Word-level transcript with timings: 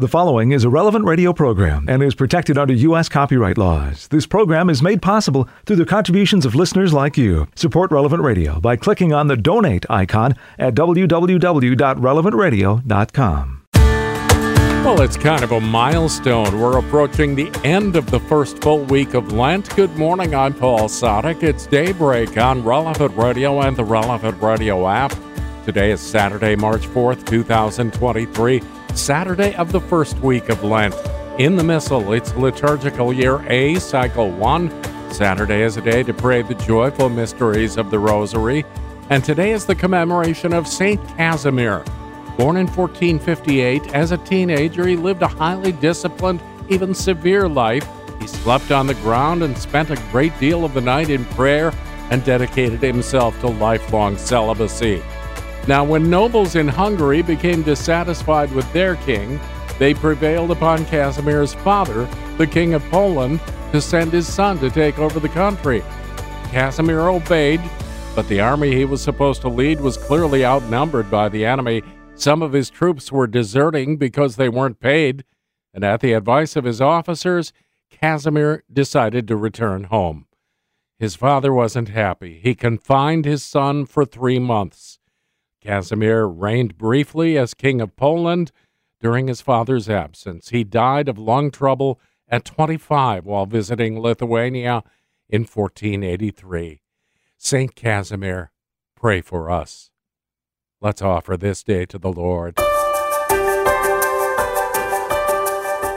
The 0.00 0.06
following 0.06 0.52
is 0.52 0.62
a 0.62 0.68
relevant 0.68 1.06
radio 1.06 1.32
program 1.32 1.86
and 1.88 2.04
is 2.04 2.14
protected 2.14 2.56
under 2.56 2.72
U.S. 2.72 3.08
copyright 3.08 3.58
laws. 3.58 4.06
This 4.06 4.28
program 4.28 4.70
is 4.70 4.80
made 4.80 5.02
possible 5.02 5.48
through 5.66 5.74
the 5.74 5.84
contributions 5.84 6.46
of 6.46 6.54
listeners 6.54 6.92
like 6.92 7.16
you. 7.16 7.48
Support 7.56 7.90
Relevant 7.90 8.22
Radio 8.22 8.60
by 8.60 8.76
clicking 8.76 9.12
on 9.12 9.26
the 9.26 9.36
donate 9.36 9.84
icon 9.90 10.36
at 10.56 10.76
www.relevantradio.com. 10.76 13.62
Well, 14.84 15.00
it's 15.00 15.16
kind 15.16 15.42
of 15.42 15.50
a 15.50 15.60
milestone. 15.60 16.60
We're 16.60 16.78
approaching 16.78 17.34
the 17.34 17.50
end 17.64 17.96
of 17.96 18.08
the 18.12 18.20
first 18.20 18.62
full 18.62 18.84
week 18.84 19.14
of 19.14 19.32
Lent. 19.32 19.74
Good 19.74 19.96
morning. 19.96 20.32
I'm 20.32 20.54
Paul 20.54 20.88
Sadek. 20.88 21.42
It's 21.42 21.66
daybreak 21.66 22.38
on 22.38 22.62
Relevant 22.62 23.16
Radio 23.16 23.62
and 23.62 23.76
the 23.76 23.82
Relevant 23.82 24.40
Radio 24.40 24.86
app. 24.86 25.12
Today 25.64 25.90
is 25.90 26.00
Saturday, 26.00 26.54
March 26.54 26.86
4th, 26.86 27.26
2023. 27.26 28.62
Saturday 28.98 29.54
of 29.54 29.70
the 29.70 29.80
first 29.80 30.18
week 30.18 30.48
of 30.48 30.64
Lent. 30.64 30.94
In 31.38 31.56
the 31.56 31.62
Missal, 31.62 32.12
it's 32.12 32.34
liturgical 32.34 33.12
year 33.12 33.40
A, 33.48 33.76
cycle 33.76 34.30
1. 34.30 35.12
Saturday 35.12 35.62
is 35.62 35.76
a 35.76 35.80
day 35.80 36.02
to 36.02 36.12
pray 36.12 36.42
the 36.42 36.56
joyful 36.56 37.08
mysteries 37.08 37.76
of 37.76 37.90
the 37.90 37.98
Rosary. 37.98 38.64
And 39.08 39.24
today 39.24 39.52
is 39.52 39.64
the 39.64 39.74
commemoration 39.76 40.52
of 40.52 40.66
St. 40.66 41.00
Casimir. 41.16 41.84
Born 42.36 42.56
in 42.56 42.66
1458, 42.66 43.94
as 43.94 44.10
a 44.10 44.18
teenager, 44.18 44.86
he 44.86 44.96
lived 44.96 45.22
a 45.22 45.28
highly 45.28 45.72
disciplined, 45.72 46.42
even 46.68 46.92
severe 46.92 47.48
life. 47.48 47.88
He 48.20 48.26
slept 48.26 48.72
on 48.72 48.88
the 48.88 48.94
ground 48.94 49.44
and 49.44 49.56
spent 49.56 49.90
a 49.90 50.02
great 50.10 50.38
deal 50.40 50.64
of 50.64 50.74
the 50.74 50.80
night 50.80 51.08
in 51.08 51.24
prayer 51.24 51.72
and 52.10 52.24
dedicated 52.24 52.82
himself 52.82 53.38
to 53.40 53.46
lifelong 53.46 54.18
celibacy. 54.18 55.02
Now, 55.68 55.84
when 55.84 56.08
nobles 56.08 56.56
in 56.56 56.66
Hungary 56.66 57.20
became 57.20 57.60
dissatisfied 57.62 58.50
with 58.52 58.72
their 58.72 58.96
king, 58.96 59.38
they 59.78 59.92
prevailed 59.92 60.50
upon 60.50 60.86
Casimir's 60.86 61.52
father, 61.52 62.08
the 62.38 62.46
King 62.46 62.72
of 62.72 62.82
Poland, 62.84 63.38
to 63.72 63.82
send 63.82 64.10
his 64.10 64.26
son 64.26 64.58
to 64.60 64.70
take 64.70 64.98
over 64.98 65.20
the 65.20 65.28
country. 65.28 65.84
Casimir 66.44 67.10
obeyed, 67.10 67.60
but 68.16 68.26
the 68.28 68.40
army 68.40 68.74
he 68.74 68.86
was 68.86 69.02
supposed 69.02 69.42
to 69.42 69.50
lead 69.50 69.78
was 69.78 69.98
clearly 69.98 70.42
outnumbered 70.42 71.10
by 71.10 71.28
the 71.28 71.44
enemy. 71.44 71.82
Some 72.14 72.40
of 72.40 72.54
his 72.54 72.70
troops 72.70 73.12
were 73.12 73.26
deserting 73.26 73.98
because 73.98 74.36
they 74.36 74.48
weren't 74.48 74.80
paid, 74.80 75.22
and 75.74 75.84
at 75.84 76.00
the 76.00 76.14
advice 76.14 76.56
of 76.56 76.64
his 76.64 76.80
officers, 76.80 77.52
Casimir 77.90 78.64
decided 78.72 79.28
to 79.28 79.36
return 79.36 79.84
home. 79.84 80.24
His 80.98 81.14
father 81.14 81.52
wasn't 81.52 81.90
happy. 81.90 82.40
He 82.42 82.54
confined 82.54 83.26
his 83.26 83.44
son 83.44 83.84
for 83.84 84.06
three 84.06 84.38
months. 84.38 84.97
Casimir 85.68 86.26
reigned 86.26 86.78
briefly 86.78 87.36
as 87.36 87.52
King 87.52 87.82
of 87.82 87.94
Poland 87.94 88.52
during 89.02 89.28
his 89.28 89.42
father's 89.42 89.86
absence. 89.86 90.48
He 90.48 90.64
died 90.64 91.10
of 91.10 91.18
lung 91.18 91.50
trouble 91.50 92.00
at 92.26 92.46
25 92.46 93.26
while 93.26 93.44
visiting 93.44 94.00
Lithuania 94.00 94.82
in 95.28 95.42
1483. 95.42 96.80
Saint 97.36 97.74
Casimir, 97.74 98.50
pray 98.96 99.20
for 99.20 99.50
us. 99.50 99.90
Let's 100.80 101.02
offer 101.02 101.36
this 101.36 101.62
day 101.62 101.84
to 101.84 101.98
the 101.98 102.12
Lord. 102.12 102.54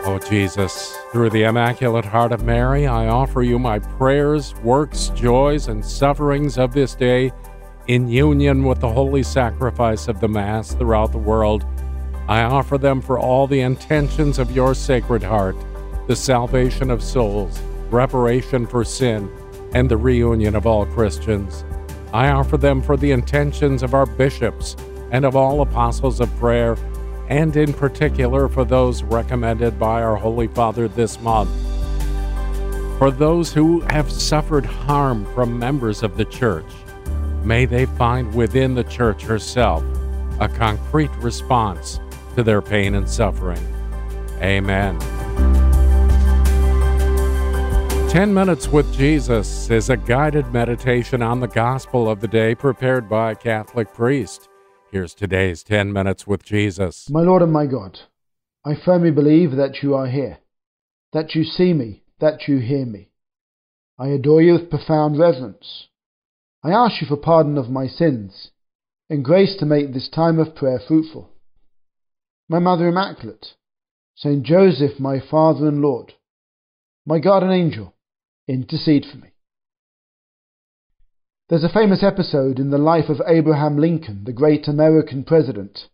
Oh 0.03 0.19
Jesus, 0.29 0.97
through 1.13 1.29
the 1.29 1.43
Immaculate 1.43 2.03
Heart 2.03 2.33
of 2.33 2.43
Mary, 2.43 2.87
I 2.87 3.07
offer 3.07 3.41
you 3.41 3.57
my 3.57 3.79
prayers, 3.79 4.53
works, 4.65 5.13
joys, 5.15 5.69
and 5.69 5.85
sufferings 5.85 6.57
of 6.57 6.73
this 6.73 6.93
day 6.93 7.31
in 7.91 8.07
union 8.07 8.63
with 8.63 8.79
the 8.79 8.89
holy 8.89 9.21
sacrifice 9.21 10.07
of 10.07 10.21
the 10.21 10.27
Mass 10.29 10.73
throughout 10.73 11.11
the 11.11 11.17
world. 11.17 11.65
I 12.29 12.43
offer 12.43 12.77
them 12.77 13.01
for 13.01 13.19
all 13.19 13.47
the 13.47 13.59
intentions 13.59 14.39
of 14.39 14.55
your 14.55 14.73
Sacred 14.73 15.21
Heart, 15.21 15.57
the 16.07 16.15
salvation 16.15 16.89
of 16.89 17.03
souls, 17.03 17.59
reparation 17.89 18.65
for 18.65 18.85
sin, 18.85 19.29
and 19.73 19.91
the 19.91 19.97
reunion 19.97 20.55
of 20.55 20.65
all 20.65 20.85
Christians. 20.85 21.65
I 22.13 22.29
offer 22.29 22.55
them 22.55 22.81
for 22.81 22.95
the 22.95 23.11
intentions 23.11 23.83
of 23.83 23.93
our 23.93 24.05
bishops 24.05 24.77
and 25.11 25.25
of 25.25 25.35
all 25.35 25.59
apostles 25.59 26.21
of 26.21 26.33
prayer, 26.37 26.77
and 27.27 27.53
in 27.57 27.73
particular 27.73 28.47
for 28.47 28.63
those 28.63 29.03
recommended 29.03 29.77
by 29.77 30.01
our 30.01 30.15
Holy 30.15 30.47
Father 30.47 30.87
this 30.87 31.19
month. 31.19 31.51
For 32.97 33.11
those 33.11 33.51
who 33.51 33.81
have 33.81 34.09
suffered 34.09 34.65
harm 34.65 35.25
from 35.33 35.59
members 35.59 36.03
of 36.03 36.15
the 36.15 36.23
Church, 36.23 36.71
may 37.43 37.65
they 37.65 37.85
find 37.85 38.33
within 38.33 38.75
the 38.75 38.83
church 38.83 39.23
herself 39.23 39.83
a 40.39 40.47
concrete 40.47 41.11
response 41.17 41.99
to 42.35 42.43
their 42.43 42.61
pain 42.61 42.95
and 42.95 43.09
suffering. 43.09 43.61
Amen. 44.41 44.99
10 48.09 48.33
Minutes 48.33 48.67
with 48.67 48.93
Jesus 48.93 49.69
is 49.69 49.89
a 49.89 49.95
guided 49.95 50.51
meditation 50.51 51.21
on 51.21 51.39
the 51.39 51.47
gospel 51.47 52.09
of 52.09 52.19
the 52.19 52.27
day 52.27 52.53
prepared 52.53 53.07
by 53.07 53.31
a 53.31 53.35
Catholic 53.35 53.93
priest. 53.93 54.49
Here's 54.91 55.13
today's 55.13 55.63
10 55.63 55.93
Minutes 55.93 56.27
with 56.27 56.43
Jesus. 56.43 57.09
My 57.09 57.21
Lord 57.21 57.41
and 57.41 57.53
my 57.53 57.65
God, 57.65 57.99
I 58.65 58.73
firmly 58.83 59.11
believe 59.11 59.51
that 59.51 59.81
you 59.81 59.95
are 59.95 60.07
here, 60.07 60.39
that 61.13 61.35
you 61.35 61.45
see 61.45 61.71
me, 61.71 62.03
that 62.19 62.47
you 62.47 62.57
hear 62.57 62.85
me. 62.85 63.11
I 63.97 64.07
adore 64.07 64.41
you 64.41 64.53
with 64.53 64.69
profound 64.69 65.17
reverence. 65.17 65.87
I 66.63 66.71
ask 66.71 67.01
you 67.01 67.07
for 67.07 67.17
pardon 67.17 67.57
of 67.57 67.69
my 67.69 67.87
sins 67.87 68.51
and 69.09 69.25
grace 69.25 69.55
to 69.57 69.65
make 69.65 69.93
this 69.93 70.07
time 70.07 70.37
of 70.37 70.55
prayer 70.55 70.79
fruitful. 70.79 71.29
My 72.47 72.59
Mother 72.59 72.87
Immaculate, 72.87 73.55
Saint 74.15 74.43
Joseph, 74.43 74.99
my 74.99 75.19
Father 75.19 75.67
and 75.67 75.81
Lord, 75.81 76.13
my 77.03 77.17
guardian 77.17 77.51
angel, 77.51 77.95
intercede 78.47 79.05
for 79.11 79.17
me. 79.17 79.29
There's 81.49 81.63
a 81.63 81.69
famous 81.69 82.03
episode 82.03 82.59
in 82.59 82.69
the 82.69 82.77
life 82.77 83.09
of 83.09 83.21
Abraham 83.25 83.77
Lincoln, 83.77 84.23
the 84.25 84.31
great 84.31 84.67
American 84.67 85.23
president, 85.23 85.89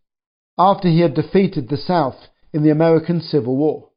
after 0.57 0.89
he 0.89 0.99
had 0.99 1.13
defeated 1.13 1.69
the 1.69 1.77
South 1.77 2.27
in 2.51 2.63
the 2.63 2.71
American 2.71 3.21
Civil 3.21 3.55
War. 3.55 3.89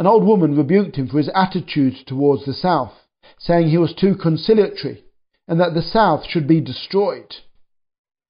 An 0.00 0.06
old 0.06 0.26
woman 0.26 0.56
rebuked 0.56 0.96
him 0.96 1.06
for 1.06 1.18
his 1.18 1.30
attitude 1.32 1.94
towards 2.06 2.44
the 2.44 2.54
South, 2.54 2.92
saying 3.38 3.68
he 3.68 3.78
was 3.78 3.94
too 3.94 4.16
conciliatory 4.16 5.03
and 5.46 5.60
that 5.60 5.74
the 5.74 5.82
South 5.82 6.24
should 6.28 6.46
be 6.48 6.60
destroyed. 6.60 7.36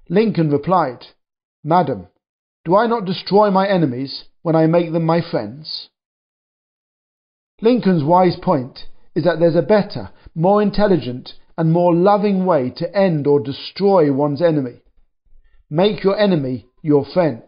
Lincoln 0.08 0.50
replied, 0.50 1.06
Madam, 1.62 2.08
do 2.64 2.76
I 2.76 2.86
not 2.86 3.04
destroy 3.04 3.50
my 3.50 3.69
enemies 3.69 4.25
when 4.42 4.56
I 4.56 4.66
make 4.66 4.92
them 4.92 5.04
my 5.04 5.20
friends? 5.20 5.88
Lincoln's 7.60 8.03
wise 8.03 8.36
point 8.42 8.86
is 9.14 9.24
that 9.24 9.38
there's 9.38 9.56
a 9.56 9.62
better, 9.62 10.10
more 10.34 10.60
intelligent, 10.60 11.34
and 11.56 11.70
more 11.70 11.94
loving 11.94 12.44
way 12.44 12.70
to 12.76 12.97
end 12.97 13.26
or 13.26 13.38
destroy 13.38 14.12
one's 14.12 14.42
enemy. 14.42 14.82
Make 15.70 16.03
your 16.03 16.19
enemy 16.19 16.66
your 16.82 17.04
friend. 17.04 17.42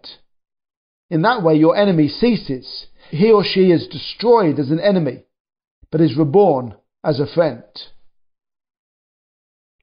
In 1.11 1.23
that 1.23 1.43
way, 1.43 1.55
your 1.55 1.77
enemy 1.77 2.09
ceases. 2.09 2.87
He 3.11 3.31
or 3.31 3.45
she 3.45 3.71
is 3.71 3.87
destroyed 3.89 4.59
as 4.59 4.71
an 4.71 4.81
enemy, 4.81 5.25
but 5.91 6.01
is 6.01 6.17
reborn 6.17 6.75
as 7.05 7.21
a 7.21 7.27
friend. 7.27 7.65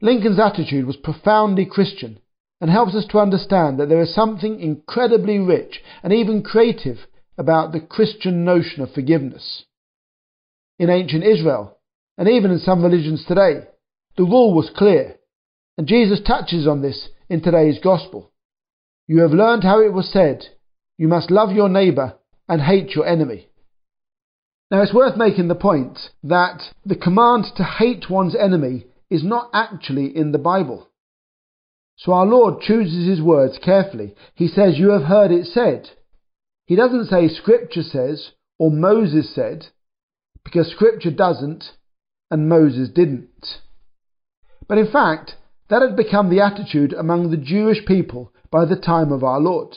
Lincoln's 0.03 0.37
attitude 0.37 0.85
was 0.85 0.97
profoundly 0.97 1.65
Christian 1.65 2.19
and 2.59 2.69
helps 2.69 2.93
us 2.93 3.05
to 3.09 3.19
understand 3.19 3.79
that 3.79 3.87
there 3.87 4.01
is 4.01 4.13
something 4.13 4.59
incredibly 4.59 5.39
rich 5.39 5.81
and 6.03 6.11
even 6.11 6.43
creative 6.43 6.97
about 7.37 7.71
the 7.71 7.79
Christian 7.79 8.43
notion 8.43 8.83
of 8.83 8.91
forgiveness. 8.91 9.63
In 10.77 10.89
ancient 10.89 11.23
Israel, 11.23 11.77
and 12.17 12.27
even 12.27 12.51
in 12.51 12.59
some 12.59 12.83
religions 12.83 13.23
today, 13.25 13.61
the 14.17 14.23
rule 14.23 14.53
was 14.53 14.69
clear, 14.75 15.15
and 15.77 15.87
Jesus 15.87 16.19
touches 16.27 16.67
on 16.67 16.81
this 16.81 17.07
in 17.29 17.41
today's 17.41 17.79
Gospel. 17.81 18.29
You 19.07 19.21
have 19.21 19.31
learned 19.31 19.63
how 19.63 19.81
it 19.81 19.93
was 19.93 20.11
said, 20.11 20.43
You 20.97 21.07
must 21.07 21.31
love 21.31 21.53
your 21.53 21.69
neighbour 21.69 22.15
and 22.49 22.61
hate 22.61 22.89
your 22.89 23.07
enemy. 23.07 23.47
Now 24.69 24.81
it's 24.81 24.93
worth 24.93 25.15
making 25.15 25.47
the 25.47 25.55
point 25.55 25.97
that 26.23 26.61
the 26.85 26.97
command 26.97 27.45
to 27.55 27.63
hate 27.63 28.09
one's 28.09 28.35
enemy 28.35 28.87
is 29.13 29.23
not 29.23 29.49
actually 29.53 30.15
in 30.15 30.31
the 30.31 30.39
Bible. 30.39 30.89
So 31.95 32.11
our 32.13 32.25
Lord 32.25 32.61
chooses 32.61 33.07
his 33.07 33.21
words 33.21 33.59
carefully. 33.63 34.15
He 34.33 34.47
says, 34.47 34.77
You 34.77 34.89
have 34.89 35.03
heard 35.03 35.31
it 35.31 35.45
said. 35.45 35.91
He 36.65 36.75
doesn't 36.75 37.05
say 37.05 37.27
Scripture 37.27 37.83
says 37.83 38.31
or 38.57 38.71
Moses 38.71 39.33
said, 39.33 39.67
because 40.43 40.71
Scripture 40.71 41.11
doesn't 41.11 41.63
and 42.31 42.49
Moses 42.49 42.89
didn't. 42.89 43.59
But 44.67 44.77
in 44.77 44.91
fact, 44.91 45.35
that 45.69 45.81
had 45.81 45.95
become 45.95 46.29
the 46.29 46.41
attitude 46.41 46.93
among 46.93 47.29
the 47.29 47.37
Jewish 47.37 47.85
people 47.85 48.33
by 48.51 48.65
the 48.65 48.75
time 48.75 49.11
of 49.11 49.23
our 49.23 49.39
Lord. 49.39 49.75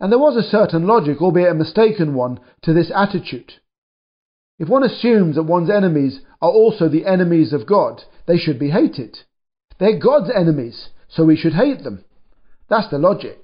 And 0.00 0.10
there 0.10 0.18
was 0.18 0.36
a 0.36 0.48
certain 0.48 0.86
logic, 0.86 1.22
albeit 1.22 1.50
a 1.50 1.54
mistaken 1.54 2.14
one, 2.14 2.40
to 2.62 2.72
this 2.72 2.90
attitude. 2.94 3.54
If 4.58 4.68
one 4.68 4.84
assumes 4.84 5.36
that 5.36 5.42
one's 5.42 5.70
enemies 5.70 6.20
are 6.40 6.50
also 6.50 6.88
the 6.88 7.06
enemies 7.06 7.52
of 7.52 7.66
God, 7.66 8.02
they 8.26 8.38
should 8.38 8.58
be 8.58 8.70
hated. 8.70 9.18
They're 9.78 9.98
God's 9.98 10.30
enemies, 10.34 10.88
so 11.08 11.24
we 11.24 11.36
should 11.36 11.54
hate 11.54 11.82
them. 11.82 12.04
That's 12.68 12.90
the 12.90 12.98
logic. 12.98 13.38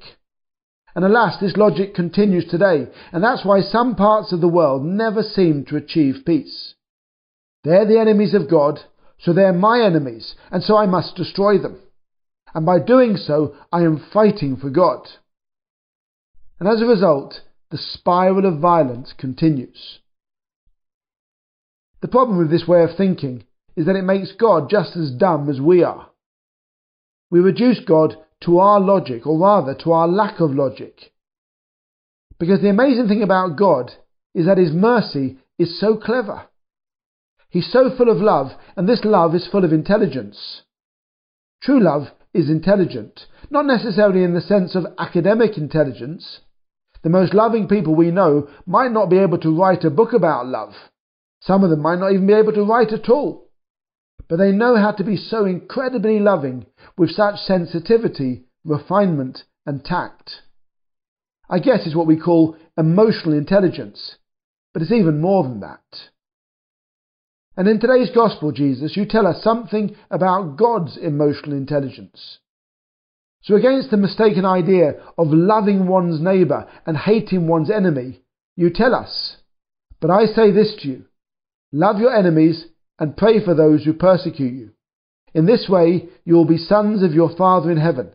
And 0.95 1.05
alas, 1.05 1.39
this 1.41 1.57
logic 1.57 1.95
continues 1.95 2.47
today, 2.47 2.87
and 3.13 3.25
that's 3.25 3.45
why 3.45 3.61
some 3.61 3.95
parts 3.95 4.33
of 4.33 4.41
the 4.41 4.49
world 4.49 4.85
never 4.85 5.23
seem 5.23 5.65
to 5.67 5.77
achieve 5.77 6.25
peace. 6.27 6.75
They're 7.65 7.87
the 7.87 8.01
enemies 8.01 8.35
of 8.35 8.51
God, 8.51 8.81
so 9.19 9.33
they're 9.33 9.53
my 9.53 9.81
enemies, 9.81 10.35
and 10.51 10.63
so 10.63 10.77
I 10.77 10.87
must 10.87 11.17
destroy 11.17 11.59
them. 11.59 11.79
And 12.55 12.67
by 12.67 12.81
doing 12.81 13.17
so, 13.17 13.55
I 13.73 13.83
am 13.83 14.05
fighting 14.13 14.57
for 14.57 14.69
God. 14.69 15.09
And 16.59 16.69
as 16.69 16.83
a 16.83 16.87
result, 16.87 17.41
the 17.71 17.79
spiral 17.79 18.45
of 18.45 18.61
violence 18.61 19.15
continues. 19.17 20.01
The 22.03 22.09
problem 22.09 22.37
with 22.39 22.51
this 22.51 22.69
way 22.69 22.83
of 22.83 22.97
thinking 22.97 23.45
is 23.77 23.87
that 23.87 23.97
it 23.97 24.05
makes 24.05 24.33
God 24.33 24.69
just 24.71 24.97
as 24.97 25.11
dumb 25.11 25.49
as 25.49 25.61
we 25.61 25.83
are. 25.83 26.09
We 27.31 27.41
reduce 27.41 27.81
God 27.81 28.17
to 28.45 28.59
our 28.59 28.81
logic, 28.81 29.27
or 29.27 29.39
rather 29.39 29.75
to 29.83 29.93
our 29.93 30.09
lack 30.09 30.41
of 30.41 30.51
logic. 30.51 31.13
Because 32.39 32.61
the 32.61 32.69
amazing 32.69 33.09
thing 33.09 33.23
about 33.23 33.57
God 33.57 33.93
is 34.35 34.47
that 34.47 34.59
His 34.59 34.73
mercy 34.73 35.39
is 35.59 35.79
so 35.79 35.97
clever. 35.97 36.47
He's 37.49 37.71
so 37.71 37.95
full 37.97 38.11
of 38.11 38.19
love, 38.19 38.53
and 38.77 38.89
this 38.89 39.05
love 39.05 39.35
is 39.35 39.47
full 39.47 39.65
of 39.65 39.73
intelligence. 39.73 40.63
True 41.63 41.81
love 41.81 42.09
is 42.35 42.51
intelligent, 42.51 43.27
not 43.51 43.67
necessarily 43.67 44.25
in 44.25 44.35
the 44.35 44.41
sense 44.41 44.75
of 44.75 44.87
academic 44.99 45.57
intelligence. 45.57 46.41
The 47.03 47.11
most 47.11 47.35
loving 47.35 47.69
people 47.69 47.95
we 47.95 48.11
know 48.11 48.49
might 48.67 48.91
not 48.91 49.11
be 49.11 49.19
able 49.19 49.39
to 49.39 49.57
write 49.57 49.85
a 49.85 49.91
book 49.91 50.13
about 50.13 50.47
love. 50.47 50.75
Some 51.41 51.63
of 51.63 51.71
them 51.71 51.81
might 51.81 51.99
not 51.99 52.13
even 52.13 52.27
be 52.27 52.33
able 52.33 52.53
to 52.53 52.65
write 52.65 52.93
at 52.93 53.09
all. 53.09 53.51
But 54.33 54.39
they 54.39 54.51
know 54.51 54.77
how 54.77 54.93
to 54.93 55.05
be 55.05 55.19
so 55.19 55.45
incredibly 55.45 56.19
loving 56.19 56.65
with 56.97 57.11
such 57.11 57.41
sensitivity, 57.41 58.45
refinement, 58.65 59.45
and 59.67 59.85
tact. 59.85 60.41
I 61.51 61.59
guess 61.59 61.81
it's 61.85 61.95
what 61.95 62.07
we 62.07 62.17
call 62.17 62.57
emotional 62.79 63.35
intelligence, 63.35 64.17
but 64.73 64.81
it's 64.81 64.91
even 64.91 65.21
more 65.21 65.43
than 65.43 65.61
that. 65.61 65.85
And 67.59 67.69
in 67.69 67.79
today's 67.79 68.09
Gospel, 68.09 68.53
Jesus, 68.53 68.97
you 68.97 69.05
tell 69.05 69.27
us 69.27 69.45
something 69.45 69.97
about 70.11 70.57
God's 70.57 70.97
emotional 70.97 71.55
intelligence. 71.55 72.39
So, 73.43 73.55
against 73.55 73.91
the 73.91 73.99
mistaken 73.99 74.47
idea 74.47 74.95
of 75.19 75.27
loving 75.27 75.87
one's 75.87 76.23
neighbour 76.23 76.71
and 76.87 76.97
hating 76.97 77.49
one's 77.49 77.71
enemy, 77.71 78.23
you 78.57 78.71
tell 78.71 78.95
us, 78.95 79.37
But 80.01 80.11
I 80.11 80.25
say 80.25 80.53
this 80.53 80.75
to 80.81 80.89
you 80.89 81.05
love 81.71 81.99
your 81.99 82.17
enemies 82.17 82.65
and 83.03 83.17
pray 83.17 83.45
for 83.45 83.53
those 83.53 83.85
who 83.85 83.93
persecute 83.93 84.53
you. 84.53 84.71
In 85.35 85.45
this 85.45 85.67
way 85.69 86.09
you 86.25 86.37
will 86.37 86.45
be 86.45 86.57
sons 86.57 87.03
of 87.03 87.13
your 87.13 87.35
Father 87.37 87.69
in 87.69 87.77
heaven. 87.77 88.13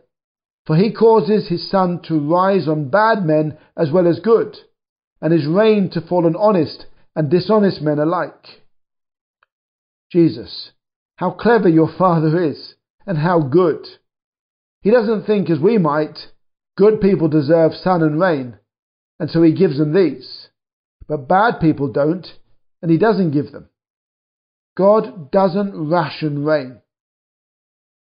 For 0.66 0.76
he 0.76 0.94
causes 0.94 1.46
his 1.46 1.70
sun 1.70 2.00
to 2.08 2.18
rise 2.18 2.66
on 2.66 2.88
bad 2.88 3.22
men 3.22 3.58
as 3.76 3.90
well 3.92 4.08
as 4.08 4.18
good, 4.18 4.56
and 5.20 5.30
his 5.30 5.46
rain 5.46 5.90
to 5.90 6.00
fall 6.00 6.24
on 6.24 6.34
honest 6.36 6.86
and 7.14 7.30
dishonest 7.30 7.82
men 7.82 7.98
alike. 7.98 8.62
Jesus, 10.10 10.70
how 11.16 11.32
clever 11.32 11.68
your 11.68 11.92
Father 11.98 12.42
is, 12.42 12.74
and 13.06 13.18
how 13.18 13.40
good. 13.40 13.86
He 14.80 14.90
doesn't 14.90 15.26
think 15.26 15.50
as 15.50 15.58
we 15.58 15.76
might, 15.76 16.18
good 16.78 16.98
people 16.98 17.28
deserve 17.28 17.74
sun 17.74 18.02
and 18.02 18.18
rain, 18.18 18.56
and 19.20 19.28
so 19.28 19.42
he 19.42 19.52
gives 19.52 19.76
them 19.76 19.92
these. 19.92 20.48
But 21.06 21.28
bad 21.28 21.60
people 21.60 21.92
don't, 21.92 22.26
and 22.80 22.90
he 22.90 22.96
doesn't 22.96 23.32
give 23.32 23.52
them. 23.52 23.68
God 24.78 25.32
doesn't 25.32 25.90
ration 25.90 26.44
rain. 26.44 26.80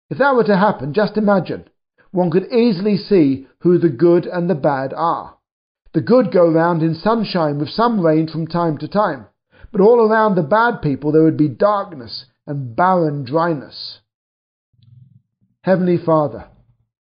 If 0.08 0.16
that 0.16 0.34
were 0.34 0.44
to 0.44 0.56
happen, 0.56 0.94
just 0.94 1.19
imagine. 1.19 1.69
One 2.12 2.30
could 2.30 2.50
easily 2.50 2.96
see 2.96 3.46
who 3.58 3.76
the 3.76 3.90
good 3.90 4.24
and 4.24 4.48
the 4.48 4.54
bad 4.54 4.94
are. 4.94 5.36
The 5.92 6.00
good 6.00 6.32
go 6.32 6.50
round 6.50 6.82
in 6.82 6.94
sunshine 6.94 7.58
with 7.58 7.69
some 7.69 8.00
rain 8.00 8.26
from 8.26 8.46
time 8.46 8.78
to 8.78 8.88
time, 8.88 9.26
but 9.70 9.82
all 9.82 10.00
around 10.00 10.34
the 10.34 10.42
bad 10.42 10.80
people 10.80 11.12
there 11.12 11.22
would 11.22 11.36
be 11.36 11.48
darkness 11.48 12.24
and 12.46 12.74
barren 12.74 13.24
dryness. 13.26 14.00
Heavenly 15.64 15.98
Father, 15.98 16.46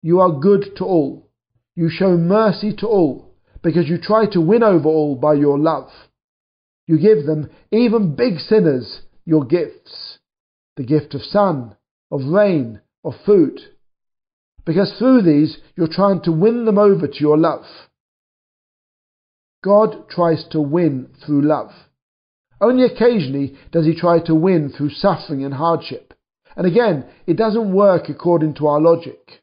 you 0.02 0.20
are 0.20 0.38
good 0.38 0.76
to 0.76 0.84
all. 0.84 1.32
You 1.74 1.90
show 1.90 2.16
mercy 2.16 2.76
to 2.76 2.86
all 2.86 3.34
because 3.64 3.88
you 3.88 3.98
try 3.98 4.26
to 4.26 4.40
win 4.40 4.62
over 4.62 4.88
all 4.88 5.16
by 5.16 5.34
your 5.34 5.58
love. 5.58 5.90
You 6.86 7.00
give 7.00 7.26
them, 7.26 7.50
even 7.72 8.14
big 8.14 8.38
sinners, 8.38 9.02
your 9.28 9.44
gifts 9.44 10.18
the 10.76 10.84
gift 10.84 11.12
of 11.12 11.20
sun, 11.22 11.76
of 12.10 12.20
rain, 12.24 12.80
of 13.04 13.12
food. 13.26 13.60
Because 14.64 14.94
through 14.96 15.22
these, 15.22 15.58
you're 15.76 15.88
trying 15.88 16.22
to 16.22 16.30
win 16.30 16.64
them 16.64 16.78
over 16.78 17.08
to 17.08 17.20
your 17.20 17.36
love. 17.36 17.64
God 19.62 20.08
tries 20.08 20.44
to 20.52 20.60
win 20.60 21.10
through 21.26 21.42
love. 21.42 21.72
Only 22.60 22.84
occasionally 22.84 23.56
does 23.72 23.86
he 23.86 23.94
try 23.94 24.20
to 24.20 24.36
win 24.36 24.70
through 24.70 24.90
suffering 24.90 25.44
and 25.44 25.54
hardship. 25.54 26.14
And 26.56 26.64
again, 26.64 27.04
it 27.26 27.36
doesn't 27.36 27.74
work 27.74 28.08
according 28.08 28.54
to 28.54 28.68
our 28.68 28.80
logic. 28.80 29.42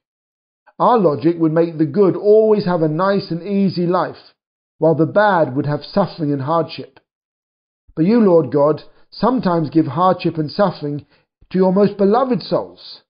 Our 0.79 0.97
logic 0.97 1.35
would 1.37 1.51
make 1.51 1.77
the 1.77 1.85
good 1.85 2.15
always 2.15 2.65
have 2.65 2.81
a 2.81 2.87
nice 2.87 3.29
and 3.29 3.43
easy 3.43 3.85
life, 3.85 4.33
while 4.77 4.95
the 4.95 5.05
bad 5.05 5.53
would 5.53 5.65
have 5.65 5.83
suffering 5.83 6.31
and 6.31 6.43
hardship. 6.43 7.01
But 7.93 8.05
you, 8.05 8.21
Lord 8.21 8.53
God, 8.53 8.83
sometimes 9.15 9.69
give 9.69 9.87
hardship 9.87 10.37
and 10.37 10.51
suffering 10.51 11.05
to 11.51 11.57
your 11.57 11.71
most 11.71 11.97
beloved 11.97 12.41
souls. 12.41 13.01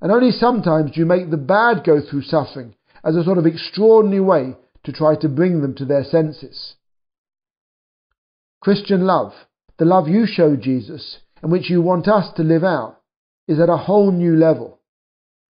And 0.00 0.12
only 0.12 0.30
sometimes 0.30 0.92
do 0.92 1.00
you 1.00 1.06
make 1.06 1.30
the 1.30 1.36
bad 1.36 1.84
go 1.84 2.00
through 2.00 2.22
suffering 2.22 2.74
as 3.02 3.16
a 3.16 3.24
sort 3.24 3.38
of 3.38 3.46
extraordinary 3.46 4.20
way 4.20 4.56
to 4.84 4.92
try 4.92 5.16
to 5.16 5.28
bring 5.28 5.62
them 5.62 5.74
to 5.76 5.84
their 5.84 6.04
senses. 6.04 6.74
Christian 8.60 9.06
love, 9.06 9.32
the 9.78 9.84
love 9.84 10.08
you 10.08 10.26
show 10.26 10.56
Jesus 10.56 11.18
and 11.42 11.50
which 11.50 11.70
you 11.70 11.80
want 11.80 12.08
us 12.08 12.32
to 12.36 12.42
live 12.42 12.64
out, 12.64 13.00
is 13.48 13.60
at 13.60 13.68
a 13.68 13.76
whole 13.76 14.10
new 14.10 14.36
level. 14.36 14.80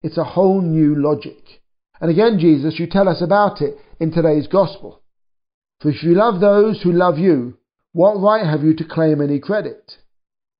It's 0.02 0.18
a 0.18 0.24
whole 0.24 0.60
new 0.60 0.94
logic. 0.94 1.62
And 2.00 2.10
again, 2.10 2.38
Jesus, 2.38 2.78
you 2.78 2.86
tell 2.86 3.08
us 3.08 3.22
about 3.22 3.62
it 3.62 3.76
in 4.00 4.12
today's 4.12 4.46
gospel. 4.46 5.00
For 5.80 5.90
if 5.90 6.02
you 6.02 6.14
love 6.14 6.40
those 6.40 6.82
who 6.82 6.92
love 6.92 7.18
you, 7.18 7.56
what 7.94 8.20
right 8.20 8.44
have 8.44 8.64
you 8.64 8.74
to 8.74 8.84
claim 8.84 9.22
any 9.22 9.38
credit? 9.38 9.98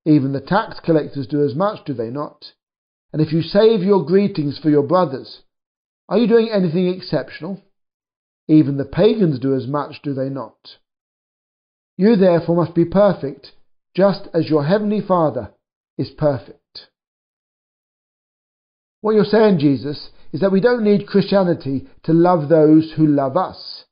Even 0.06 0.32
the 0.32 0.40
tax 0.40 0.78
collectors 0.78 1.26
do 1.26 1.44
as 1.44 1.56
much, 1.56 1.84
do 1.84 1.92
they 1.92 2.08
not? 2.08 2.52
And 3.12 3.20
if 3.20 3.32
you 3.32 3.42
save 3.42 3.80
your 3.82 4.04
greetings 4.04 4.56
for 4.56 4.70
your 4.70 4.84
brothers, 4.84 5.42
are 6.08 6.16
you 6.16 6.28
doing 6.28 6.48
anything 6.48 6.86
exceptional? 6.86 7.60
Even 8.46 8.76
the 8.76 8.84
pagans 8.84 9.40
do 9.40 9.52
as 9.52 9.66
much, 9.66 10.00
do 10.00 10.14
they 10.14 10.28
not? 10.28 10.76
You 11.96 12.14
therefore 12.14 12.54
must 12.54 12.74
be 12.74 12.84
perfect, 12.84 13.50
just 13.96 14.28
as 14.32 14.48
your 14.48 14.64
heavenly 14.64 15.00
Father 15.00 15.50
is 15.98 16.10
perfect. 16.10 16.86
What 19.00 19.16
you're 19.16 19.24
saying, 19.24 19.58
Jesus, 19.58 20.10
is 20.32 20.40
that 20.40 20.52
we 20.52 20.60
don't 20.60 20.84
need 20.84 21.08
Christianity 21.08 21.88
to 22.04 22.12
love 22.12 22.48
those 22.48 22.92
who 22.96 23.08
love 23.08 23.36
us. 23.36 23.86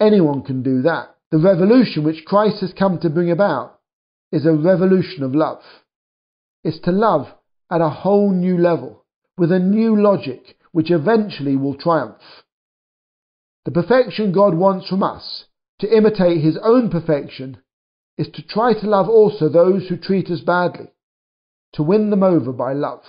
Anyone 0.00 0.42
can 0.42 0.62
do 0.62 0.80
that. 0.82 1.14
The 1.30 1.38
revolution 1.38 2.02
which 2.02 2.24
Christ 2.24 2.60
has 2.60 2.72
come 2.72 2.98
to 3.00 3.10
bring 3.10 3.30
about 3.30 3.78
is 4.32 4.46
a 4.46 4.52
revolution 4.52 5.22
of 5.22 5.34
love. 5.34 5.62
It's 6.64 6.80
to 6.80 6.92
love 6.92 7.28
at 7.70 7.80
a 7.80 7.88
whole 7.88 8.32
new 8.32 8.58
level, 8.58 9.04
with 9.38 9.52
a 9.52 9.60
new 9.60 10.00
logic 10.00 10.56
which 10.72 10.90
eventually 10.90 11.56
will 11.56 11.74
triumph. 11.74 12.44
The 13.64 13.70
perfection 13.70 14.32
God 14.32 14.54
wants 14.54 14.88
from 14.88 15.02
us, 15.02 15.44
to 15.78 15.96
imitate 15.96 16.42
His 16.42 16.58
own 16.62 16.90
perfection, 16.90 17.58
is 18.18 18.28
to 18.34 18.42
try 18.42 18.72
to 18.74 18.88
love 18.88 19.08
also 19.08 19.48
those 19.48 19.88
who 19.88 19.96
treat 19.96 20.30
us 20.30 20.40
badly, 20.40 20.88
to 21.74 21.82
win 21.82 22.10
them 22.10 22.24
over 22.24 22.52
by 22.52 22.72
love. 22.72 23.04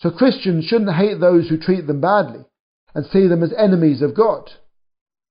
So 0.00 0.10
Christians 0.10 0.64
shouldn't 0.64 0.94
hate 0.94 1.20
those 1.20 1.48
who 1.48 1.58
treat 1.58 1.86
them 1.86 2.00
badly 2.00 2.44
and 2.94 3.06
see 3.06 3.28
them 3.28 3.42
as 3.42 3.52
enemies 3.56 4.02
of 4.02 4.16
God. 4.16 4.50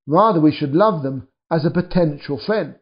Rather, 0.05 0.39
we 0.39 0.51
should 0.51 0.73
love 0.73 1.03
them 1.03 1.27
as 1.49 1.65
a 1.65 1.71
potential 1.71 2.39
friend. 2.43 2.75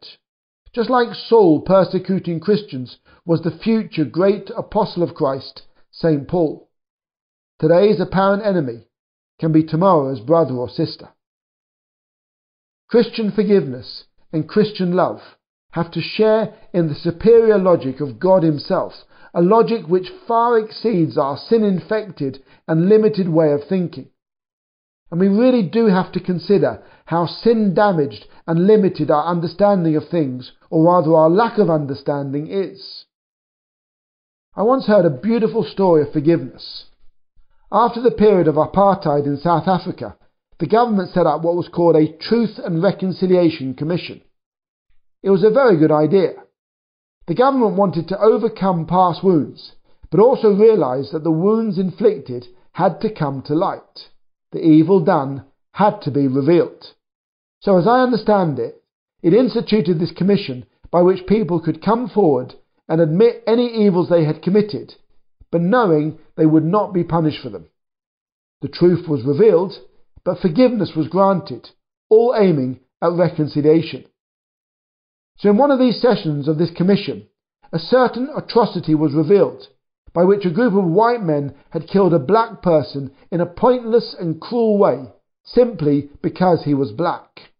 Just 0.73 0.89
like 0.89 1.13
Saul 1.13 1.61
persecuting 1.61 2.39
Christians 2.39 2.97
was 3.25 3.41
the 3.41 3.57
future 3.63 4.05
great 4.05 4.49
apostle 4.57 5.03
of 5.03 5.15
Christ, 5.15 5.63
St. 5.91 6.27
Paul. 6.27 6.69
Today's 7.59 7.99
apparent 7.99 8.45
enemy 8.45 8.83
can 9.39 9.51
be 9.51 9.63
tomorrow's 9.63 10.19
brother 10.19 10.53
or 10.53 10.67
sister. 10.69 11.09
Christian 12.89 13.31
forgiveness 13.31 14.05
and 14.31 14.49
Christian 14.49 14.93
love 14.93 15.21
have 15.71 15.91
to 15.91 16.01
share 16.01 16.53
in 16.73 16.87
the 16.87 16.95
superior 16.95 17.57
logic 17.57 17.99
of 17.99 18.19
God 18.19 18.43
Himself, 18.43 18.93
a 19.33 19.41
logic 19.41 19.87
which 19.87 20.11
far 20.27 20.57
exceeds 20.59 21.17
our 21.17 21.37
sin 21.37 21.63
infected 21.63 22.43
and 22.67 22.87
limited 22.87 23.27
way 23.29 23.51
of 23.51 23.61
thinking. 23.67 24.09
And 25.11 25.19
we 25.19 25.27
really 25.27 25.63
do 25.63 25.87
have 25.87 26.11
to 26.13 26.19
consider 26.19 26.81
how 27.05 27.27
sin 27.27 27.73
damaged 27.73 28.25
and 28.47 28.67
limited 28.67 29.11
our 29.11 29.25
understanding 29.25 29.95
of 29.95 30.09
things, 30.09 30.51
or 30.69 30.85
rather 30.85 31.15
our 31.15 31.29
lack 31.29 31.57
of 31.57 31.69
understanding, 31.69 32.47
is. 32.47 33.05
I 34.55 34.63
once 34.63 34.87
heard 34.87 35.05
a 35.05 35.09
beautiful 35.09 35.63
story 35.63 36.01
of 36.01 36.13
forgiveness. 36.13 36.85
After 37.71 38.01
the 38.01 38.11
period 38.11 38.47
of 38.47 38.55
apartheid 38.55 39.25
in 39.25 39.37
South 39.37 39.67
Africa, 39.67 40.15
the 40.59 40.67
government 40.67 41.09
set 41.09 41.25
up 41.25 41.41
what 41.41 41.55
was 41.55 41.67
called 41.67 41.95
a 41.95 42.17
Truth 42.17 42.59
and 42.63 42.81
Reconciliation 42.81 43.73
Commission. 43.73 44.21
It 45.21 45.29
was 45.29 45.43
a 45.43 45.49
very 45.49 45.77
good 45.77 45.91
idea. 45.91 46.33
The 47.27 47.35
government 47.35 47.75
wanted 47.75 48.07
to 48.07 48.19
overcome 48.19 48.85
past 48.85 49.23
wounds, 49.23 49.73
but 50.09 50.19
also 50.19 50.53
realized 50.53 51.11
that 51.11 51.23
the 51.23 51.31
wounds 51.31 51.77
inflicted 51.77 52.45
had 52.71 53.01
to 53.01 53.13
come 53.13 53.41
to 53.43 53.55
light. 53.55 54.09
The 54.55 54.65
evil 54.65 55.01
done 55.01 55.43
had 55.73 56.01
to 56.03 56.11
be 56.11 56.29
revealed. 56.29 56.93
So, 57.59 57.77
as 57.77 57.85
I 57.85 57.99
understand 57.99 58.57
it, 58.57 58.81
it 59.21 59.33
instituted 59.33 59.99
this 59.99 60.13
commission 60.13 60.65
by 60.89 61.01
which 61.01 61.27
people 61.27 61.59
could 61.59 61.83
come 61.83 62.07
forward 62.07 62.55
and 62.87 63.01
admit 63.01 63.43
any 63.45 63.85
evils 63.85 64.07
they 64.07 64.23
had 64.23 64.41
committed, 64.41 64.95
but 65.51 65.59
knowing 65.59 66.19
they 66.37 66.45
would 66.45 66.63
not 66.63 66.93
be 66.93 67.03
punished 67.03 67.41
for 67.43 67.49
them. 67.49 67.65
The 68.61 68.69
truth 68.69 69.09
was 69.09 69.25
revealed, 69.25 69.73
but 70.23 70.39
forgiveness 70.39 70.93
was 70.95 71.09
granted, 71.09 71.71
all 72.07 72.33
aiming 72.33 72.79
at 73.01 73.11
reconciliation. 73.11 74.05
So, 75.35 75.49
in 75.49 75.57
one 75.57 75.71
of 75.71 75.79
these 75.79 76.01
sessions 76.01 76.47
of 76.47 76.57
this 76.57 76.71
commission, 76.71 77.27
a 77.73 77.79
certain 77.79 78.29
atrocity 78.33 78.95
was 78.95 79.13
revealed, 79.13 79.67
by 80.15 80.23
which 80.23 80.45
a 80.45 80.49
group 80.49 80.73
of 80.73 80.85
white 80.85 81.21
men 81.21 81.53
had 81.71 81.89
killed 81.89 82.13
a 82.13 82.19
black 82.19 82.61
person 82.61 83.11
in 83.31 83.41
a 83.41 83.45
pointless 83.45 84.15
and 84.17 84.39
cruel 84.39 84.77
way, 84.77 85.11
simply 85.43 86.09
because 86.21 86.63
he 86.63 86.73
was 86.73 86.93
black. 86.93 87.51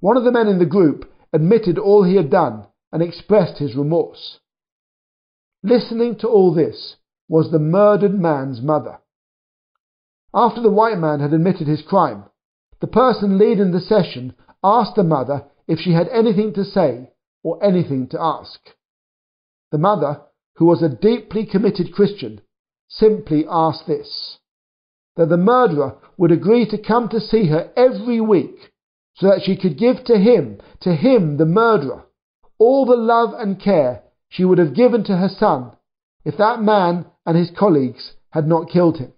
One 0.00 0.18
of 0.18 0.24
the 0.24 0.30
men 0.30 0.46
in 0.46 0.58
the 0.58 0.66
group 0.66 1.10
admitted 1.32 1.78
all 1.78 2.04
he 2.04 2.16
had 2.16 2.30
done 2.30 2.66
and 2.92 3.02
expressed 3.02 3.58
his 3.58 3.74
remorse. 3.74 4.40
Listening 5.62 6.16
to 6.16 6.28
all 6.28 6.52
this 6.52 6.96
was 7.28 7.50
the 7.50 7.58
murdered 7.58 8.20
man's 8.20 8.60
mother. 8.60 8.98
After 10.34 10.60
the 10.60 10.70
white 10.70 10.98
man 10.98 11.20
had 11.20 11.32
admitted 11.32 11.66
his 11.66 11.82
crime, 11.82 12.24
the 12.80 12.86
person 12.86 13.38
leading 13.38 13.72
the 13.72 13.80
session 13.80 14.34
asked 14.62 14.96
the 14.96 15.02
mother 15.02 15.46
if 15.66 15.78
she 15.78 15.92
had 15.92 16.08
anything 16.08 16.52
to 16.52 16.64
say 16.64 17.10
or 17.42 17.62
anything 17.64 18.06
to 18.08 18.20
ask. 18.20 18.60
The 19.72 19.78
mother, 19.78 20.20
who 20.58 20.64
was 20.64 20.82
a 20.82 20.88
deeply 20.88 21.46
committed 21.46 21.94
Christian, 21.94 22.40
simply 22.88 23.44
asked 23.48 23.86
this 23.86 24.38
that 25.16 25.28
the 25.28 25.36
murderer 25.36 25.96
would 26.16 26.30
agree 26.30 26.68
to 26.68 26.78
come 26.78 27.08
to 27.08 27.20
see 27.20 27.48
her 27.48 27.72
every 27.76 28.20
week 28.20 28.72
so 29.14 29.26
that 29.26 29.42
she 29.44 29.56
could 29.56 29.76
give 29.76 30.04
to 30.04 30.16
him, 30.16 30.60
to 30.80 30.94
him, 30.94 31.36
the 31.36 31.44
murderer, 31.44 32.04
all 32.58 32.86
the 32.86 32.96
love 32.96 33.34
and 33.36 33.60
care 33.60 34.02
she 34.28 34.44
would 34.44 34.58
have 34.58 34.74
given 34.74 35.02
to 35.02 35.16
her 35.16 35.28
son 35.28 35.72
if 36.24 36.36
that 36.36 36.62
man 36.62 37.06
and 37.26 37.36
his 37.36 37.50
colleagues 37.56 38.12
had 38.30 38.46
not 38.46 38.70
killed 38.70 38.98
him. 38.98 39.12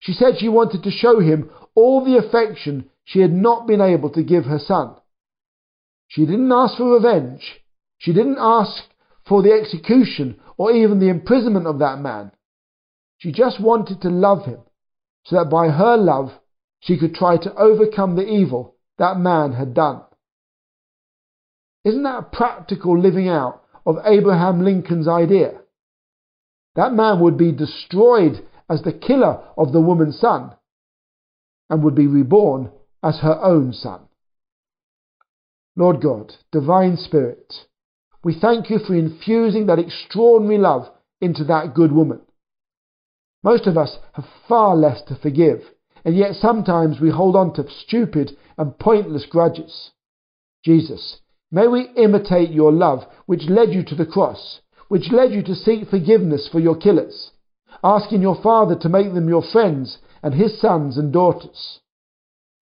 She 0.00 0.12
said 0.12 0.38
she 0.38 0.48
wanted 0.48 0.82
to 0.82 0.90
show 0.90 1.20
him 1.20 1.50
all 1.74 2.04
the 2.04 2.16
affection 2.18 2.90
she 3.04 3.20
had 3.20 3.32
not 3.32 3.66
been 3.66 3.80
able 3.80 4.10
to 4.10 4.22
give 4.22 4.44
her 4.44 4.58
son. 4.58 4.96
She 6.08 6.26
didn't 6.26 6.52
ask 6.52 6.76
for 6.76 6.94
revenge. 6.94 7.60
She 7.98 8.12
didn't 8.12 8.38
ask 8.38 8.82
for 9.26 9.42
the 9.42 9.52
execution 9.52 10.40
or 10.56 10.72
even 10.72 10.98
the 10.98 11.08
imprisonment 11.08 11.66
of 11.66 11.78
that 11.78 11.98
man. 12.00 12.32
She 13.18 13.32
just 13.32 13.60
wanted 13.60 14.00
to 14.02 14.08
love 14.08 14.44
him 14.44 14.60
so 15.24 15.36
that 15.36 15.50
by 15.50 15.68
her 15.68 15.96
love 15.96 16.32
she 16.80 16.98
could 16.98 17.14
try 17.14 17.36
to 17.36 17.54
overcome 17.54 18.16
the 18.16 18.26
evil 18.26 18.76
that 18.98 19.18
man 19.18 19.52
had 19.52 19.74
done. 19.74 20.02
Isn't 21.84 22.02
that 22.02 22.18
a 22.18 22.22
practical 22.22 22.98
living 22.98 23.28
out 23.28 23.62
of 23.86 23.96
Abraham 24.04 24.64
Lincoln's 24.64 25.08
idea? 25.08 25.60
That 26.74 26.92
man 26.92 27.20
would 27.20 27.36
be 27.36 27.52
destroyed 27.52 28.46
as 28.68 28.82
the 28.82 28.92
killer 28.92 29.42
of 29.56 29.72
the 29.72 29.80
woman's 29.80 30.18
son 30.18 30.54
and 31.68 31.82
would 31.82 31.94
be 31.94 32.06
reborn 32.06 32.70
as 33.02 33.20
her 33.20 33.42
own 33.42 33.72
son. 33.72 34.02
Lord 35.76 36.00
God, 36.02 36.34
Divine 36.52 36.96
Spirit, 36.96 37.66
we 38.22 38.38
thank 38.38 38.70
you 38.70 38.78
for 38.78 38.94
infusing 38.94 39.66
that 39.66 39.78
extraordinary 39.78 40.58
love 40.58 40.90
into 41.20 41.44
that 41.44 41.74
good 41.74 41.92
woman. 41.92 42.20
Most 43.42 43.66
of 43.66 43.78
us 43.78 43.96
have 44.12 44.26
far 44.46 44.76
less 44.76 45.02
to 45.08 45.16
forgive 45.16 45.62
and 46.04 46.16
yet 46.16 46.34
sometimes 46.34 47.00
we 47.00 47.10
hold 47.10 47.36
on 47.36 47.52
to 47.54 47.68
stupid 47.68 48.36
and 48.56 48.78
pointless 48.78 49.26
grudges. 49.26 49.90
Jesus, 50.64 51.20
may 51.50 51.66
we 51.66 51.90
imitate 51.96 52.50
your 52.50 52.72
love, 52.72 53.04
which 53.26 53.48
led 53.48 53.72
you 53.72 53.82
to 53.84 53.94
the 53.94 54.06
cross, 54.06 54.60
which 54.88 55.12
led 55.12 55.32
you 55.32 55.42
to 55.42 55.54
seek 55.54 55.88
forgiveness 55.88 56.48
for 56.50 56.60
your 56.60 56.76
killers, 56.76 57.32
asking 57.82 58.22
your 58.22 58.40
Father 58.42 58.76
to 58.76 58.88
make 58.88 59.12
them 59.12 59.28
your 59.28 59.42
friends 59.42 59.98
and 60.22 60.34
his 60.34 60.60
sons 60.60 60.98
and 60.98 61.12
daughters. 61.12 61.80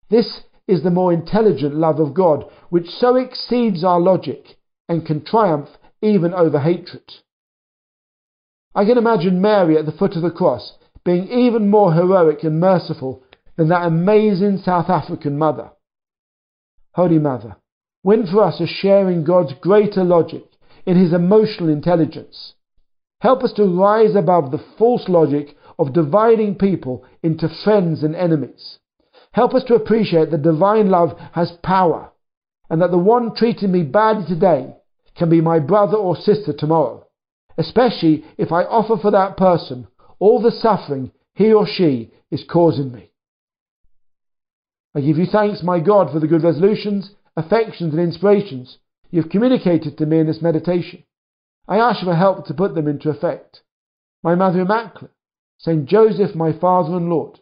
This 0.09 0.41
is 0.67 0.83
the 0.83 0.91
more 0.91 1.13
intelligent 1.13 1.75
love 1.75 1.99
of 1.99 2.13
God, 2.13 2.45
which 2.69 2.89
so 2.89 3.15
exceeds 3.15 3.83
our 3.83 3.99
logic 3.99 4.56
and 4.87 5.05
can 5.05 5.23
triumph 5.23 5.69
even 6.01 6.33
over 6.33 6.59
hatred. 6.59 7.03
I 8.75 8.85
can 8.85 8.97
imagine 8.97 9.41
Mary 9.41 9.77
at 9.77 9.85
the 9.85 9.91
foot 9.91 10.15
of 10.15 10.21
the 10.21 10.31
cross 10.31 10.73
being 11.03 11.29
even 11.29 11.69
more 11.69 11.93
heroic 11.93 12.43
and 12.43 12.59
merciful 12.59 13.23
than 13.55 13.69
that 13.69 13.85
amazing 13.85 14.57
South 14.57 14.89
African 14.89 15.37
mother. 15.37 15.71
Holy 16.93 17.17
Mother, 17.17 17.55
win 18.03 18.27
for 18.27 18.43
us 18.43 18.59
a 18.59 18.67
share 18.67 19.09
in 19.09 19.23
God's 19.23 19.53
greater 19.61 20.03
logic, 20.03 20.43
in 20.85 20.97
His 20.97 21.13
emotional 21.13 21.69
intelligence. 21.69 22.55
Help 23.21 23.43
us 23.43 23.53
to 23.53 23.63
rise 23.63 24.15
above 24.15 24.51
the 24.51 24.63
false 24.77 25.07
logic 25.07 25.55
of 25.79 25.93
dividing 25.93 26.55
people 26.55 27.05
into 27.23 27.47
friends 27.63 28.03
and 28.03 28.15
enemies. 28.15 28.79
Help 29.31 29.53
us 29.53 29.63
to 29.65 29.75
appreciate 29.75 30.29
that 30.31 30.41
divine 30.41 30.89
love 30.89 31.17
has 31.33 31.51
power, 31.63 32.11
and 32.69 32.81
that 32.81 32.91
the 32.91 32.97
one 32.97 33.35
treating 33.35 33.71
me 33.71 33.83
badly 33.83 34.25
today 34.27 34.73
can 35.15 35.29
be 35.29 35.41
my 35.41 35.59
brother 35.59 35.97
or 35.97 36.15
sister 36.15 36.53
tomorrow, 36.53 37.07
especially 37.57 38.25
if 38.37 38.51
I 38.51 38.63
offer 38.63 38.97
for 39.01 39.11
that 39.11 39.37
person 39.37 39.87
all 40.19 40.41
the 40.41 40.51
suffering 40.51 41.11
he 41.33 41.53
or 41.53 41.67
she 41.67 42.11
is 42.31 42.43
causing 42.49 42.91
me. 42.91 43.11
I 44.95 45.01
give 45.01 45.17
you 45.17 45.27
thanks, 45.27 45.61
my 45.61 45.79
God, 45.79 46.11
for 46.11 46.19
the 46.19 46.27
good 46.27 46.43
resolutions, 46.43 47.11
affections, 47.35 47.93
and 47.93 48.01
inspirations 48.01 48.79
you 49.11 49.21
have 49.21 49.31
communicated 49.31 49.97
to 49.97 50.05
me 50.05 50.19
in 50.19 50.27
this 50.27 50.41
meditation. 50.41 51.03
I 51.67 51.77
ask 51.77 52.01
you 52.01 52.07
for 52.07 52.15
help 52.15 52.45
to 52.47 52.53
put 52.53 52.75
them 52.75 52.87
into 52.87 53.09
effect. 53.09 53.61
My 54.23 54.35
Mother 54.35 54.61
Immaculate, 54.61 55.13
Saint 55.59 55.85
Joseph, 55.85 56.35
my 56.35 56.57
Father 56.57 56.97
and 56.97 57.09
Lord, 57.09 57.39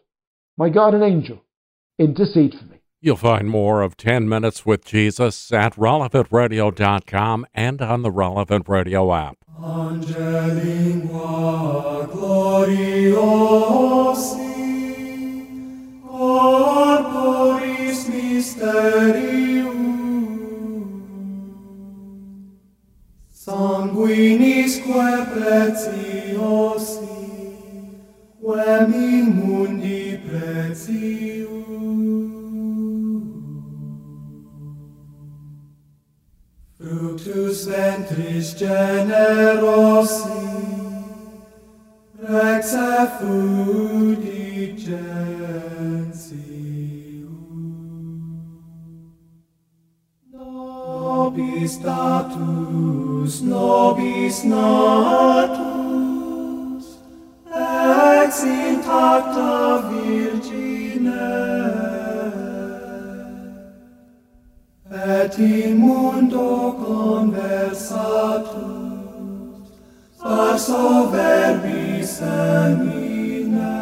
my 0.56 0.68
guardian 0.68 1.02
angel, 1.02 1.42
intercede 1.98 2.54
for 2.54 2.64
me. 2.66 2.75
You'll 3.06 3.14
find 3.14 3.46
more 3.48 3.82
of 3.82 3.96
10 3.96 4.28
Minutes 4.28 4.66
with 4.66 4.84
Jesus 4.84 5.52
at 5.52 5.76
relevantradio.com 5.76 7.46
and 7.54 7.80
on 7.80 8.02
the 8.02 8.10
Relevant 8.10 8.68
Radio 8.68 9.14
app. 9.14 9.36
Angelingua 9.62 12.08
gloriosi, 12.10 13.14
corporis 16.02 18.08
mysterium, 18.08 19.76
sanguinisque 23.32 24.82
preciosi, 25.30 27.06
quem 28.42 28.94
in 28.94 29.26
mundi 29.36 30.18
precium. 30.26 31.55
Fructus 36.96 37.66
ventris 37.66 38.54
generosi, 38.54 40.32
rex 42.22 42.72
effudicentium. 42.72 44.56
Nobis 50.32 51.72
status, 51.72 53.42
nobis 53.42 54.44
natus, 54.44 55.66
ex 57.52 58.42
intacta 58.44 59.84
virgine, 59.90 61.55
et 65.04 65.38
in 65.38 65.76
mundo 65.76 66.72
conversatus, 66.84 67.96
saxo 70.18 71.08
verbis 71.12 72.20
emine. 72.22 73.76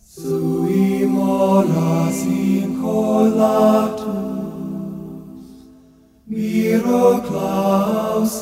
Sui 0.00 1.06
moras 1.06 2.18
incolatus, 2.24 4.06
miro 6.26 7.06
clausitor, 7.28 8.38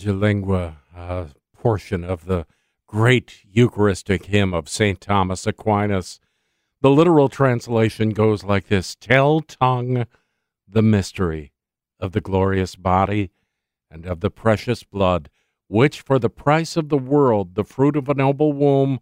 Pange 0.00 0.14
lingua, 0.14 0.76
uh, 0.96 1.26
a 1.28 1.56
portion 1.56 2.04
of 2.04 2.24
the 2.24 2.46
great 2.86 3.40
Eucharistic 3.44 4.26
hymn 4.26 4.54
of 4.54 4.66
St. 4.66 4.98
Thomas 4.98 5.46
Aquinas. 5.46 6.20
The 6.80 6.90
literal 6.90 7.28
translation 7.28 8.10
goes 8.10 8.42
like 8.42 8.68
this 8.68 8.94
Tell 8.94 9.40
tongue 9.40 10.06
the 10.66 10.80
mystery 10.80 11.52
of 11.98 12.12
the 12.12 12.22
glorious 12.22 12.76
body 12.76 13.30
and 13.90 14.06
of 14.06 14.20
the 14.20 14.30
precious 14.30 14.84
blood, 14.84 15.28
which 15.68 16.00
for 16.00 16.18
the 16.18 16.30
price 16.30 16.78
of 16.78 16.88
the 16.88 16.96
world, 16.96 17.54
the 17.54 17.64
fruit 17.64 17.94
of 17.94 18.08
a 18.08 18.14
noble 18.14 18.54
womb, 18.54 19.00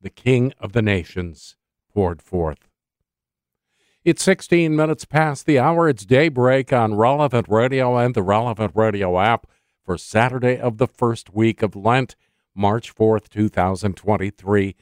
the 0.00 0.10
King 0.10 0.54
of 0.58 0.72
the 0.72 0.82
nations 0.82 1.56
poured 1.92 2.22
forth. 2.22 2.70
It's 4.02 4.22
16 4.22 4.74
minutes 4.74 5.04
past 5.04 5.44
the 5.44 5.58
hour. 5.58 5.90
It's 5.90 6.06
daybreak 6.06 6.72
on 6.72 6.94
Relevant 6.94 7.48
Radio 7.50 7.98
and 7.98 8.14
the 8.14 8.22
Relevant 8.22 8.72
Radio 8.74 9.20
app 9.20 9.46
for 9.84 9.98
Saturday 9.98 10.58
of 10.58 10.78
the 10.78 10.86
first 10.86 11.34
week 11.34 11.62
of 11.62 11.76
Lent, 11.76 12.16
March 12.54 12.94
4th, 12.94 13.28
2023. 13.28 14.76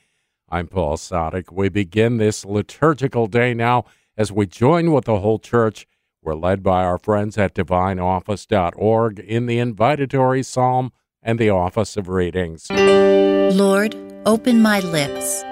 I'm 0.48 0.66
Paul 0.66 0.96
Sadek. 0.96 1.52
We 1.52 1.68
begin 1.68 2.16
this 2.16 2.44
liturgical 2.44 3.26
day 3.26 3.54
now 3.54 3.84
as 4.16 4.32
we 4.32 4.46
join 4.46 4.92
with 4.92 5.04
the 5.04 5.20
whole 5.20 5.38
church. 5.38 5.86
We're 6.22 6.34
led 6.34 6.62
by 6.62 6.84
our 6.84 6.98
friends 6.98 7.38
at 7.38 7.54
divineoffice.org 7.54 9.18
in 9.20 9.46
the 9.46 9.58
invitatory 9.58 10.44
psalm 10.44 10.92
and 11.22 11.38
the 11.38 11.50
office 11.50 11.96
of 11.96 12.08
readings. 12.08 12.70
Lord, 12.70 13.96
open 14.26 14.60
my 14.60 14.80
lips, 14.80 15.42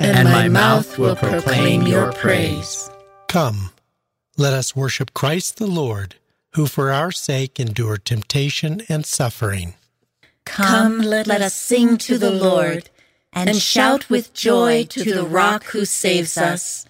and 0.00 0.28
my 0.28 0.48
mouth 0.48 0.98
will 0.98 1.16
proclaim 1.16 1.82
your 1.82 2.12
praise. 2.12 2.90
Come, 3.28 3.70
let 4.36 4.52
us 4.52 4.74
worship 4.74 5.14
Christ 5.14 5.58
the 5.58 5.66
Lord, 5.66 6.16
who 6.56 6.66
for 6.66 6.90
our 6.90 7.12
sake 7.12 7.60
endured 7.60 8.02
temptation 8.06 8.80
and 8.88 9.04
suffering. 9.04 9.74
Come, 10.46 11.00
let, 11.00 11.28
us 11.28 11.54
sing 11.54 11.98
to 11.98 12.16
the 12.16 12.30
Lord, 12.30 12.88
and 13.30 13.54
shout 13.56 14.08
with 14.08 14.32
joy 14.32 14.84
to 14.84 15.04
the 15.04 15.24
rock 15.24 15.64
who 15.64 15.84
saves 15.84 16.38
us. 16.38 16.86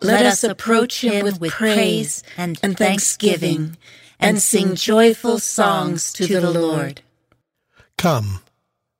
Let 0.00 0.24
us 0.24 0.42
approach 0.42 1.02
him 1.02 1.22
with 1.38 1.50
praise 1.50 2.22
and 2.38 2.56
thanksgiving, 2.58 3.76
and 4.18 4.40
sing 4.40 4.74
joyful 4.74 5.38
songs 5.38 6.10
to 6.14 6.26
the 6.26 6.50
Lord. 6.50 7.02
Come, 7.98 8.40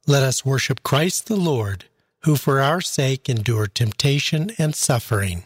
let 0.07 0.22
us 0.22 0.44
worship 0.44 0.83
Christ 0.83 1.29
the 1.29 1.37
Lord, 1.37 1.87
who 2.24 2.37
for 2.37 2.61
our 2.61 2.83
sake 2.83 3.31
endured 3.31 3.74
temptation 3.74 4.51
and 4.59 4.74
suffering. 4.74 5.44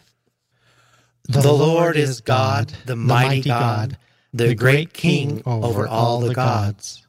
The 1.29 1.53
Lord 1.53 1.95
is 1.95 2.19
God, 2.19 2.73
the 2.85 2.97
mighty 2.97 3.43
God, 3.47 3.97
the 4.33 4.55
great 4.55 4.93
King 4.93 5.41
over 5.45 5.87
all 5.87 6.19
the 6.19 6.33
gods. 6.33 7.05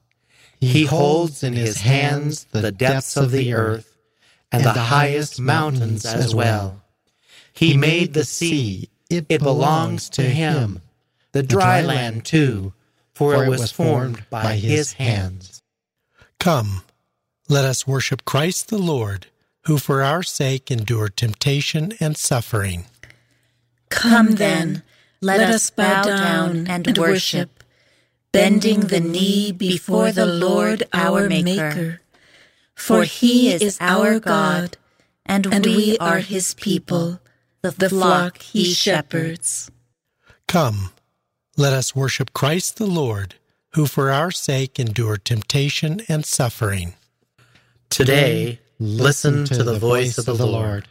He 0.60 0.84
holds 0.84 1.42
in 1.42 1.52
his 1.54 1.80
hands 1.80 2.44
the 2.52 2.72
depths 2.72 3.16
of 3.16 3.30
the 3.30 3.54
earth 3.54 3.96
and 4.52 4.64
the 4.64 4.72
highest 4.72 5.40
mountains 5.40 6.04
as 6.04 6.34
well. 6.34 6.82
He 7.52 7.76
made 7.76 8.14
the 8.14 8.24
sea, 8.24 8.88
it 9.10 9.28
belongs 9.28 10.08
to 10.10 10.22
him, 10.22 10.80
the 11.32 11.42
dry 11.42 11.80
land 11.82 12.24
too, 12.24 12.72
for 13.14 13.44
it 13.44 13.48
was 13.48 13.72
formed 13.72 14.24
by 14.30 14.54
his 14.54 14.94
hands. 14.94 15.62
Come, 16.40 16.82
let 17.48 17.64
us 17.64 17.86
worship 17.86 18.24
Christ 18.24 18.68
the 18.68 18.78
Lord, 18.78 19.26
who 19.66 19.78
for 19.78 20.02
our 20.02 20.22
sake 20.22 20.70
endured 20.70 21.16
temptation 21.16 21.92
and 22.00 22.16
suffering. 22.16 22.86
Come 23.88 24.32
then, 24.32 24.82
let 25.24 25.40
us 25.40 25.70
bow 25.70 26.02
down 26.04 26.66
and 26.66 26.98
worship, 26.98 27.64
bending 28.32 28.80
the 28.80 29.00
knee 29.00 29.52
before 29.52 30.12
the 30.12 30.26
Lord 30.26 30.84
our 30.92 31.28
Maker. 31.28 32.00
For 32.74 33.04
he 33.04 33.52
is 33.52 33.78
our 33.80 34.20
God, 34.20 34.76
and 35.24 35.46
we 35.64 35.96
are 35.98 36.18
his 36.18 36.54
people, 36.54 37.20
the 37.62 37.88
flock 37.88 38.42
he 38.42 38.64
shepherds. 38.64 39.70
Come, 40.46 40.90
let 41.56 41.72
us 41.72 41.96
worship 41.96 42.34
Christ 42.34 42.76
the 42.76 42.86
Lord, 42.86 43.36
who 43.74 43.86
for 43.86 44.10
our 44.10 44.30
sake 44.30 44.78
endured 44.78 45.24
temptation 45.24 46.02
and 46.08 46.26
suffering. 46.26 46.94
Today, 47.88 48.60
listen 48.78 49.44
to 49.46 49.62
the 49.62 49.78
voice 49.78 50.18
of 50.18 50.36
the 50.36 50.46
Lord. 50.46 50.86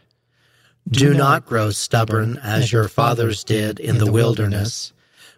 Do 0.90 1.14
not 1.14 1.46
grow 1.46 1.72
stubborn 1.72 2.38
as 2.44 2.72
your 2.72 2.88
fathers 2.88 3.44
did 3.44 3.80
in 3.80 3.98
the 3.98 4.12
wilderness, 4.12 4.94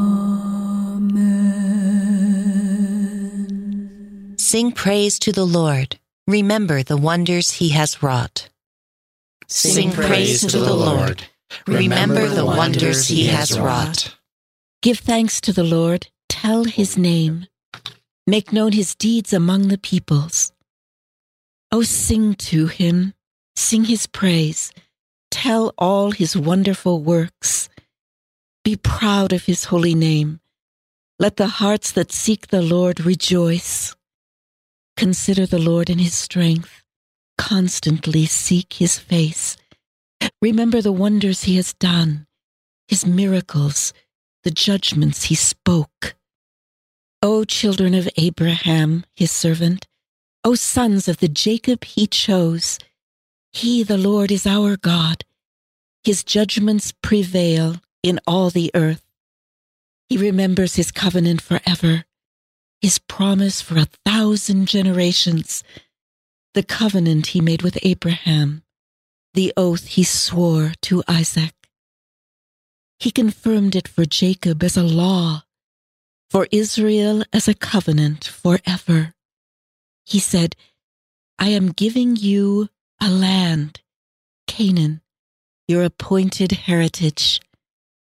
Sing 4.39 4.73
praise 4.73 5.19
to 5.21 5.33
the 5.33 5.45
Lord. 5.45 5.99
Remember 6.27 6.83
the 6.83 6.97
wonders 6.97 7.51
he 7.53 7.69
has 7.71 8.03
wrought. 8.03 8.49
Sing 9.47 9.93
praise 9.93 10.41
to 10.47 10.59
the 10.59 10.75
Lord. 10.75 11.25
Remember 11.67 12.29
the 12.29 12.47
wonders 12.47 13.09
he 13.09 13.27
has 13.27 13.59
wrought. 13.59 14.17
Give 14.81 14.99
thanks 14.99 15.41
to 15.43 15.53
the 15.53 15.65
Lord. 15.65 16.09
Tell 16.29 16.65
his 16.65 16.97
name. 16.97 17.47
Make 18.27 18.53
known 18.53 18.73
his 18.73 18.95
deeds 18.95 19.33
among 19.33 19.69
the 19.69 19.79
peoples. 19.79 20.53
Oh, 21.71 21.83
sing 21.83 22.35
to 22.37 22.69
him. 22.69 23.13
Sing 23.57 23.85
his 23.85 24.07
praise. 24.07 24.73
Tell 25.31 25.75
all 25.77 26.13
his 26.13 26.37
wonderful 26.37 27.03
works. 27.03 27.69
Be 28.71 28.77
proud 28.77 29.33
of 29.33 29.47
his 29.47 29.65
holy 29.65 29.97
name. 29.97 30.39
Let 31.19 31.39
the 31.39 31.49
hearts 31.49 31.91
that 31.91 32.13
seek 32.13 32.47
the 32.47 32.63
Lord 32.63 33.01
rejoice. 33.01 33.97
Consider 34.97 35.45
the 35.45 35.59
Lord 35.59 35.91
in 35.91 35.99
his 35.99 36.15
strength. 36.15 36.85
Constantly 37.37 38.27
seek 38.27 38.75
his 38.75 38.97
face. 38.97 39.57
Remember 40.41 40.81
the 40.81 40.93
wonders 40.93 41.43
he 41.43 41.57
has 41.57 41.73
done, 41.73 42.29
his 42.87 43.05
miracles, 43.05 43.93
the 44.45 44.53
judgments 44.53 45.25
he 45.25 45.35
spoke. 45.35 46.15
O 47.23 47.43
children 47.43 47.93
of 47.93 48.09
Abraham, 48.17 49.05
his 49.17 49.33
servant, 49.33 49.89
O 50.45 50.55
sons 50.55 51.09
of 51.09 51.17
the 51.17 51.27
Jacob 51.27 51.83
he 51.83 52.07
chose, 52.07 52.79
he, 53.53 53.83
the 53.83 53.99
Lord, 53.99 54.31
is 54.31 54.47
our 54.47 54.77
God. 54.77 55.25
His 56.05 56.23
judgments 56.23 56.93
prevail 57.03 57.81
in 58.03 58.21
all 58.27 58.51
the 58.51 58.71
earth. 58.75 59.03
He 60.09 60.17
remembers 60.17 60.75
his 60.75 60.91
covenant 60.91 61.41
forever, 61.41 62.05
his 62.81 62.99
promise 62.99 63.61
for 63.61 63.79
a 63.79 63.89
thousand 64.05 64.67
generations, 64.67 65.63
the 66.55 66.63
covenant 66.63 67.29
he 67.29 67.41
made 67.41 67.63
with 67.63 67.79
Abraham, 67.83 68.63
the 69.35 69.53
oath 69.57 69.87
he 69.87 70.03
swore 70.03 70.73
to 70.83 71.05
Isaac. 71.07 71.55
He 72.99 73.11
confirmed 73.11 73.77
it 73.77 73.87
for 73.87 74.05
Jacob 74.05 74.63
as 74.63 74.77
a 74.77 74.83
law, 74.83 75.45
for 76.29 76.49
Israel 76.51 77.23
as 77.33 77.49
a 77.49 77.55
covenant 77.55 78.25
forever. 78.25 79.15
He 80.05 80.19
said, 80.19 80.57
I 81.39 81.49
am 81.49 81.73
giving 81.73 82.17
you 82.17 82.69
a 83.01 83.09
land, 83.09 83.81
Canaan, 84.47 85.01
your 85.69 85.85
appointed 85.85 86.53
heritage. 86.53 87.41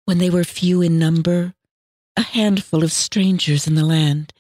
When 0.06 0.18
they 0.18 0.30
were 0.30 0.44
few 0.44 0.82
in 0.82 0.98
number, 0.98 1.54
a 2.18 2.22
handful 2.22 2.84
of 2.84 2.92
strangers 2.92 3.68
in 3.68 3.76
the 3.76 3.86
land, 3.86 4.34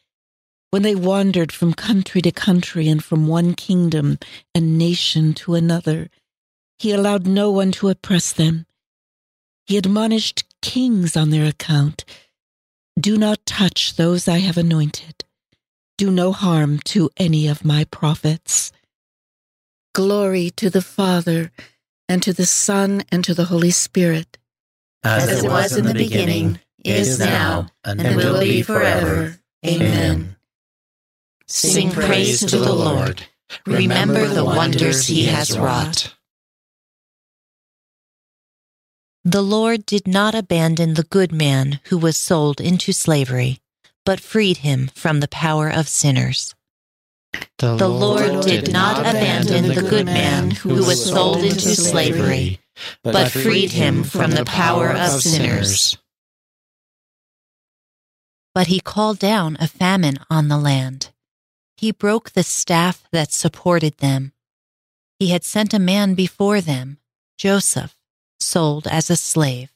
when 0.71 0.83
they 0.83 0.95
wandered 0.95 1.51
from 1.51 1.73
country 1.73 2.21
to 2.21 2.31
country 2.31 2.87
and 2.87 3.03
from 3.03 3.27
one 3.27 3.55
kingdom 3.55 4.17
and 4.55 4.77
nation 4.77 5.33
to 5.33 5.55
another, 5.55 6.09
he 6.79 6.93
allowed 6.93 7.27
no 7.27 7.51
one 7.51 7.73
to 7.73 7.89
oppress 7.89 8.31
them. 8.31 8.65
He 9.65 9.77
admonished 9.77 10.45
kings 10.61 11.17
on 11.17 11.29
their 11.29 11.45
account. 11.45 12.05
Do 12.99 13.17
not 13.17 13.45
touch 13.45 13.95
those 13.95 14.27
I 14.27 14.39
have 14.39 14.57
anointed. 14.57 15.25
Do 15.97 16.09
no 16.09 16.31
harm 16.31 16.79
to 16.85 17.09
any 17.17 17.47
of 17.47 17.65
my 17.65 17.83
prophets. 17.85 18.71
Glory 19.93 20.49
to 20.51 20.69
the 20.69 20.81
Father, 20.81 21.51
and 22.07 22.23
to 22.23 22.31
the 22.33 22.45
Son, 22.45 23.03
and 23.11 23.23
to 23.25 23.33
the 23.33 23.45
Holy 23.45 23.71
Spirit. 23.71 24.37
As, 25.03 25.43
it 25.43 25.49
was 25.49 25.75
in 25.75 25.85
the 25.85 25.93
beginning, 25.93 26.59
is 26.83 27.19
now, 27.19 27.67
and 27.83 28.01
will 28.15 28.39
be 28.39 28.61
forever. 28.61 29.39
Amen. 29.65 30.35
Sing 31.47 31.91
praise 31.91 32.39
to 32.45 32.57
the 32.57 32.73
Lord. 32.73 33.25
Remember 33.65 34.27
the 34.27 34.45
wonders 34.45 35.07
he 35.07 35.25
has 35.25 35.57
wrought. 35.57 36.15
The 39.23 39.43
Lord 39.43 39.85
did 39.85 40.07
not 40.07 40.33
abandon 40.33 40.95
the 40.95 41.03
good 41.03 41.31
man 41.31 41.79
who 41.85 41.97
was 41.97 42.17
sold 42.17 42.59
into 42.59 42.91
slavery, 42.93 43.59
but 44.05 44.19
freed 44.19 44.57
him 44.57 44.89
from 44.95 45.19
the 45.19 45.27
power 45.27 45.69
of 45.69 45.87
sinners. 45.87 46.55
The 47.59 47.87
Lord 47.87 48.41
did 48.43 48.71
not 48.73 49.01
abandon 49.01 49.67
the 49.67 49.87
good 49.87 50.07
man 50.07 50.51
who 50.51 50.83
was 50.83 51.05
sold 51.05 51.43
into 51.43 51.75
slavery, 51.75 52.60
but 53.03 53.31
freed 53.31 53.71
him 53.71 54.03
from 54.03 54.31
the 54.31 54.45
power 54.45 54.89
of 54.89 55.21
sinners. 55.21 55.97
But 58.53 58.67
he 58.67 58.79
called 58.79 59.19
down 59.19 59.57
a 59.59 59.67
famine 59.67 60.17
on 60.29 60.47
the 60.47 60.57
land. 60.57 61.11
He 61.77 61.91
broke 61.91 62.31
the 62.31 62.43
staff 62.43 63.07
that 63.11 63.31
supported 63.31 63.97
them. 63.97 64.33
He 65.19 65.29
had 65.29 65.43
sent 65.43 65.73
a 65.73 65.79
man 65.79 66.15
before 66.15 66.61
them, 66.61 66.97
Joseph, 67.37 67.95
sold 68.39 68.87
as 68.87 69.09
a 69.09 69.15
slave. 69.15 69.71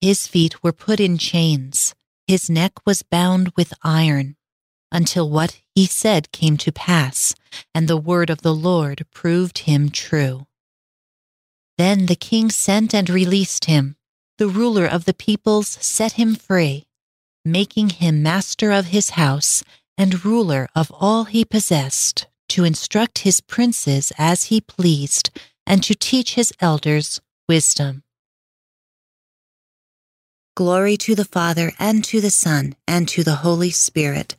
His 0.00 0.26
feet 0.26 0.62
were 0.62 0.72
put 0.72 0.98
in 0.98 1.18
chains, 1.18 1.94
his 2.26 2.48
neck 2.48 2.72
was 2.86 3.02
bound 3.02 3.52
with 3.56 3.74
iron, 3.82 4.36
until 4.92 5.28
what 5.28 5.60
he 5.74 5.86
said 5.86 6.32
came 6.32 6.56
to 6.58 6.72
pass, 6.72 7.34
and 7.74 7.86
the 7.86 7.96
word 7.96 8.30
of 8.30 8.42
the 8.42 8.54
Lord 8.54 9.06
proved 9.12 9.58
him 9.58 9.90
true. 9.90 10.46
Then 11.80 12.04
the 12.04 12.14
king 12.14 12.50
sent 12.50 12.94
and 12.94 13.08
released 13.08 13.64
him. 13.64 13.96
The 14.36 14.48
ruler 14.48 14.84
of 14.84 15.06
the 15.06 15.14
peoples 15.14 15.78
set 15.80 16.12
him 16.12 16.34
free, 16.34 16.84
making 17.42 17.88
him 18.04 18.22
master 18.22 18.70
of 18.70 18.88
his 18.88 19.16
house 19.16 19.64
and 19.96 20.22
ruler 20.22 20.68
of 20.74 20.92
all 20.92 21.24
he 21.24 21.42
possessed, 21.42 22.26
to 22.50 22.64
instruct 22.64 23.20
his 23.20 23.40
princes 23.40 24.12
as 24.18 24.52
he 24.52 24.60
pleased, 24.60 25.30
and 25.66 25.82
to 25.84 25.94
teach 25.94 26.34
his 26.34 26.52
elders 26.60 27.18
wisdom. 27.48 28.02
Glory 30.54 30.98
to 30.98 31.14
the 31.14 31.24
Father, 31.24 31.72
and 31.78 32.04
to 32.04 32.20
the 32.20 32.28
Son, 32.28 32.76
and 32.86 33.08
to 33.08 33.24
the 33.24 33.36
Holy 33.36 33.70
Spirit, 33.70 34.36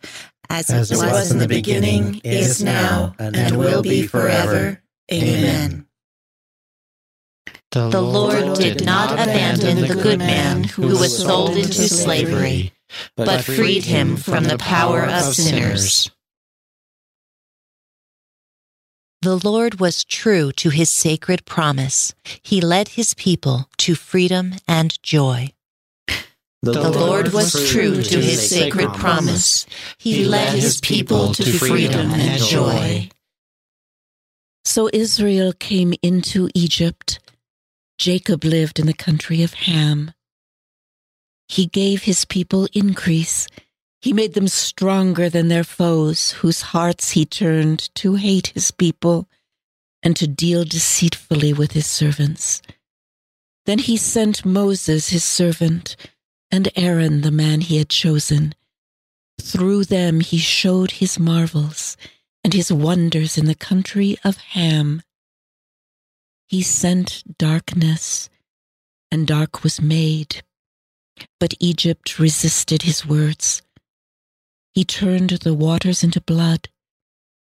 as, 0.47 0.69
As 0.69 0.91
it 0.91 0.93
it 0.93 0.97
was 0.97 1.31
in 1.31 1.39
the 1.39 1.47
beginning, 1.47 2.21
is 2.23 2.63
now, 2.63 3.15
and 3.17 3.57
will 3.57 3.81
be 3.81 4.05
forever. 4.05 4.83
Amen. 5.11 5.87
The 7.71 8.01
Lord 8.01 8.57
did 8.57 8.83
not 8.83 9.13
abandon 9.13 9.87
the 9.87 9.95
good 9.95 10.19
man 10.19 10.65
who 10.65 10.87
was 10.87 11.17
sold 11.17 11.55
into 11.55 11.87
slavery, 11.87 12.73
but 13.15 13.45
freed 13.45 13.85
him 13.85 14.17
from 14.17 14.43
the 14.43 14.57
power 14.57 15.05
of 15.05 15.33
sinners. 15.33 16.11
The 19.21 19.37
Lord 19.37 19.79
was 19.79 20.03
true 20.03 20.51
to 20.53 20.69
his 20.69 20.89
sacred 20.89 21.45
promise. 21.45 22.13
He 22.41 22.59
led 22.59 22.89
his 22.89 23.13
people 23.13 23.69
to 23.77 23.95
freedom 23.95 24.55
and 24.67 25.01
joy. 25.01 25.53
The 26.63 26.91
Lord 26.91 27.31
was 27.31 27.53
true 27.71 28.01
to 28.01 28.19
his 28.19 28.49
sacred 28.49 28.93
promise. 28.93 29.65
He 29.97 30.25
led 30.25 30.53
his 30.55 30.81
people 30.81 31.33
to 31.35 31.43
freedom 31.53 32.11
and 32.11 32.41
joy. 32.41 33.09
So 34.65 34.89
Israel 34.91 35.53
came 35.53 35.93
into 36.01 36.49
Egypt. 36.53 37.19
Jacob 38.01 38.43
lived 38.43 38.79
in 38.79 38.87
the 38.87 38.95
country 38.95 39.43
of 39.43 39.53
Ham. 39.53 40.11
He 41.47 41.67
gave 41.67 42.01
his 42.01 42.25
people 42.25 42.67
increase. 42.73 43.47
He 44.01 44.11
made 44.11 44.33
them 44.33 44.47
stronger 44.47 45.29
than 45.29 45.49
their 45.49 45.63
foes, 45.63 46.31
whose 46.31 46.73
hearts 46.73 47.11
he 47.11 47.27
turned 47.27 47.93
to 47.93 48.15
hate 48.15 48.47
his 48.47 48.71
people 48.71 49.29
and 50.01 50.15
to 50.17 50.25
deal 50.25 50.63
deceitfully 50.63 51.53
with 51.53 51.73
his 51.73 51.85
servants. 51.85 52.63
Then 53.67 53.77
he 53.77 53.97
sent 53.97 54.43
Moses, 54.43 55.09
his 55.09 55.23
servant, 55.23 55.95
and 56.49 56.69
Aaron, 56.75 57.21
the 57.21 57.29
man 57.29 57.61
he 57.61 57.77
had 57.77 57.89
chosen. 57.89 58.55
Through 59.39 59.83
them 59.85 60.21
he 60.21 60.39
showed 60.39 60.93
his 60.93 61.19
marvels 61.19 61.97
and 62.43 62.51
his 62.51 62.71
wonders 62.71 63.37
in 63.37 63.45
the 63.45 63.53
country 63.53 64.17
of 64.23 64.37
Ham. 64.57 65.03
He 66.51 66.63
sent 66.63 67.23
darkness, 67.37 68.29
and 69.09 69.25
dark 69.25 69.63
was 69.63 69.79
made. 69.81 70.43
But 71.39 71.53
Egypt 71.61 72.19
resisted 72.19 72.81
his 72.81 73.05
words. 73.05 73.61
He 74.73 74.83
turned 74.83 75.29
the 75.29 75.53
waters 75.53 76.03
into 76.03 76.19
blood 76.19 76.67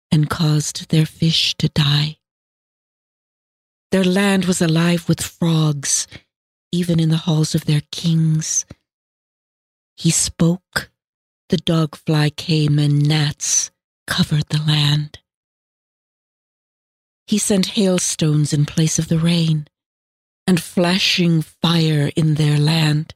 and 0.09 0.31
caused 0.31 0.89
their 0.89 1.05
fish 1.05 1.53
to 1.59 1.69
die. 1.69 2.17
Their 3.91 4.03
land 4.03 4.45
was 4.45 4.63
alive 4.63 5.07
with 5.07 5.21
frogs, 5.21 6.07
even 6.71 6.99
in 6.99 7.09
the 7.09 7.17
halls 7.17 7.53
of 7.53 7.65
their 7.65 7.83
kings. 7.91 8.65
He 9.95 10.09
spoke, 10.09 10.89
the 11.49 11.57
dog 11.57 11.95
fly 11.95 12.31
came, 12.31 12.79
and 12.79 13.07
gnats 13.07 13.69
covered 14.07 14.47
the 14.49 14.63
land. 14.63 15.19
He 17.27 17.37
sent 17.37 17.75
hailstones 17.77 18.53
in 18.53 18.65
place 18.65 18.97
of 18.97 19.09
the 19.09 19.19
rain, 19.19 19.67
and 20.47 20.61
flashing 20.61 21.41
fire 21.41 22.09
in 22.15 22.35
their 22.35 22.57
land. 22.57 23.13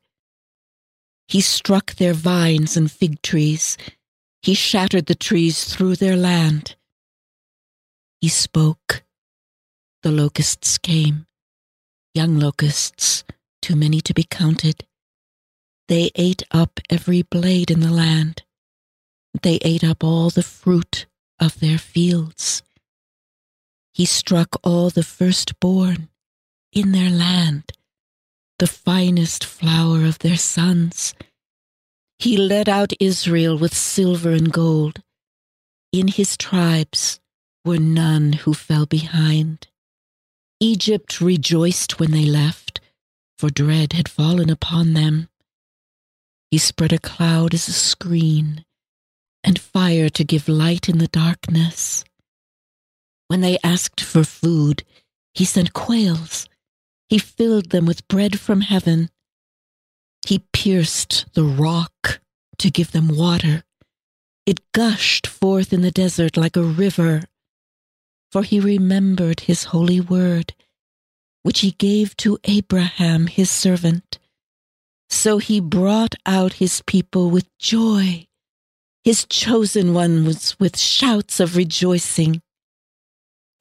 He 1.29 1.39
struck 1.39 1.95
their 1.95 2.13
vines 2.13 2.75
and 2.75 2.91
fig 2.91 3.21
trees. 3.21 3.77
He 4.41 4.53
shattered 4.53 5.05
the 5.05 5.15
trees 5.15 5.63
through 5.63 5.95
their 5.95 6.17
land. 6.17 6.75
He 8.19 8.27
spoke. 8.27 9.03
The 10.03 10.11
locusts 10.11 10.77
came, 10.77 11.25
young 12.13 12.37
locusts, 12.37 13.23
too 13.61 13.77
many 13.77 14.01
to 14.01 14.13
be 14.13 14.23
counted. 14.23 14.85
They 15.87 16.11
ate 16.15 16.43
up 16.51 16.81
every 16.89 17.21
blade 17.21 17.71
in 17.71 17.79
the 17.79 17.91
land. 17.91 18.43
They 19.41 19.55
ate 19.61 19.83
up 19.85 20.03
all 20.03 20.29
the 20.29 20.43
fruit 20.43 21.05
of 21.39 21.59
their 21.59 21.77
fields. 21.77 22.63
He 24.01 24.05
struck 24.05 24.59
all 24.63 24.89
the 24.89 25.03
firstborn 25.03 26.09
in 26.73 26.91
their 26.91 27.11
land, 27.11 27.71
the 28.57 28.65
finest 28.65 29.45
flower 29.45 30.05
of 30.05 30.17
their 30.17 30.37
sons. 30.37 31.13
He 32.17 32.35
led 32.35 32.67
out 32.67 32.93
Israel 32.99 33.59
with 33.59 33.75
silver 33.75 34.31
and 34.31 34.51
gold. 34.51 35.03
In 35.91 36.07
his 36.07 36.35
tribes 36.35 37.19
were 37.63 37.77
none 37.77 38.33
who 38.33 38.55
fell 38.55 38.87
behind. 38.87 39.67
Egypt 40.59 41.21
rejoiced 41.21 41.99
when 41.99 42.09
they 42.09 42.25
left, 42.25 42.81
for 43.37 43.51
dread 43.51 43.93
had 43.93 44.09
fallen 44.09 44.49
upon 44.49 44.93
them. 44.93 45.29
He 46.49 46.57
spread 46.57 46.91
a 46.91 46.97
cloud 46.97 47.53
as 47.53 47.67
a 47.67 47.71
screen, 47.73 48.65
and 49.43 49.59
fire 49.59 50.09
to 50.09 50.23
give 50.23 50.49
light 50.49 50.89
in 50.89 50.97
the 50.97 51.07
darkness. 51.07 52.03
When 53.31 53.39
they 53.39 53.57
asked 53.63 54.01
for 54.01 54.25
food, 54.25 54.83
he 55.33 55.45
sent 55.45 55.71
quails. 55.71 56.49
He 57.07 57.17
filled 57.17 57.69
them 57.69 57.85
with 57.85 58.05
bread 58.09 58.37
from 58.37 58.59
heaven. 58.59 59.09
He 60.27 60.43
pierced 60.51 61.27
the 61.33 61.45
rock 61.45 62.19
to 62.57 62.69
give 62.69 62.91
them 62.91 63.07
water. 63.15 63.63
It 64.45 64.59
gushed 64.73 65.27
forth 65.27 65.71
in 65.71 65.81
the 65.81 65.91
desert 65.91 66.35
like 66.35 66.57
a 66.57 66.61
river. 66.61 67.21
For 68.33 68.43
he 68.43 68.59
remembered 68.59 69.39
his 69.39 69.63
holy 69.71 70.01
word, 70.01 70.53
which 71.43 71.61
he 71.61 71.71
gave 71.71 72.17
to 72.17 72.37
Abraham 72.43 73.27
his 73.27 73.49
servant. 73.49 74.19
So 75.09 75.37
he 75.37 75.61
brought 75.61 76.15
out 76.25 76.59
his 76.59 76.83
people 76.85 77.29
with 77.29 77.47
joy, 77.57 78.27
his 79.05 79.25
chosen 79.25 79.93
ones 79.93 80.59
with 80.59 80.77
shouts 80.77 81.39
of 81.39 81.55
rejoicing 81.55 82.41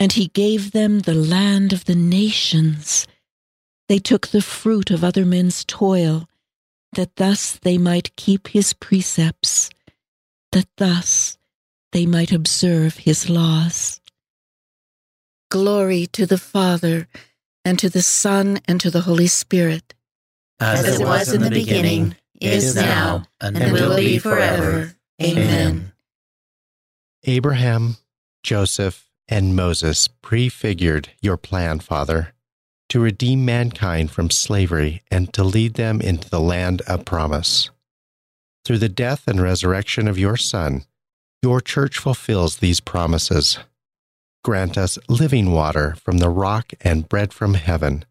and 0.01 0.15
he 0.15 0.29
gave 0.29 0.73
them 0.73 1.01
the 1.01 1.15
land 1.15 1.75
of 1.75 1.85
the 1.85 1.95
nations. 1.95 3.07
They 3.89 3.99
took 3.99 4.29
the 4.29 4.41
fruit 4.41 4.91
of 4.91 5.05
other 5.05 5.27
men's 5.27 5.63
toil, 5.65 6.27
that 6.95 7.17
thus 7.17 7.59
they 7.59 7.77
might 7.77 8.17
keep 8.17 8.49
his 8.49 8.73
precepts, 8.73 9.69
that 10.53 10.67
thus 10.79 11.37
they 11.93 12.07
might 12.07 12.33
observe 12.33 12.97
his 12.97 13.29
laws. 13.29 14.01
Glory 15.51 16.07
to 16.07 16.25
the 16.25 16.39
Father, 16.39 17.07
and 17.65 17.79
to 17.79 17.91
the 17.91 18.03
Son, 18.03 18.59
and 18.67 18.81
to 18.81 18.91
the 18.91 19.03
Holy 19.03 19.27
Spirit. 19.27 19.95
As, 20.61 20.85
As 20.85 21.01
it 21.01 21.05
was 21.05 21.33
in 21.33 21.43
the 21.43 21.51
beginning, 21.51 22.17
is 22.41 22.75
now, 22.75 23.25
and, 23.41 23.57
and 23.57 23.73
will 23.73 23.97
be 23.97 24.19
forever. 24.19 24.95
Amen. 25.23 25.93
Abraham, 27.25 27.97
Joseph, 28.43 29.10
and 29.31 29.55
Moses 29.55 30.09
prefigured 30.09 31.11
your 31.23 31.37
plan, 31.37 31.79
Father, 31.79 32.35
to 32.89 33.01
redeem 33.01 33.45
mankind 33.45 34.11
from 34.11 34.29
slavery 34.29 35.03
and 35.11 35.33
to 35.33 35.45
lead 35.45 35.75
them 35.75 36.01
into 36.01 36.29
the 36.29 36.41
land 36.41 36.83
of 36.83 37.05
promise. 37.05 37.71
Through 38.65 38.79
the 38.79 38.89
death 38.89 39.29
and 39.29 39.41
resurrection 39.41 40.09
of 40.09 40.19
your 40.19 40.37
Son, 40.37 40.85
your 41.43 41.61
church 41.61 41.99
fulfills 41.99 42.57
these 42.57 42.81
promises. 42.81 43.59
Grant 44.43 44.77
us 44.77 44.99
living 45.09 45.53
water 45.53 45.95
from 45.95 46.19
the 46.19 46.29
rock 46.29 46.73
and 46.81 47.09
bread 47.09 47.33
from 47.33 47.55
heaven, 47.55 48.05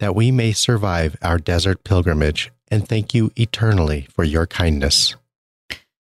that 0.00 0.14
we 0.14 0.30
may 0.30 0.52
survive 0.52 1.16
our 1.22 1.38
desert 1.38 1.84
pilgrimage 1.84 2.50
and 2.68 2.88
thank 2.88 3.14
you 3.14 3.30
eternally 3.36 4.08
for 4.10 4.24
your 4.24 4.46
kindness. 4.46 5.14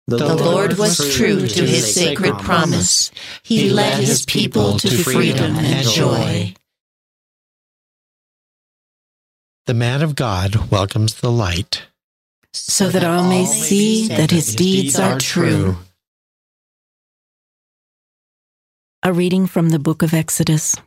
The, 0.10 0.18
the 0.18 0.38
Lord 0.38 0.78
was 0.78 1.14
true 1.18 1.46
to 1.46 1.66
his 1.66 1.94
sacred 1.94 2.38
promise. 2.38 3.12
He 3.44 3.70
led 3.70 4.00
his 4.00 4.26
people 4.26 4.80
to 4.80 5.04
freedom 5.04 5.58
and 5.58 5.86
joy. 5.86 6.54
The 9.66 9.74
man 9.74 10.02
of 10.02 10.16
God 10.16 10.72
welcomes 10.72 11.16
the 11.16 11.30
light, 11.30 11.88
so 12.54 12.88
that 12.88 13.04
all 13.04 13.28
may 13.28 13.44
see 13.44 14.08
that 14.08 14.32
his 14.32 14.56
deeds 14.56 14.98
are 14.98 15.20
true. 15.20 15.76
A 19.04 19.12
reading 19.12 19.46
from 19.46 19.72
the 19.72 19.80
book 19.80 20.04
of 20.04 20.14
Exodus. 20.14 20.78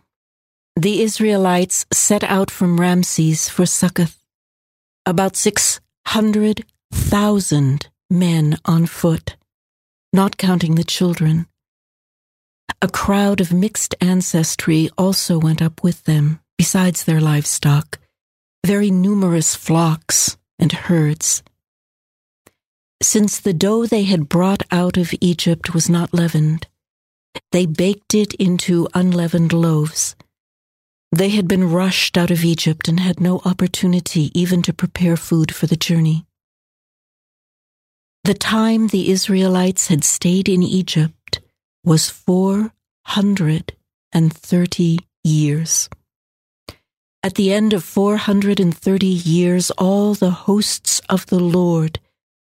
The 0.76 1.02
Israelites 1.02 1.84
set 1.92 2.24
out 2.24 2.50
from 2.50 2.80
Ramses 2.80 3.50
for 3.50 3.66
Succoth, 3.66 4.16
about 5.04 5.36
600,000 5.36 7.90
men 8.10 8.58
on 8.64 8.86
foot, 8.86 9.36
not 10.12 10.36
counting 10.36 10.74
the 10.74 10.84
children. 10.84 11.46
A 12.82 12.88
crowd 12.88 13.40
of 13.40 13.52
mixed 13.52 13.94
ancestry 14.00 14.90
also 14.98 15.38
went 15.38 15.62
up 15.62 15.82
with 15.82 16.04
them, 16.04 16.40
besides 16.58 17.04
their 17.04 17.20
livestock, 17.20 17.98
very 18.66 18.90
numerous 18.90 19.54
flocks 19.54 20.36
and 20.58 20.72
herds. 20.72 21.42
Since 23.02 23.40
the 23.40 23.54
dough 23.54 23.86
they 23.86 24.02
had 24.02 24.28
brought 24.28 24.62
out 24.70 24.96
of 24.96 25.14
Egypt 25.20 25.72
was 25.72 25.88
not 25.88 26.12
leavened, 26.12 26.66
they 27.52 27.66
baked 27.66 28.14
it 28.14 28.34
into 28.34 28.88
unleavened 28.94 29.52
loaves. 29.52 30.16
They 31.12 31.30
had 31.30 31.48
been 31.48 31.70
rushed 31.70 32.16
out 32.16 32.30
of 32.30 32.44
Egypt 32.44 32.88
and 32.88 33.00
had 33.00 33.20
no 33.20 33.40
opportunity 33.44 34.30
even 34.38 34.62
to 34.62 34.72
prepare 34.72 35.16
food 35.16 35.54
for 35.54 35.66
the 35.66 35.76
journey. 35.76 36.26
The 38.24 38.34
time 38.34 38.88
the 38.88 39.10
Israelites 39.10 39.88
had 39.88 40.04
stayed 40.04 40.48
in 40.48 40.62
Egypt 40.62 41.40
was 41.82 42.10
430 42.10 44.98
years. 45.24 45.88
At 47.22 47.34
the 47.34 47.52
end 47.52 47.72
of 47.72 47.84
430 47.84 49.06
years, 49.06 49.70
all 49.72 50.14
the 50.14 50.30
hosts 50.30 51.00
of 51.08 51.26
the 51.26 51.40
Lord 51.40 51.98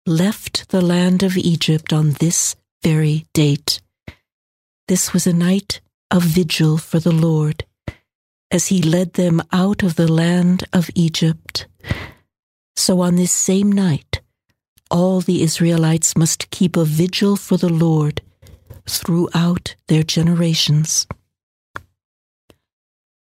left 0.06 0.70
the 0.70 0.82
land 0.82 1.24
of 1.24 1.38
Egypt 1.38 1.92
on 1.92 2.12
this 2.12 2.56
very 2.82 3.26
date. 3.34 3.82
This 4.88 5.14
was 5.14 5.28
a 5.28 5.34
night 5.34 5.82
of 6.10 6.24
vigil 6.24 6.78
for 6.78 7.00
the 7.00 7.12
Lord 7.12 7.66
as 8.50 8.68
he 8.68 8.82
led 8.82 9.14
them 9.14 9.42
out 9.52 9.84
of 9.84 9.96
the 9.96 10.12
land 10.12 10.64
of 10.72 10.90
Egypt. 10.96 11.68
So 12.78 13.02
on 13.02 13.16
this 13.16 13.34
same 13.34 13.72
night, 13.72 14.22
all 14.90 15.22
the 15.22 15.42
Israelites 15.44 16.16
must 16.18 16.50
keep 16.50 16.76
a 16.78 16.86
vigil 16.86 17.36
for 17.36 17.58
the 17.58 17.70
Lord 17.70 18.22
throughout 18.88 19.76
their 19.88 20.04
generations. 20.04 21.08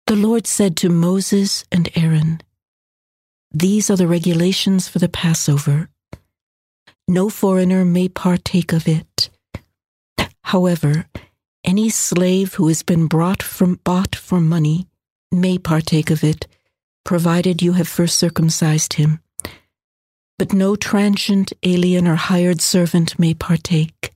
The 0.06 0.16
Lord 0.16 0.46
said 0.46 0.76
to 0.78 0.88
Moses 0.88 1.64
and 1.70 1.88
Aaron, 1.94 2.40
These 3.52 3.90
are 3.90 3.96
the 3.96 4.08
regulations 4.08 4.88
for 4.88 4.98
the 4.98 5.08
Passover. 5.08 5.88
No 7.06 7.28
foreigner 7.28 7.84
may 7.84 8.08
partake 8.08 8.72
of 8.72 8.88
it. 8.88 9.30
However, 10.44 11.06
any 11.64 11.90
slave 11.90 12.54
who 12.54 12.68
has 12.68 12.82
been 12.82 13.06
brought 13.06 13.42
from 13.42 13.80
bought 13.84 14.16
for 14.16 14.40
money 14.40 14.86
may 15.30 15.58
partake 15.58 16.10
of 16.10 16.24
it, 16.24 16.46
provided 17.04 17.62
you 17.62 17.74
have 17.74 17.88
first 17.88 18.18
circumcised 18.18 18.94
him 18.94 19.20
but 20.40 20.54
no 20.54 20.74
transient 20.74 21.52
alien 21.62 22.08
or 22.08 22.14
hired 22.14 22.62
servant 22.62 23.18
may 23.18 23.34
partake. 23.34 24.10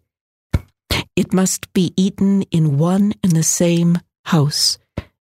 It 1.15 1.35
must 1.35 1.71
be 1.75 1.93
eaten 1.99 2.45
in 2.51 2.79
one 2.79 3.13
and 3.23 3.33
the 3.33 3.43
same 3.43 3.99
house. 4.25 4.79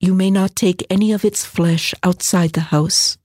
You 0.01 0.15
may 0.15 0.31
not 0.31 0.57
take 0.57 0.87
any 0.89 1.13
of 1.13 1.23
its 1.23 1.45
flesh 1.45 1.93
outside 2.03 2.53
the 2.55 2.73
house. 2.73 3.19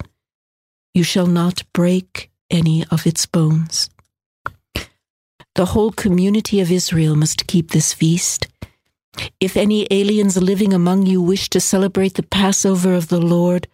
You 0.93 1.03
shall 1.03 1.27
not 1.27 1.63
break 1.71 2.29
any 2.49 2.83
of 2.91 3.07
its 3.07 3.25
bones. 3.25 3.89
The 5.55 5.67
whole 5.67 5.93
community 5.93 6.59
of 6.59 6.73
Israel 6.73 7.15
must 7.15 7.47
keep 7.47 7.71
this 7.71 7.93
feast. 7.93 8.47
If 9.39 9.55
any 9.55 9.87
aliens 9.89 10.35
living 10.35 10.73
among 10.73 11.05
you 11.05 11.21
wish 11.21 11.49
to 11.51 11.61
celebrate 11.61 12.15
the 12.15 12.23
Passover 12.23 12.93
of 12.93 13.07
the 13.07 13.21
Lord, 13.21 13.69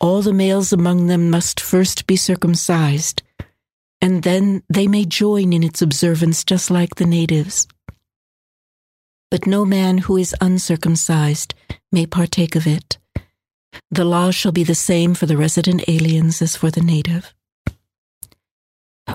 all 0.00 0.22
the 0.22 0.32
males 0.32 0.72
among 0.72 1.08
them 1.08 1.28
must 1.28 1.60
first 1.60 2.06
be 2.06 2.16
circumcised 2.16 3.20
and 4.04 4.22
then 4.22 4.62
they 4.68 4.86
may 4.86 5.04
join 5.06 5.54
in 5.56 5.62
its 5.64 5.80
observance 5.80 6.44
just 6.44 6.70
like 6.70 6.94
the 6.96 7.06
natives. 7.06 7.66
but 9.34 9.48
no 9.48 9.64
man 9.64 9.98
who 9.98 10.16
is 10.16 10.32
uncircumcised 10.40 11.54
may 11.90 12.06
partake 12.06 12.54
of 12.54 12.68
it. 12.68 12.98
The 13.90 14.04
law 14.04 14.30
shall 14.30 14.52
be 14.52 14.62
the 14.62 14.76
same 14.76 15.14
for 15.14 15.26
the 15.26 15.36
resident 15.36 15.88
aliens 15.88 16.40
as 16.40 16.54
for 16.54 16.70
the 16.70 16.80
native. 16.82 17.34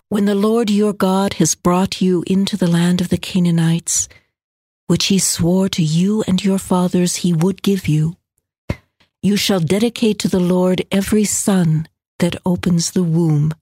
When 0.10 0.26
the 0.26 0.36
Lord 0.36 0.70
your 0.70 0.92
God 0.92 1.36
has 1.36 1.56
brought 1.56 2.02
you 2.02 2.26
into 2.28 2.58
the 2.58 2.68
land 2.68 3.00
of 3.00 3.08
the 3.08 3.18
Canaanites, 3.18 4.10
which 4.88 5.06
he 5.06 5.20
swore 5.20 5.70
to 5.70 5.84
you 5.84 6.24
and 6.28 6.44
your 6.44 6.60
fathers 6.60 7.18
he 7.24 7.32
would 7.32 7.62
give 7.62 7.88
you, 7.88 8.18
you 9.22 9.38
shall 9.38 9.62
dedicate 9.62 10.20
to 10.20 10.28
the 10.28 10.46
Lord 10.56 10.86
every 10.92 11.24
son 11.24 11.88
that 12.20 12.36
opens 12.46 12.92
the 12.92 13.04
womb, 13.04 13.54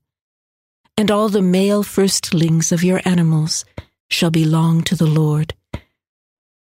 and 0.98 1.12
all 1.12 1.28
the 1.28 1.40
male 1.40 1.84
firstlings 1.84 2.72
of 2.72 2.82
your 2.82 3.00
animals 3.04 3.64
shall 4.10 4.32
belong 4.32 4.82
to 4.82 4.96
the 4.96 5.06
Lord. 5.06 5.54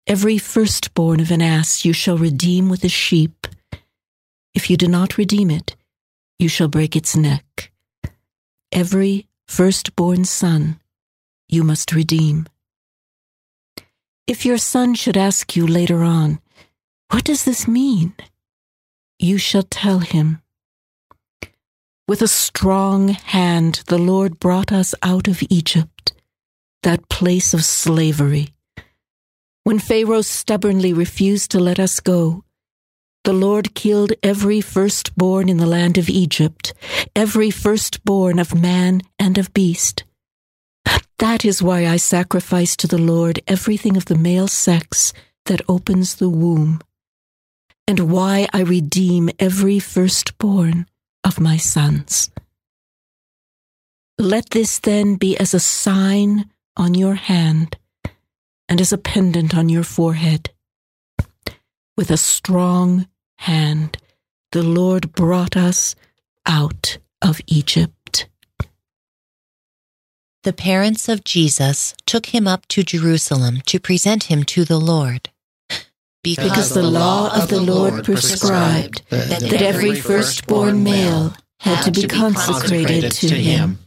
Every 0.06 0.38
firstborn 0.38 1.20
of 1.20 1.30
an 1.30 1.42
ass 1.42 1.84
you 1.84 1.92
shall 1.92 2.16
redeem 2.16 2.70
with 2.70 2.82
a 2.82 2.88
sheep. 2.88 3.46
If 4.54 4.70
you 4.70 4.78
do 4.78 4.88
not 4.88 5.18
redeem 5.18 5.50
it, 5.50 5.76
you 6.38 6.48
shall 6.48 6.68
break 6.68 6.96
its 6.96 7.14
neck. 7.14 7.70
Every 8.72 9.28
firstborn 9.46 10.24
son 10.24 10.80
you 11.46 11.62
must 11.62 11.92
redeem. 11.92 12.46
If 14.26 14.46
your 14.46 14.56
son 14.58 14.94
should 14.94 15.18
ask 15.18 15.54
you 15.54 15.66
later 15.66 16.02
on, 16.02 16.40
What 17.10 17.24
does 17.24 17.44
this 17.44 17.68
mean? 17.68 18.14
you 19.18 19.36
shall 19.36 19.62
tell 19.64 19.98
him. 19.98 20.41
With 22.08 22.20
a 22.20 22.28
strong 22.28 23.10
hand, 23.10 23.84
the 23.86 23.98
Lord 23.98 24.40
brought 24.40 24.72
us 24.72 24.92
out 25.04 25.28
of 25.28 25.42
Egypt, 25.48 26.12
that 26.82 27.08
place 27.08 27.54
of 27.54 27.64
slavery. 27.64 28.48
When 29.62 29.78
Pharaoh 29.78 30.22
stubbornly 30.22 30.92
refused 30.92 31.52
to 31.52 31.60
let 31.60 31.78
us 31.78 32.00
go, 32.00 32.42
the 33.22 33.32
Lord 33.32 33.76
killed 33.76 34.12
every 34.20 34.60
firstborn 34.60 35.48
in 35.48 35.58
the 35.58 35.66
land 35.66 35.96
of 35.96 36.10
Egypt, 36.10 36.74
every 37.14 37.52
firstborn 37.52 38.40
of 38.40 38.52
man 38.52 39.02
and 39.20 39.38
of 39.38 39.54
beast. 39.54 40.02
That 41.18 41.44
is 41.44 41.62
why 41.62 41.86
I 41.86 41.98
sacrifice 41.98 42.74
to 42.78 42.88
the 42.88 42.98
Lord 42.98 43.38
everything 43.46 43.96
of 43.96 44.06
the 44.06 44.18
male 44.18 44.48
sex 44.48 45.12
that 45.46 45.62
opens 45.68 46.16
the 46.16 46.28
womb, 46.28 46.80
and 47.86 48.10
why 48.10 48.48
I 48.52 48.62
redeem 48.62 49.30
every 49.38 49.78
firstborn 49.78 50.86
of 51.24 51.40
my 51.40 51.56
sons. 51.56 52.30
Let 54.18 54.50
this 54.50 54.78
then 54.78 55.16
be 55.16 55.36
as 55.36 55.54
a 55.54 55.60
sign 55.60 56.50
on 56.76 56.94
your 56.94 57.14
hand 57.14 57.76
and 58.68 58.80
as 58.80 58.92
a 58.92 58.98
pendant 58.98 59.54
on 59.54 59.68
your 59.68 59.84
forehead. 59.84 60.50
With 61.96 62.10
a 62.10 62.16
strong 62.16 63.08
hand, 63.38 63.98
the 64.52 64.62
Lord 64.62 65.12
brought 65.12 65.56
us 65.56 65.94
out 66.46 66.98
of 67.20 67.40
Egypt. 67.46 68.28
The 70.44 70.52
parents 70.52 71.08
of 71.08 71.24
Jesus 71.24 71.94
took 72.06 72.26
him 72.26 72.46
up 72.46 72.66
to 72.68 72.82
Jerusalem 72.82 73.60
to 73.66 73.80
present 73.80 74.24
him 74.24 74.42
to 74.44 74.64
the 74.64 74.78
Lord. 74.78 75.30
Because, 76.22 76.48
because 76.48 76.74
the 76.74 76.82
law 76.82 77.34
of 77.34 77.48
the 77.48 77.60
Lord 77.60 78.04
prescribed 78.04 79.02
that, 79.10 79.40
that 79.40 79.62
every 79.62 79.96
firstborn 79.96 80.84
male 80.84 81.34
had 81.58 81.82
to 81.82 81.90
be 81.90 82.06
consecrated 82.06 83.10
to 83.10 83.34
him. 83.34 83.80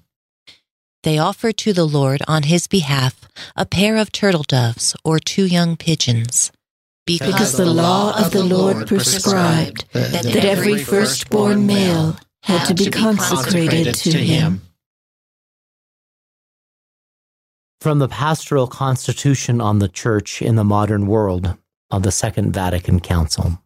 They 1.04 1.17
offered 1.17 1.56
to 1.58 1.71
the 1.71 1.86
Lord 1.86 2.21
on 2.28 2.43
his 2.43 2.67
behalf 2.67 3.21
a 3.56 3.65
pair 3.65 3.95
of 3.95 4.12
turtle 4.12 4.43
doves 4.43 4.95
or 5.06 5.19
two 5.19 5.45
young 5.45 5.78
pigeons. 5.78 6.52
Because, 7.06 7.32
because 7.32 7.52
the 7.58 7.65
law 7.65 8.19
of 8.19 8.32
the 8.32 8.43
Lord 8.43 8.88
prescribed 8.88 9.86
that, 9.93 10.24
that 10.24 10.43
every 10.43 10.80
firstborn 10.80 11.67
male 11.67 12.17
had 12.41 12.65
to 12.65 12.74
be 12.74 12.89
consecrated 12.89 13.93
to 13.95 14.17
him. 14.17 14.62
From 17.80 18.00
the 18.00 18.08
Pastoral 18.08 18.67
Constitution 18.67 19.62
on 19.62 19.80
the 19.80 19.88
Church 19.88 20.41
in 20.41 20.56
the 20.56 20.63
Modern 20.63 21.06
World 21.06 21.56
of 21.95 22.03
the 22.03 22.12
Second 22.12 22.51
Vatican 22.51 22.99
Council. 22.99 23.63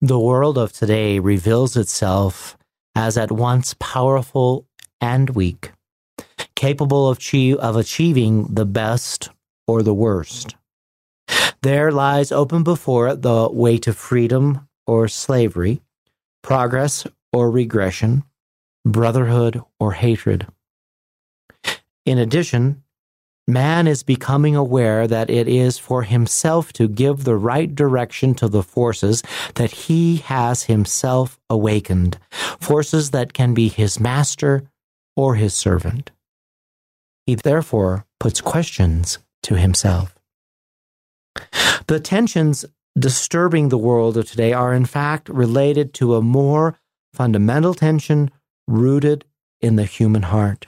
The 0.00 0.18
world 0.18 0.58
of 0.58 0.72
today 0.72 1.20
reveals 1.20 1.76
itself 1.76 2.58
as 2.96 3.16
at 3.16 3.30
once 3.30 3.76
powerful 3.78 4.66
and 5.00 5.30
weak, 5.30 5.70
capable 6.56 7.08
of, 7.08 7.20
of 7.60 7.76
achieving 7.76 8.52
the 8.52 8.66
best 8.66 9.30
or 9.68 9.84
the 9.84 9.94
worst. 9.94 10.56
There 11.62 11.92
lies 11.92 12.32
open 12.32 12.64
before 12.64 13.06
it 13.06 13.22
the 13.22 13.48
way 13.48 13.78
to 13.78 13.92
freedom 13.92 14.68
or 14.88 15.06
slavery, 15.06 15.82
progress 16.42 17.06
or 17.32 17.48
regression, 17.48 18.24
brotherhood 18.84 19.62
or 19.78 19.92
hatred. 19.92 20.48
In 22.04 22.18
addition, 22.18 22.82
man 23.46 23.86
is 23.86 24.02
becoming 24.02 24.56
aware 24.56 25.06
that 25.06 25.30
it 25.30 25.48
is 25.48 25.78
for 25.78 26.02
himself 26.02 26.72
to 26.74 26.88
give 26.88 27.24
the 27.24 27.36
right 27.36 27.74
direction 27.74 28.34
to 28.34 28.48
the 28.48 28.62
forces 28.62 29.22
that 29.54 29.70
he 29.70 30.16
has 30.16 30.64
himself 30.64 31.38
awakened, 31.48 32.18
forces 32.60 33.10
that 33.10 33.32
can 33.32 33.54
be 33.54 33.68
his 33.68 34.00
master 34.00 34.68
or 35.16 35.36
his 35.36 35.54
servant. 35.54 36.10
He 37.26 37.34
therefore 37.34 38.06
puts 38.20 38.40
questions 38.40 39.18
to 39.44 39.56
himself. 39.56 40.14
The 41.86 42.00
tensions 42.00 42.64
disturbing 42.98 43.68
the 43.68 43.78
world 43.78 44.16
of 44.16 44.28
today 44.28 44.52
are 44.52 44.72
in 44.72 44.86
fact 44.86 45.28
related 45.28 45.92
to 45.94 46.14
a 46.14 46.22
more 46.22 46.78
fundamental 47.12 47.74
tension 47.74 48.30
rooted 48.66 49.24
in 49.60 49.76
the 49.76 49.84
human 49.84 50.22
heart. 50.22 50.66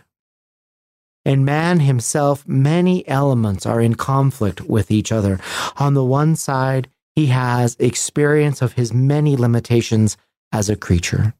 In 1.25 1.45
man 1.45 1.81
himself, 1.81 2.47
many 2.47 3.07
elements 3.09 3.67
are 3.67 3.81
in 3.81 3.95
conflict 3.95 4.63
with 4.63 4.91
each 4.91 5.13
other. 5.13 5.39
On 5.77 5.95
the 5.95 6.05
one 6.05 6.37
side, 6.37 6.89
he 7.15 7.27
has 7.27 7.77
experience 7.79 8.63
of 8.63 8.75
his 8.75 8.93
many 8.95 9.37
limitations 9.37 10.17
as 10.53 10.71
a 10.71 10.77
creature. 10.77 11.35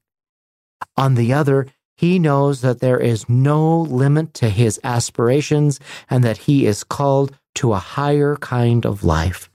On 0.97 1.15
the 1.15 1.33
other, 1.33 1.67
he 1.97 2.19
knows 2.19 2.61
that 2.61 2.81
there 2.81 2.99
is 2.99 3.29
no 3.29 3.81
limit 3.81 4.35
to 4.35 4.51
his 4.51 4.79
aspirations 4.85 5.81
and 6.09 6.23
that 6.23 6.39
he 6.39 6.67
is 6.67 6.85
called 6.85 7.37
to 7.57 7.73
a 7.73 7.79
higher 7.79 8.37
kind 8.37 8.85
of 8.85 9.03
life. 9.03 9.51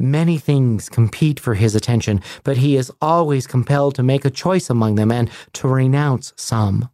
Many 0.00 0.38
things 0.38 0.88
compete 0.88 1.38
for 1.38 1.54
his 1.54 1.74
attention, 1.76 2.20
but 2.42 2.56
he 2.56 2.76
is 2.76 2.90
always 3.00 3.46
compelled 3.46 3.94
to 3.94 4.02
make 4.02 4.24
a 4.24 4.30
choice 4.30 4.68
among 4.68 4.96
them 4.96 5.12
and 5.12 5.30
to 5.52 5.68
renounce 5.68 6.32
some. 6.36 6.88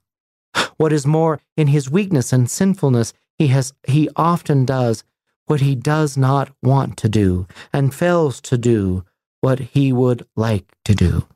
What 0.76 0.92
is 0.92 1.06
more, 1.06 1.40
in 1.56 1.68
his 1.68 1.90
weakness 1.90 2.32
and 2.32 2.50
sinfulness, 2.50 3.12
he 3.38 3.48
has 3.48 3.72
he 3.86 4.08
often 4.16 4.64
does 4.64 5.04
what 5.46 5.60
he 5.60 5.74
does 5.74 6.16
not 6.16 6.52
want 6.62 6.96
to 6.98 7.08
do 7.08 7.46
and 7.72 7.94
fails 7.94 8.40
to 8.42 8.56
do 8.56 9.04
what 9.40 9.58
he 9.58 9.92
would 9.92 10.26
like 10.36 10.74
to 10.84 10.94
do. 10.94 11.26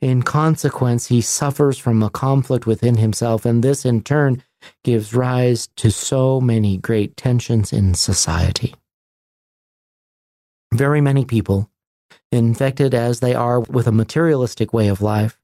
In 0.00 0.22
consequence, 0.22 1.06
he 1.06 1.20
suffers 1.20 1.78
from 1.78 2.02
a 2.02 2.10
conflict 2.10 2.66
within 2.66 2.96
himself, 2.96 3.44
and 3.44 3.62
this 3.62 3.84
in 3.84 4.02
turn 4.02 4.42
gives 4.84 5.14
rise 5.14 5.68
to 5.76 5.90
so 5.90 6.40
many 6.40 6.76
great 6.76 7.16
tensions 7.16 7.72
in 7.72 7.94
society. 7.94 8.74
Very 10.72 11.00
many 11.00 11.24
people, 11.24 11.70
infected 12.30 12.94
as 12.94 13.20
they 13.20 13.34
are 13.34 13.60
with 13.60 13.86
a 13.86 13.92
materialistic 13.92 14.72
way 14.72 14.88
of 14.88 15.00
life, 15.00 15.38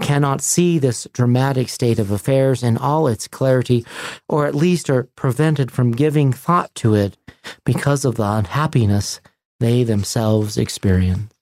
cannot 0.00 0.40
see 0.40 0.78
this 0.78 1.06
dramatic 1.12 1.68
state 1.68 1.98
of 1.98 2.10
affairs 2.10 2.62
in 2.62 2.76
all 2.76 3.06
its 3.06 3.28
clarity, 3.28 3.84
or 4.28 4.46
at 4.46 4.54
least 4.54 4.88
are 4.88 5.04
prevented 5.16 5.70
from 5.70 5.92
giving 5.92 6.32
thought 6.32 6.74
to 6.76 6.94
it 6.94 7.16
because 7.64 8.04
of 8.04 8.14
the 8.16 8.24
unhappiness 8.24 9.20
they 9.60 9.84
themselves 9.84 10.56
experience. 10.56 11.32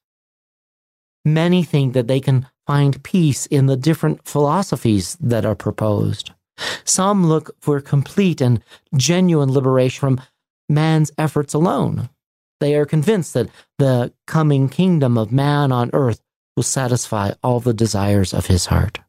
Many 1.24 1.62
think 1.62 1.92
that 1.92 2.06
they 2.06 2.20
can 2.20 2.46
find 2.66 3.02
peace 3.02 3.46
in 3.46 3.66
the 3.66 3.76
different 3.76 4.26
philosophies 4.26 5.16
that 5.20 5.44
are 5.44 5.54
proposed. 5.54 6.30
Some 6.84 7.26
look 7.26 7.56
for 7.60 7.80
complete 7.80 8.40
and 8.40 8.62
genuine 8.96 9.52
liberation 9.52 10.00
from 10.00 10.20
man's 10.68 11.10
efforts 11.18 11.54
alone. 11.54 12.08
They 12.60 12.74
are 12.74 12.86
convinced 12.86 13.34
that 13.34 13.48
the 13.78 14.12
coming 14.26 14.68
kingdom 14.68 15.16
of 15.16 15.32
man 15.32 15.72
on 15.72 15.90
earth 15.92 16.20
will 16.56 16.62
satisfy 16.62 17.32
all 17.42 17.60
the 17.60 17.74
desires 17.74 18.34
of 18.34 18.46
his 18.46 18.66
heart. 18.66 19.00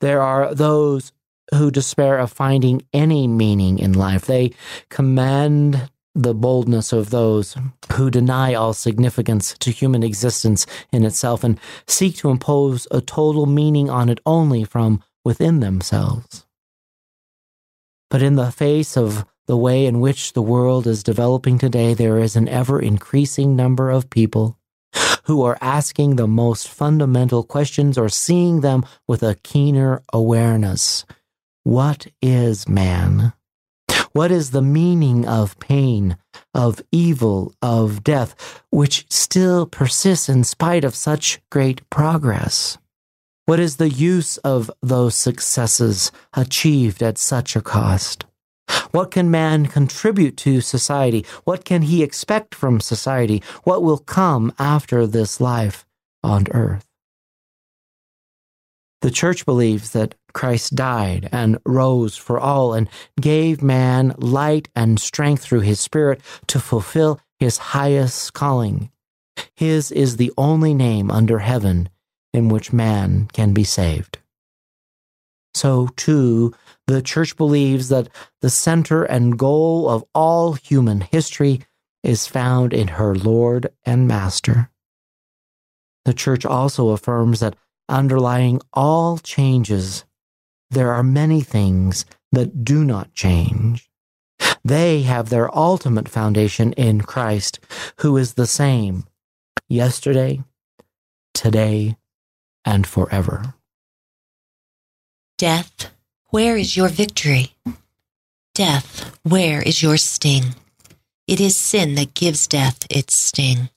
There 0.00 0.22
are 0.22 0.54
those 0.54 1.12
who 1.54 1.70
despair 1.70 2.18
of 2.18 2.32
finding 2.32 2.82
any 2.92 3.28
meaning 3.28 3.78
in 3.78 3.92
life. 3.92 4.26
They 4.26 4.52
commend 4.88 5.90
the 6.14 6.34
boldness 6.34 6.92
of 6.92 7.10
those 7.10 7.56
who 7.92 8.10
deny 8.10 8.54
all 8.54 8.72
significance 8.72 9.56
to 9.58 9.70
human 9.70 10.02
existence 10.02 10.64
in 10.92 11.04
itself 11.04 11.42
and 11.42 11.58
seek 11.86 12.16
to 12.16 12.30
impose 12.30 12.86
a 12.90 13.00
total 13.00 13.46
meaning 13.46 13.90
on 13.90 14.08
it 14.08 14.20
only 14.24 14.64
from 14.64 15.02
within 15.24 15.60
themselves. 15.60 16.46
But 18.10 18.22
in 18.22 18.36
the 18.36 18.52
face 18.52 18.96
of 18.96 19.26
the 19.46 19.56
way 19.56 19.86
in 19.86 20.00
which 20.00 20.32
the 20.32 20.42
world 20.42 20.86
is 20.86 21.02
developing 21.02 21.58
today, 21.58 21.94
there 21.94 22.18
is 22.18 22.36
an 22.36 22.48
ever 22.48 22.80
increasing 22.80 23.56
number 23.56 23.90
of 23.90 24.08
people 24.08 24.56
who 25.24 25.42
are 25.42 25.58
asking 25.60 26.16
the 26.16 26.26
most 26.26 26.68
fundamental 26.68 27.42
questions 27.42 27.98
or 27.98 28.08
seeing 28.08 28.60
them 28.60 28.84
with 29.08 29.22
a 29.22 29.36
keener 29.36 30.02
awareness. 30.12 31.04
What 31.62 32.06
is 32.20 32.68
man? 32.68 33.32
What 34.12 34.30
is 34.30 34.50
the 34.50 34.62
meaning 34.62 35.26
of 35.26 35.58
pain, 35.58 36.16
of 36.54 36.80
evil, 36.92 37.52
of 37.60 38.04
death, 38.04 38.62
which 38.70 39.06
still 39.10 39.66
persists 39.66 40.28
in 40.28 40.44
spite 40.44 40.84
of 40.84 40.94
such 40.94 41.40
great 41.50 41.88
progress? 41.90 42.78
What 43.46 43.60
is 43.60 43.76
the 43.76 43.90
use 43.90 44.36
of 44.38 44.70
those 44.82 45.14
successes 45.14 46.12
achieved 46.32 47.02
at 47.02 47.18
such 47.18 47.56
a 47.56 47.60
cost? 47.60 48.24
What 48.92 49.10
can 49.10 49.30
man 49.30 49.66
contribute 49.66 50.36
to 50.38 50.60
society? 50.60 51.26
What 51.44 51.64
can 51.64 51.82
he 51.82 52.02
expect 52.02 52.54
from 52.54 52.80
society? 52.80 53.42
What 53.64 53.82
will 53.82 53.98
come 53.98 54.52
after 54.58 55.06
this 55.06 55.40
life 55.40 55.84
on 56.22 56.46
earth? 56.52 56.86
The 59.02 59.10
church 59.10 59.44
believes 59.44 59.90
that 59.90 60.14
Christ 60.32 60.74
died 60.74 61.28
and 61.30 61.58
rose 61.66 62.16
for 62.16 62.40
all 62.40 62.72
and 62.72 62.88
gave 63.20 63.62
man 63.62 64.14
light 64.16 64.68
and 64.74 64.98
strength 64.98 65.42
through 65.42 65.60
his 65.60 65.78
Spirit 65.78 66.20
to 66.46 66.58
fulfill 66.58 67.20
his 67.38 67.58
highest 67.58 68.32
calling. 68.32 68.90
His 69.54 69.92
is 69.92 70.16
the 70.16 70.32
only 70.38 70.72
name 70.72 71.10
under 71.10 71.40
heaven 71.40 71.90
in 72.32 72.48
which 72.48 72.72
man 72.72 73.28
can 73.32 73.52
be 73.52 73.64
saved. 73.64 74.18
So, 75.54 75.88
too, 75.96 76.52
the 76.86 77.02
church 77.02 77.36
believes 77.36 77.88
that 77.88 78.08
the 78.40 78.50
center 78.50 79.04
and 79.04 79.38
goal 79.38 79.88
of 79.88 80.04
all 80.14 80.54
human 80.54 81.00
history 81.00 81.60
is 82.02 82.26
found 82.26 82.74
in 82.74 82.88
her 82.88 83.14
Lord 83.14 83.68
and 83.84 84.06
Master. 84.06 84.70
The 86.04 86.14
church 86.14 86.44
also 86.44 86.90
affirms 86.90 87.40
that 87.40 87.56
underlying 87.88 88.60
all 88.72 89.18
changes, 89.18 90.04
there 90.70 90.92
are 90.92 91.02
many 91.02 91.40
things 91.40 92.04
that 92.32 92.64
do 92.64 92.84
not 92.84 93.14
change. 93.14 93.88
They 94.64 95.02
have 95.02 95.28
their 95.28 95.54
ultimate 95.56 96.08
foundation 96.08 96.72
in 96.74 97.02
Christ, 97.02 97.60
who 98.00 98.16
is 98.16 98.34
the 98.34 98.46
same 98.46 99.04
yesterday, 99.68 100.42
today, 101.32 101.96
and 102.64 102.86
forever. 102.86 103.54
Death, 105.38 105.93
where 106.34 106.56
is 106.56 106.76
your 106.76 106.88
victory? 106.88 107.54
Death, 108.56 109.16
where 109.22 109.62
is 109.62 109.84
your 109.84 109.96
sting? 109.96 110.56
It 111.28 111.40
is 111.40 111.54
sin 111.54 111.94
that 111.94 112.14
gives 112.14 112.48
death 112.48 112.84
its 112.90 113.14
sting. 113.14 113.68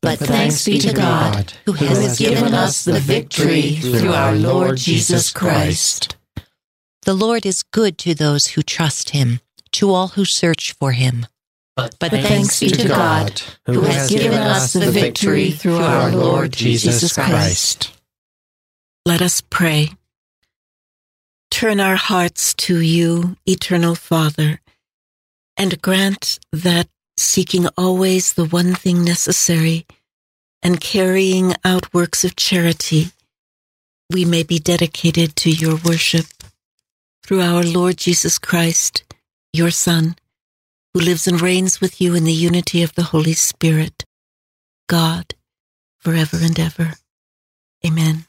But 0.00 0.18
thanks 0.18 0.64
be 0.64 0.78
to 0.78 0.94
God, 0.94 1.52
who 1.66 1.72
has 1.72 2.18
given 2.18 2.54
us 2.54 2.84
the 2.86 2.98
victory 2.98 3.72
through 3.76 4.14
our 4.14 4.34
Lord 4.34 4.78
Jesus 4.78 5.30
Christ. 5.30 6.16
The 7.02 7.12
Lord 7.12 7.44
is 7.44 7.62
good 7.62 7.98
to 7.98 8.14
those 8.14 8.46
who 8.46 8.62
trust 8.62 9.10
him, 9.10 9.40
to 9.72 9.90
all 9.92 10.08
who 10.08 10.24
search 10.24 10.72
for 10.72 10.92
him. 10.92 11.26
But, 11.76 11.98
thanks 12.00 12.58
be 12.58 12.70
to 12.70 12.88
God, 12.88 13.42
who 13.66 13.82
has 13.82 14.08
given 14.08 14.40
us 14.40 14.72
the 14.72 14.90
victory 14.90 15.50
through 15.50 15.76
our 15.76 16.10
Lord 16.10 16.52
Jesus 16.54 17.12
Christ. 17.12 17.92
Let 19.04 19.20
us 19.20 19.42
pray. 19.42 19.90
Turn 21.52 21.80
our 21.80 21.96
hearts 21.96 22.54
to 22.54 22.80
you, 22.80 23.36
eternal 23.44 23.94
Father, 23.94 24.62
and 25.58 25.80
grant 25.82 26.40
that 26.50 26.88
seeking 27.18 27.68
always 27.76 28.32
the 28.32 28.46
one 28.46 28.74
thing 28.74 29.04
necessary 29.04 29.86
and 30.62 30.80
carrying 30.80 31.54
out 31.62 31.92
works 31.92 32.24
of 32.24 32.36
charity, 32.36 33.12
we 34.10 34.24
may 34.24 34.42
be 34.42 34.58
dedicated 34.58 35.36
to 35.36 35.50
your 35.50 35.76
worship 35.84 36.24
through 37.22 37.42
our 37.42 37.62
Lord 37.62 37.98
Jesus 37.98 38.38
Christ, 38.38 39.04
your 39.52 39.70
Son, 39.70 40.16
who 40.94 41.00
lives 41.00 41.28
and 41.28 41.38
reigns 41.38 41.82
with 41.82 42.00
you 42.00 42.14
in 42.14 42.24
the 42.24 42.32
unity 42.32 42.82
of 42.82 42.94
the 42.94 43.04
Holy 43.04 43.34
Spirit, 43.34 44.06
God, 44.88 45.34
forever 45.98 46.38
and 46.40 46.58
ever. 46.58 46.94
Amen. 47.86 48.24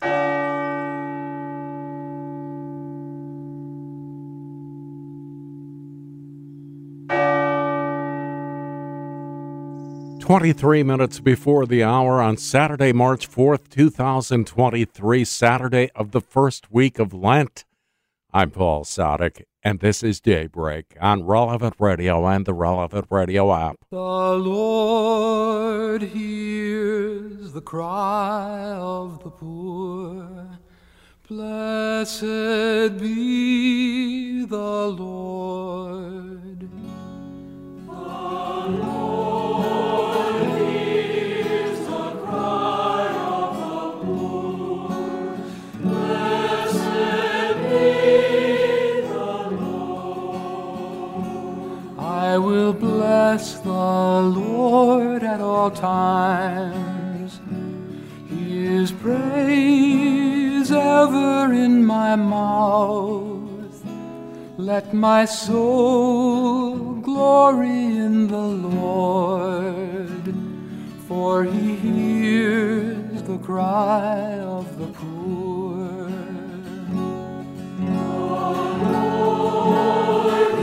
23 10.24 10.84
minutes 10.84 11.20
before 11.20 11.66
the 11.66 11.84
hour 11.84 12.22
on 12.22 12.38
Saturday, 12.38 12.94
March 12.94 13.30
4th, 13.30 13.68
2023, 13.68 15.26
Saturday 15.26 15.90
of 15.96 16.12
the 16.12 16.22
first 16.22 16.72
week 16.72 16.98
of 16.98 17.14
Lent. 17.14 17.66
I'm 18.32 18.50
Paul 18.50 18.86
Sadek, 18.86 19.44
and 19.64 19.82
this 19.82 20.02
is 20.02 20.22
Daybreak 20.22 20.96
on 21.02 21.26
Relevant 21.26 21.76
Radio 21.78 22.26
and 22.26 22.46
the 22.46 22.54
Relevant 22.54 23.08
Radio 23.10 23.54
app. 23.54 23.76
The 23.90 23.98
Lord 23.98 26.04
hears 26.04 27.52
the 27.52 27.60
cry 27.60 28.72
of 28.78 29.22
the 29.26 29.30
poor. 29.30 30.58
Blessed 31.28 32.98
be 32.98 34.46
the 34.46 34.88
Lord. 34.88 36.70
The 37.86 37.92
Lord 37.92 39.03
I 52.34 52.38
will 52.40 52.74
bless 52.74 53.60
the 53.60 53.70
Lord 53.70 55.22
at 55.22 55.40
all 55.40 55.70
times. 55.70 57.40
His 58.28 58.92
praise 58.92 60.72
ever 60.72 61.54
in 61.54 61.86
my 61.86 62.16
mouth. 62.16 63.86
Let 64.58 64.96
my 64.96 65.26
soul 65.26 66.96
glory 67.10 67.98
in 68.06 68.28
the 68.30 68.48
Lord, 68.80 70.34
for 71.08 71.44
he 71.44 71.76
hears 71.76 73.22
the 73.22 73.38
cry 73.38 74.40
of 74.40 74.76
the 74.80 74.88
poor. 74.88 76.10
Lord 78.92 80.63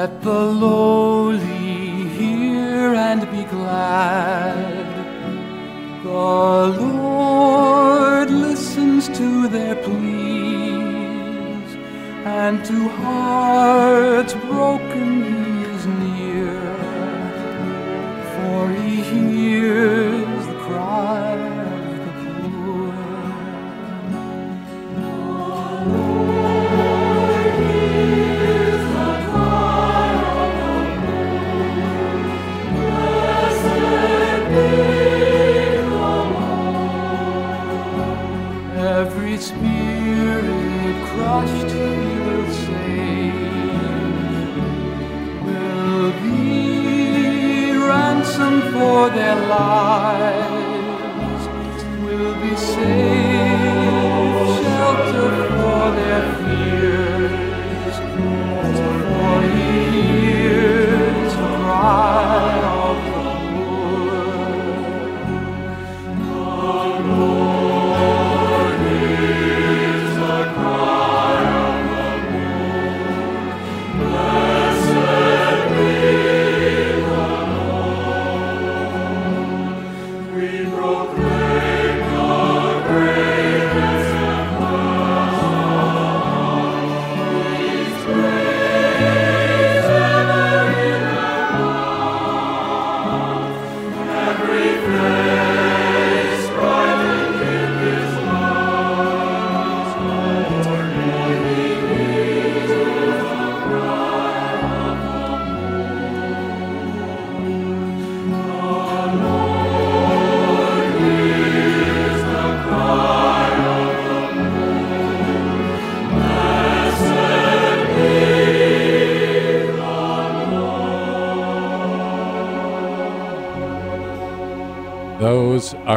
Let 0.00 0.14
the 0.22 0.42
lowly 0.64 1.40
hear 2.18 2.94
and 2.94 3.22
be 3.32 3.42
glad. 3.56 4.86
The 6.04 6.10
Lord 6.84 8.30
listens 8.30 9.08
to 9.18 9.48
their 9.48 9.74
pleas, 9.86 11.70
and 12.44 12.64
to 12.66 12.78
hearts 13.02 14.34
broken 14.34 15.08
he 15.32 15.44
is 15.74 15.84
near. 16.04 16.60
For 18.34 18.60
he 18.78 18.94
hears 19.12 20.17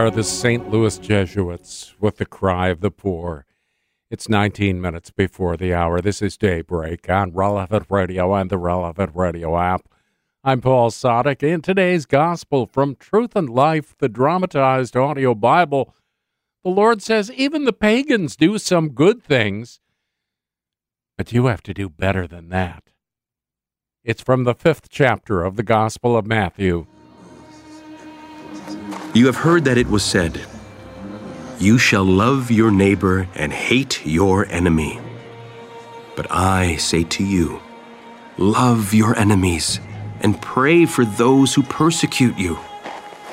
are 0.02 0.10
the 0.10 0.24
St. 0.24 0.72
Louis 0.72 0.98
Jesuits 0.98 1.94
with 2.00 2.18
the 2.18 2.26
cry 2.26 2.70
of 2.70 2.82
the 2.82 2.90
poor. 2.90 3.46
It's 4.10 4.28
19 4.28 4.82
minutes 4.82 5.12
before 5.12 5.56
the 5.56 5.76
hour. 5.76 6.02
This 6.02 6.24
is 6.24 6.38
Daybreak 6.38 7.08
on 7.08 7.34
Relevant 7.34 7.86
Radio 7.88 8.34
and 8.34 8.50
the 8.50 8.58
Relevant 8.58 9.12
Radio 9.14 9.60
app. 9.60 9.88
I'm 10.44 10.60
Paul 10.60 10.90
Sadek. 10.90 11.44
In 11.44 11.62
today's 11.62 12.08
Gospel 12.08 12.66
from 12.66 12.96
Truth 12.96 13.36
and 13.36 13.48
Life, 13.48 13.96
the 14.00 14.10
dramatized 14.10 14.98
audio 14.98 15.36
Bible, 15.36 15.94
the 16.64 16.72
Lord 16.72 17.04
says 17.04 17.32
even 17.34 17.66
the 17.66 17.72
pagans 17.72 18.36
do 18.36 18.58
some 18.58 18.94
good 18.94 19.22
things, 19.22 19.82
but 21.16 21.32
you 21.32 21.46
have 21.46 21.62
to 21.62 21.76
do 21.76 21.90
better 21.90 22.26
than 22.26 22.50
that. 22.50 22.86
It's 24.04 24.24
from 24.24 24.46
the 24.46 24.56
fifth 24.56 24.90
chapter 24.90 25.44
of 25.44 25.58
the 25.58 25.64
Gospel 25.64 26.18
of 26.18 26.26
Matthew. 26.26 26.88
You 29.14 29.26
have 29.26 29.36
heard 29.36 29.66
that 29.66 29.78
it 29.78 29.88
was 29.88 30.06
said, 30.06 30.40
You 31.60 31.78
shall 31.78 32.06
love 32.06 32.50
your 32.50 32.72
neighbor 32.72 33.28
and 33.36 33.52
hate 33.52 34.06
your 34.06 34.46
enemy. 34.46 35.02
But 36.16 36.28
I 36.32 36.78
say 36.78 37.04
to 37.04 37.24
you, 37.24 37.62
Love 38.38 38.94
your 38.94 39.14
enemies 39.18 39.82
and 40.22 40.42
pray 40.42 40.86
for 40.86 41.04
those 41.04 41.54
who 41.54 41.64
persecute 41.64 42.38
you, 42.38 42.58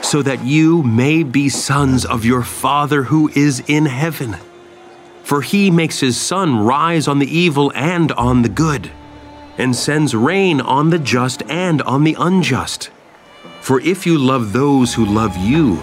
so 0.03 0.21
that 0.23 0.45
you 0.45 0.83
may 0.83 1.23
be 1.23 1.49
sons 1.49 2.05
of 2.05 2.25
your 2.25 2.43
Father 2.43 3.05
who 3.05 3.31
is 3.37 3.63
in 3.69 3.87
heaven. 3.87 4.37
For 5.23 5.43
he 5.43 5.71
makes 5.71 6.01
his 6.01 6.21
sun 6.21 6.59
rise 6.59 7.07
on 7.07 7.21
the 7.21 7.39
evil 7.39 7.71
and 7.77 8.11
on 8.13 8.43
the 8.43 8.49
good, 8.49 8.91
and 9.57 9.77
sends 9.77 10.13
rain 10.13 10.61
on 10.61 10.91
the 10.91 10.99
just 10.99 11.45
and 11.49 11.83
on 11.83 12.03
the 12.03 12.17
unjust. 12.19 12.91
For 13.61 13.81
if 13.81 14.07
you 14.07 14.19
love 14.19 14.53
those 14.53 14.95
who 14.95 15.05
love 15.05 15.37
you, 15.37 15.77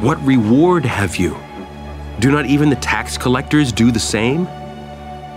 what 0.00 0.22
reward 0.24 0.84
have 0.84 1.16
you? 1.16 1.36
Do 2.20 2.30
not 2.30 2.46
even 2.46 2.70
the 2.70 2.76
tax 2.76 3.18
collectors 3.18 3.72
do 3.72 3.90
the 3.90 4.00
same? 4.00 4.46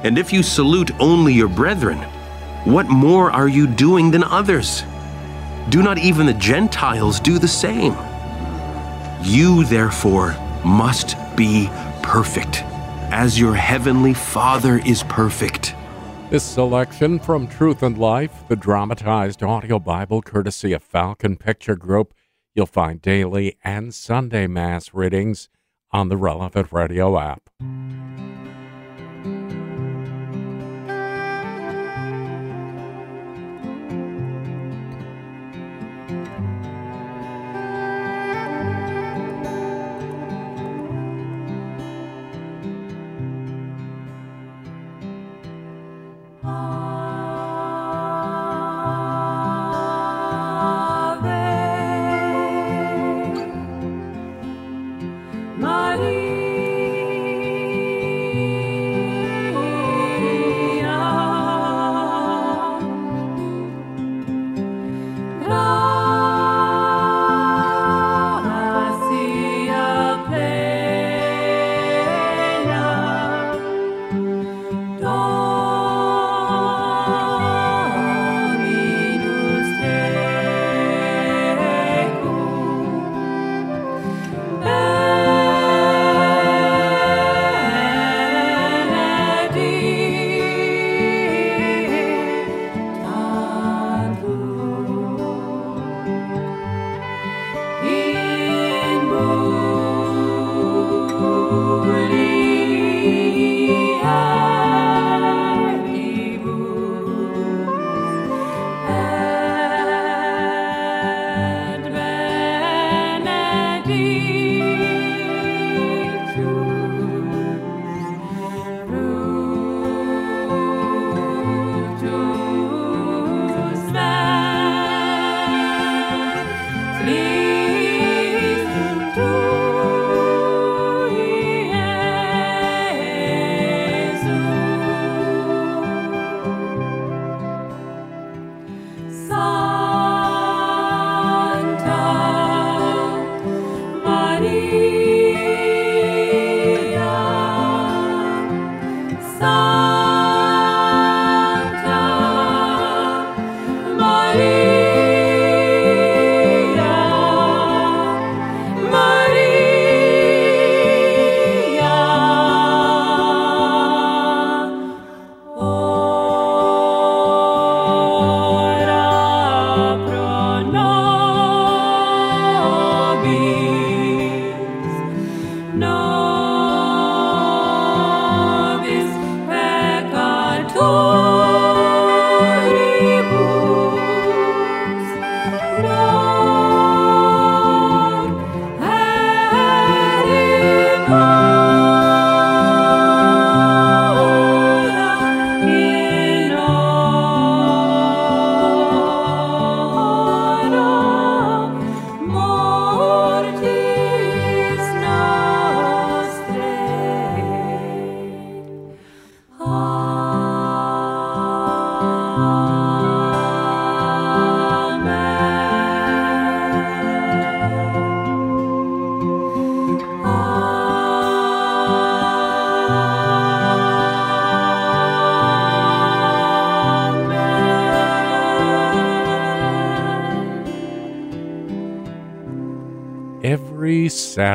And 0.03 0.17
if 0.17 0.31
you 0.31 0.43
salute 0.43 0.91
only 0.99 1.33
your 1.33 1.49
brethren, 1.49 1.97
what 2.63 2.87
more 2.87 3.31
are 3.31 3.49
you 3.49 3.67
doing 3.67 4.11
than 4.11 4.23
others? 4.23 4.83
Do 5.69 5.83
not 5.83 5.97
even 5.97 6.25
the 6.25 6.33
Gentiles 6.33 7.19
do 7.19 7.37
the 7.37 7.47
same? 7.47 7.95
You, 9.21 9.65
therefore, 9.65 10.35
must 10.63 11.17
be 11.35 11.69
perfect, 12.01 12.63
as 13.11 13.39
your 13.39 13.53
heavenly 13.53 14.13
Father 14.13 14.79
is 14.85 15.03
perfect. 15.03 15.75
This 16.29 16.43
selection 16.43 17.17
from 17.17 17.47
Truth 17.47 17.81
and 17.81 17.97
Life, 17.97 18.47
the 18.47 18.55
dramatized 18.55 19.41
audio 19.41 19.79
Bible 19.79 20.21
courtesy 20.21 20.73
of 20.73 20.83
Falcon 20.83 21.37
Picture 21.37 21.75
Group. 21.75 22.13
You'll 22.53 22.67
find 22.67 23.01
daily 23.01 23.57
and 23.63 23.95
Sunday 23.95 24.45
Mass 24.45 24.93
readings 24.93 25.49
on 25.91 26.09
the 26.09 26.17
relevant 26.17 26.71
radio 26.71 27.17
app. 27.17 27.49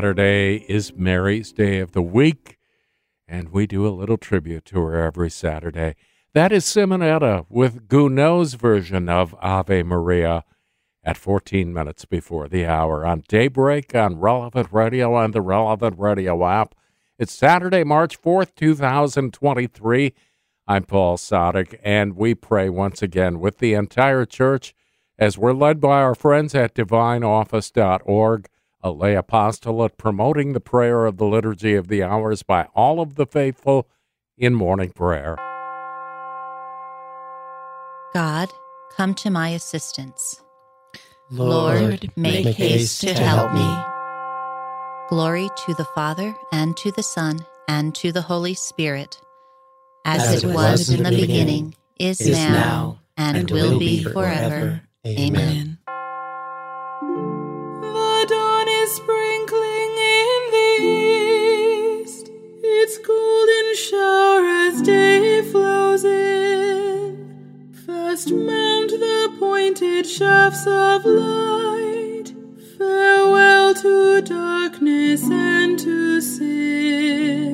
Saturday 0.04 0.56
is 0.68 0.94
Mary's 0.94 1.50
Day 1.50 1.78
of 1.78 1.92
the 1.92 2.02
Week, 2.02 2.58
and 3.26 3.48
we 3.48 3.66
do 3.66 3.86
a 3.86 3.88
little 3.88 4.18
tribute 4.18 4.66
to 4.66 4.78
her 4.80 5.02
every 5.02 5.30
Saturday. 5.30 5.96
That 6.34 6.52
is 6.52 6.66
Simonetta 6.66 7.46
with 7.48 7.88
Gounod's 7.88 8.52
version 8.52 9.08
of 9.08 9.34
Ave 9.40 9.82
Maria 9.82 10.44
at 11.02 11.16
14 11.16 11.72
minutes 11.72 12.04
before 12.04 12.48
the 12.48 12.66
hour 12.66 13.06
on 13.06 13.24
Daybreak 13.28 13.94
on 13.94 14.20
Relevant 14.20 14.68
Radio 14.70 15.16
and 15.16 15.32
the 15.32 15.40
Relevant 15.40 15.98
Radio 15.98 16.46
app. 16.46 16.74
It's 17.18 17.32
Saturday, 17.32 17.82
March 17.82 18.20
4th, 18.20 18.54
2023. 18.56 20.12
I'm 20.68 20.84
Paul 20.84 21.16
Sadek, 21.16 21.80
and 21.82 22.14
we 22.14 22.34
pray 22.34 22.68
once 22.68 23.00
again 23.00 23.40
with 23.40 23.56
the 23.56 23.72
entire 23.72 24.26
church 24.26 24.74
as 25.18 25.38
we're 25.38 25.54
led 25.54 25.80
by 25.80 26.02
our 26.02 26.14
friends 26.14 26.54
at 26.54 26.74
divineoffice.org, 26.74 28.48
a 28.84 28.92
lay 28.92 29.14
apostolate 29.14 29.96
promoting 29.96 30.52
the 30.52 30.60
prayer 30.60 31.06
of 31.06 31.16
the 31.16 31.24
Liturgy 31.24 31.74
of 31.74 31.88
the 31.88 32.02
Hours 32.02 32.42
by 32.42 32.68
all 32.74 33.00
of 33.00 33.14
the 33.14 33.24
faithful 33.24 33.88
in 34.36 34.54
morning 34.54 34.90
prayer. 34.90 35.36
God, 38.12 38.50
come 38.94 39.14
to 39.14 39.30
my 39.30 39.48
assistance. 39.48 40.42
Lord, 41.30 42.12
make 42.14 42.46
haste 42.46 43.00
to 43.00 43.14
help 43.14 43.52
me. 43.54 43.84
Glory 45.08 45.48
to 45.64 45.74
the 45.74 45.86
Father, 45.94 46.34
and 46.52 46.76
to 46.76 46.92
the 46.92 47.02
Son, 47.02 47.44
and 47.66 47.94
to 47.94 48.12
the 48.12 48.22
Holy 48.22 48.54
Spirit, 48.54 49.18
as, 50.04 50.22
As 50.22 50.44
it 50.44 50.54
was 50.54 50.90
in 50.90 51.02
the 51.02 51.10
beginning, 51.10 51.74
is, 51.98 52.20
is 52.20 52.36
now, 52.36 52.52
now, 52.52 52.98
and, 53.16 53.36
and 53.38 53.50
will 53.50 53.72
will 53.72 53.78
be 53.78 53.98
be 53.98 54.04
forever. 54.04 54.12
forever. 54.50 54.82
Amen. 55.06 55.73
The 55.73 55.73
its 62.86 62.98
golden 62.98 63.74
shower 63.76 64.44
as 64.66 64.82
day 64.82 65.40
flows 65.50 66.04
in. 66.04 67.72
Fast 67.86 68.30
mount 68.30 68.90
the 68.90 69.34
pointed 69.38 70.06
shafts 70.06 70.66
of 70.66 71.02
light. 71.06 72.34
Farewell 72.76 73.72
to 73.74 74.20
darkness 74.20 75.22
and 75.30 75.78
to 75.78 76.20
sin. 76.20 77.53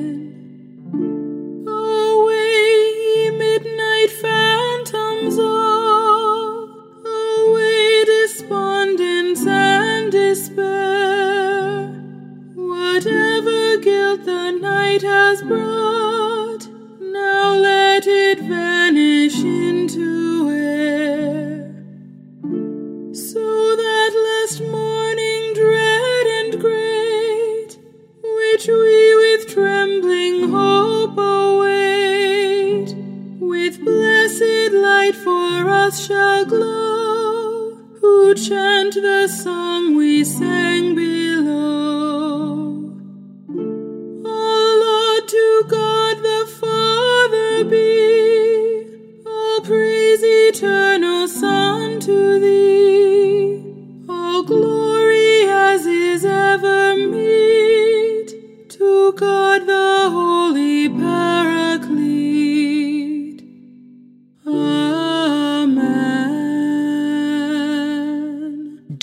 The 39.21 39.27
song 39.27 39.95
we 39.95 40.23
sang 40.23 40.95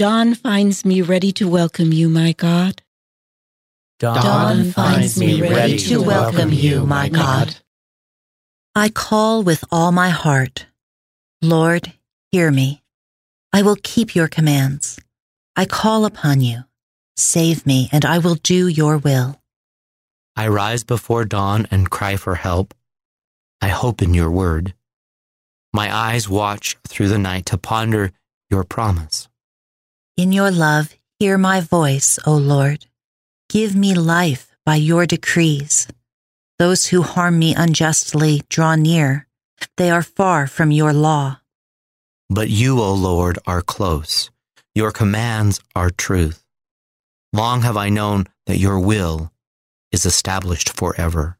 Dawn 0.08 0.34
finds 0.34 0.86
me 0.86 1.02
ready 1.02 1.32
to 1.32 1.46
welcome 1.50 1.92
you, 1.92 2.08
my 2.08 2.32
God. 2.32 2.80
Dawn 3.98 4.72
finds 4.72 5.20
me 5.20 5.42
ready 5.42 5.76
to 5.76 6.00
welcome 6.00 6.50
you, 6.50 6.86
my 6.86 7.10
God. 7.10 7.56
I 8.74 8.88
call 8.88 9.42
with 9.42 9.62
all 9.70 9.92
my 9.92 10.08
heart. 10.08 10.64
Lord, 11.42 11.92
hear 12.32 12.50
me. 12.50 12.82
I 13.52 13.60
will 13.60 13.76
keep 13.82 14.14
your 14.14 14.28
commands. 14.28 14.98
I 15.54 15.66
call 15.66 16.06
upon 16.06 16.40
you. 16.40 16.64
Save 17.18 17.66
me, 17.66 17.90
and 17.92 18.06
I 18.06 18.16
will 18.16 18.36
do 18.36 18.66
your 18.66 18.96
will. 18.96 19.38
I 20.34 20.48
rise 20.48 20.84
before 20.84 21.26
dawn 21.26 21.66
and 21.70 21.90
cry 21.90 22.16
for 22.16 22.36
help. 22.36 22.72
I 23.60 23.68
hope 23.68 24.00
in 24.00 24.14
your 24.14 24.30
word. 24.30 24.72
My 25.74 25.94
eyes 25.94 26.30
watch 26.30 26.78
through 26.88 27.08
the 27.08 27.18
night 27.18 27.44
to 27.52 27.58
ponder 27.58 28.12
your 28.48 28.64
promise. 28.64 29.28
In 30.18 30.32
your 30.32 30.50
love, 30.50 30.92
hear 31.20 31.38
my 31.38 31.60
voice, 31.60 32.18
O 32.26 32.34
Lord. 32.34 32.86
Give 33.48 33.76
me 33.76 33.94
life 33.94 34.50
by 34.66 34.74
your 34.74 35.06
decrees. 35.06 35.86
Those 36.58 36.86
who 36.86 37.02
harm 37.02 37.38
me 37.38 37.54
unjustly 37.54 38.42
draw 38.48 38.74
near. 38.74 39.28
They 39.76 39.92
are 39.92 40.02
far 40.02 40.48
from 40.48 40.72
your 40.72 40.92
law. 40.92 41.38
But 42.28 42.50
you, 42.50 42.80
O 42.80 42.94
Lord, 42.94 43.38
are 43.46 43.62
close. 43.62 44.28
Your 44.74 44.90
commands 44.90 45.60
are 45.76 45.90
truth. 45.90 46.44
Long 47.32 47.62
have 47.62 47.76
I 47.76 47.88
known 47.88 48.26
that 48.46 48.58
your 48.58 48.80
will 48.80 49.30
is 49.92 50.04
established 50.04 50.76
forever. 50.76 51.38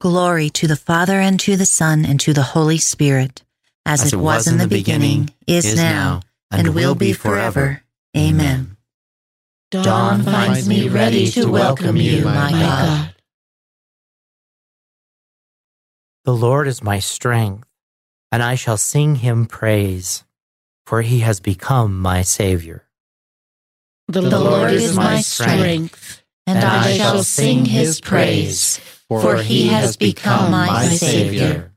Glory 0.00 0.50
to 0.50 0.66
the 0.66 0.74
Father 0.74 1.20
and 1.20 1.38
to 1.38 1.56
the 1.56 1.66
Son 1.66 2.04
and 2.04 2.18
to 2.18 2.32
the 2.32 2.42
Holy 2.42 2.78
Spirit, 2.78 3.44
as, 3.86 4.12
it 4.12 4.16
was 4.16 4.48
in 4.48 4.58
the 4.58 4.66
beginning, 4.66 5.30
is 5.46 5.76
now, 5.76 6.22
and 6.50 6.74
will 6.74 6.96
be 6.96 7.12
forever. 7.12 7.81
Amen. 8.16 8.76
Dawn 9.70 10.22
finds 10.22 10.68
me 10.68 10.88
ready 10.88 11.30
to 11.30 11.50
welcome 11.50 11.96
you, 11.96 12.24
my 12.24 12.50
God. 12.50 13.14
The 16.24 16.34
Lord 16.34 16.68
is 16.68 16.82
my 16.82 16.98
strength, 16.98 17.64
and 18.30 18.42
I 18.42 18.54
shall 18.54 18.76
sing 18.76 19.16
him 19.16 19.46
praise, 19.46 20.24
for 20.86 21.00
he 21.00 21.20
has 21.20 21.40
become 21.40 21.98
my 21.98 22.22
Savior. 22.22 22.86
The, 24.08 24.20
The 24.20 24.38
Lord 24.38 24.72
is 24.72 24.94
my 24.94 25.20
strength, 25.22 26.22
and 26.46 26.62
I 26.62 26.96
shall 26.98 27.22
sing 27.22 27.64
his 27.64 28.00
praise, 28.00 28.78
for 29.08 29.38
he 29.38 29.68
has 29.68 29.96
become 29.96 30.50
my 30.50 30.88
Savior. 30.88 31.72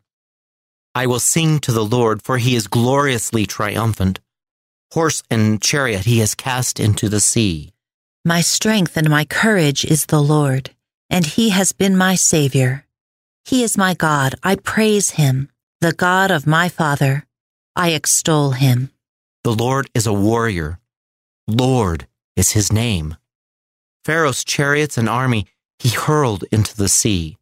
I 0.93 1.07
will 1.07 1.19
sing 1.19 1.59
to 1.59 1.71
the 1.71 1.85
Lord, 1.85 2.21
for 2.21 2.37
he 2.37 2.55
is 2.55 2.67
gloriously 2.67 3.45
triumphant. 3.45 4.19
Horse 4.93 5.23
and 5.29 5.61
chariot 5.61 6.05
he 6.05 6.19
has 6.19 6.35
cast 6.35 6.79
into 6.79 7.09
the 7.09 7.19
sea. 7.19 7.73
My 8.23 8.41
strength 8.41 8.97
and 8.97 9.09
my 9.09 9.25
courage 9.25 9.85
is 9.85 10.07
the 10.07 10.21
Lord, 10.21 10.71
and 11.09 11.25
he 11.25 11.49
has 11.49 11.73
been 11.73 11.97
my 11.97 12.15
Savior. 12.15 12.85
He 13.43 13.63
is 13.63 13.77
my 13.77 13.93
God. 13.93 14.35
I 14.41 14.55
praise 14.55 15.11
him, 15.11 15.49
the 15.81 15.93
God 15.93 16.31
of 16.31 16.47
my 16.47 16.69
Father. 16.69 17.25
I 17.75 17.89
extol 17.89 18.51
him. 18.51 18.89
The 19.43 19.53
Lord 19.53 19.89
is 19.93 20.07
a 20.07 20.13
warrior. 20.13 20.79
Lord 21.47 22.07
is 22.35 22.51
his 22.51 22.71
name. 22.71 23.17
Pharaoh's 24.03 24.43
chariots 24.43 24.97
and 24.97 25.07
army 25.07 25.45
he 25.77 25.89
hurled 25.89 26.45
into 26.51 26.75
the 26.75 26.89
sea. 26.89 27.37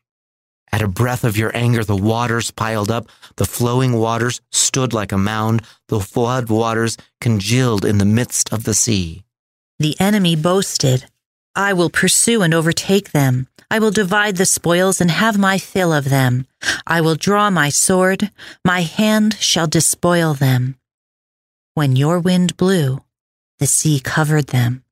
At 0.74 0.82
a 0.82 0.88
breath 0.88 1.24
of 1.24 1.38
your 1.38 1.56
anger, 1.56 1.84
the 1.84 1.96
waters 1.96 2.50
piled 2.50 2.90
up, 2.90 3.06
the 3.36 3.46
flowing 3.46 3.94
waters 3.94 4.42
stood 4.52 4.92
like 4.92 5.12
a 5.12 5.20
mound, 5.20 5.62
the 5.88 6.00
flood 6.00 6.50
waters 6.50 6.98
congealed 7.22 7.86
in 7.86 8.00
the 8.00 8.06
midst 8.20 8.52
of 8.52 8.64
the 8.64 8.74
sea. 8.74 9.24
The 9.78 9.96
enemy 10.00 10.36
boasted, 10.36 11.06
I 11.56 11.74
will 11.74 11.92
pursue 11.92 12.42
and 12.42 12.56
overtake 12.56 13.12
them. 13.12 13.48
I 13.70 13.78
will 13.78 13.92
divide 13.92 14.38
the 14.38 14.48
spoils 14.48 15.00
and 15.00 15.12
have 15.12 15.38
my 15.38 15.60
fill 15.60 15.94
of 15.94 16.10
them. 16.10 16.48
I 16.88 17.02
will 17.02 17.14
draw 17.14 17.52
my 17.52 17.70
sword. 17.70 18.32
My 18.66 18.82
hand 18.82 19.38
shall 19.40 19.68
despoil 19.68 20.34
them. 20.34 20.78
When 21.76 21.96
your 21.96 22.20
wind 22.20 22.58
blew, 22.58 23.04
the 23.60 23.68
sea 23.68 24.00
covered 24.00 24.48
them. 24.48 24.84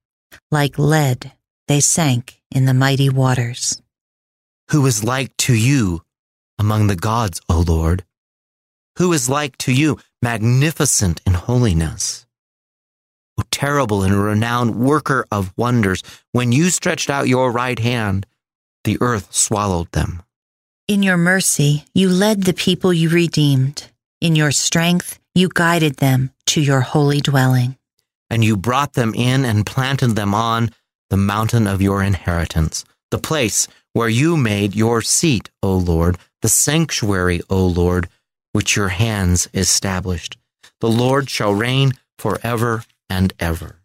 Like 0.51 0.77
lead, 0.77 1.31
they 1.67 1.79
sank 1.79 2.39
in 2.51 2.65
the 2.65 2.75
mighty 2.75 3.09
waters. 3.09 3.81
Who 4.71 4.85
is 4.85 5.03
like 5.03 5.35
to 5.39 5.53
you 5.53 6.01
among 6.57 6.87
the 6.87 6.95
gods, 6.95 7.41
O 7.49 7.59
Lord? 7.59 8.05
Who 8.99 9.11
is 9.11 9.27
like 9.27 9.57
to 9.57 9.73
you, 9.73 9.99
magnificent 10.21 11.19
in 11.25 11.33
holiness? 11.33 12.25
O 13.37 13.43
terrible 13.51 14.01
and 14.01 14.15
renowned 14.15 14.75
worker 14.75 15.25
of 15.29 15.51
wonders, 15.57 16.01
when 16.31 16.53
you 16.53 16.69
stretched 16.69 17.09
out 17.09 17.27
your 17.27 17.51
right 17.51 17.79
hand, 17.79 18.25
the 18.85 18.97
earth 19.01 19.35
swallowed 19.35 19.91
them. 19.91 20.23
In 20.87 21.03
your 21.03 21.17
mercy, 21.17 21.83
you 21.93 22.07
led 22.07 22.43
the 22.43 22.53
people 22.53 22.93
you 22.93 23.09
redeemed. 23.09 23.91
In 24.21 24.37
your 24.37 24.51
strength, 24.51 25.19
you 25.35 25.49
guided 25.53 25.97
them 25.97 26.31
to 26.45 26.61
your 26.61 26.79
holy 26.79 27.19
dwelling. 27.19 27.75
And 28.29 28.41
you 28.41 28.55
brought 28.55 28.93
them 28.93 29.13
in 29.15 29.43
and 29.43 29.65
planted 29.65 30.15
them 30.15 30.33
on 30.33 30.69
the 31.09 31.17
mountain 31.17 31.67
of 31.67 31.81
your 31.81 32.01
inheritance, 32.01 32.85
the 33.09 33.19
place 33.19 33.67
where 33.93 34.09
you 34.09 34.37
made 34.37 34.75
your 34.75 35.01
seat, 35.01 35.49
O 35.61 35.75
Lord, 35.75 36.17
the 36.41 36.49
sanctuary, 36.49 37.41
O 37.49 37.65
Lord, 37.65 38.07
which 38.53 38.75
your 38.75 38.89
hands 38.89 39.47
established. 39.53 40.37
The 40.79 40.89
Lord 40.89 41.29
shall 41.29 41.53
reign 41.53 41.93
forever 42.17 42.83
and 43.09 43.33
ever. 43.39 43.77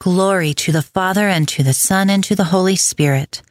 Glory 0.00 0.52
to 0.54 0.72
the 0.72 0.82
Father, 0.82 1.28
and 1.28 1.48
to 1.48 1.62
the 1.62 1.72
Son, 1.72 2.10
and 2.10 2.22
to 2.24 2.34
the 2.34 2.44
Holy 2.44 2.76
Spirit, 2.76 3.42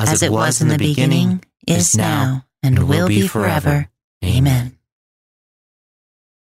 as, 0.00 0.14
as 0.14 0.22
it, 0.22 0.32
was, 0.32 0.38
was 0.38 0.62
in 0.62 0.68
the 0.68 0.78
beginning, 0.78 1.36
beginning 1.36 1.44
is 1.66 1.96
now, 1.96 2.44
and, 2.62 2.78
and 2.78 2.88
will 2.88 3.06
be 3.06 3.28
forever. 3.28 3.88
Amen. 4.24 4.76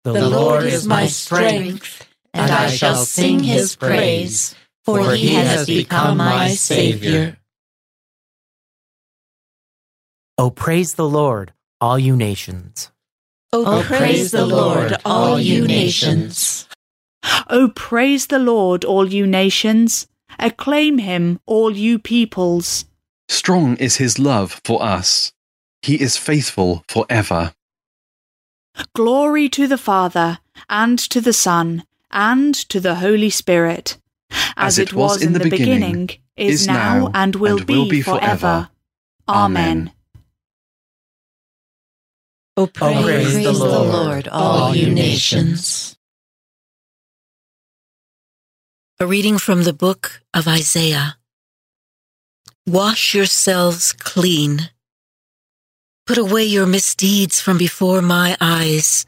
The, 0.05 0.13
the 0.15 0.29
Lord 0.29 0.65
is 0.65 0.87
my 0.87 1.07
strength, 1.07 2.09
and 2.33 2.51
I 2.51 2.71
shall 2.71 2.97
sing 2.97 3.41
his 3.41 3.77
praise, 3.77 4.55
for 4.85 5.15
he 5.15 5.35
has 5.35 5.67
become 5.67 6.19
my 6.19 6.49
Savior. 6.49 7.39
O 10.39 10.47
oh, 10.47 10.51
praise 10.51 10.95
the 10.95 11.09
Lord, 11.09 11.53
all 11.81 11.99
you 11.99 12.17
nations. 12.17 12.91
Oh, 13.53 13.65
oh, 13.67 13.81
o 13.81 13.83
praise 13.83 14.31
the 14.31 14.47
Lord, 14.47 14.97
all 15.05 15.39
you 15.39 15.67
nations. 15.67 16.69
O 17.49 17.69
praise 17.69 18.27
the 18.27 18.39
Lord, 18.39 18.85
all 18.85 19.13
you 19.13 19.27
nations. 19.27 20.09
Acclaim 20.39 20.99
him, 20.99 21.39
all 21.47 21.71
you 21.71 21.99
peoples. 21.99 22.87
Strong 23.29 23.77
is 23.77 23.97
his 23.97 24.19
love 24.19 24.61
for 24.65 24.83
us. 24.83 25.33
He 25.83 26.01
is 26.01 26.17
faithful 26.17 26.85
forever. 26.89 27.53
Glory 28.95 29.49
to 29.51 29.69
the 29.69 29.79
Father, 29.79 30.39
and 30.71 30.99
to 30.99 31.21
the 31.21 31.33
Son, 31.33 31.85
and 32.11 32.55
to 32.55 32.81
the 32.81 32.97
Holy 32.97 33.31
Spirit, 33.31 33.99
as, 34.57 34.79
as 34.79 34.79
it, 34.79 34.93
was, 34.93 35.13
was 35.13 35.23
in 35.23 35.33
the, 35.33 35.39
the 35.39 35.51
beginning, 35.51 36.07
beginning, 36.07 36.09
is 36.37 36.67
now, 36.67 37.11
and 37.15 37.37
will, 37.37 37.63
be, 37.65 37.89
be 37.89 38.03
forever. 38.03 38.21
forever. 38.21 38.69
Amen. 39.29 39.93
O 42.57 42.65
oh, 42.65 42.67
praise, 42.67 42.97
oh, 42.97 43.03
praise 43.03 43.35
the, 43.35 43.53
Lord, 43.53 43.71
the 43.71 43.97
Lord, 43.97 44.29
all 44.29 44.77
you 44.77 44.93
nations. 44.93 45.97
A 49.01 49.07
reading 49.07 49.39
from 49.39 49.65
the 49.65 49.73
book 49.73 50.23
of 50.35 50.47
Isaiah. 50.47 51.17
Wash 52.67 53.15
yourselves 53.15 53.93
clean. 53.93 54.71
Put 56.07 56.19
away 56.19 56.45
your 56.45 56.67
misdeeds 56.67 57.41
from 57.41 57.59
before 57.59 58.03
my 58.03 58.37
eyes. 58.41 59.07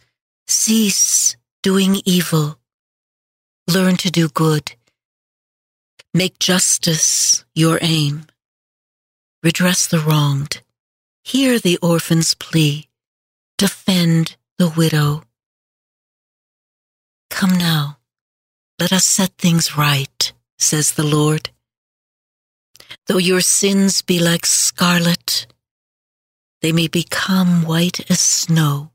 Cease 0.49 1.37
doing 1.63 2.01
evil. 2.05 2.59
Learn 3.69 3.97
to 3.99 4.11
do 4.11 4.29
good. 4.29 4.75
Make 6.17 6.39
justice 6.39 7.45
your 7.55 7.79
aim. 7.83 8.27
Redress 9.43 9.89
the 9.89 9.99
wronged. 9.99 10.63
Hear 11.25 11.59
the 11.59 11.77
orphan's 11.79 12.35
plea 12.35 12.89
defend 13.59 14.37
the 14.59 14.69
widow. 14.69 15.23
Come 17.31 17.57
now, 17.57 17.99
let 18.79 18.93
us 18.93 19.05
set 19.05 19.33
things 19.39 19.77
right, 19.77 20.33
says 20.59 20.93
the 20.93 21.03
Lord. 21.03 21.51
Though 23.07 23.19
your 23.19 23.41
sins 23.41 24.03
be 24.03 24.19
like 24.19 24.47
scarlet, 24.47 25.47
they 26.63 26.73
may 26.73 26.89
become 26.89 27.65
white 27.65 28.11
as 28.11 28.21
snow. 28.21 28.91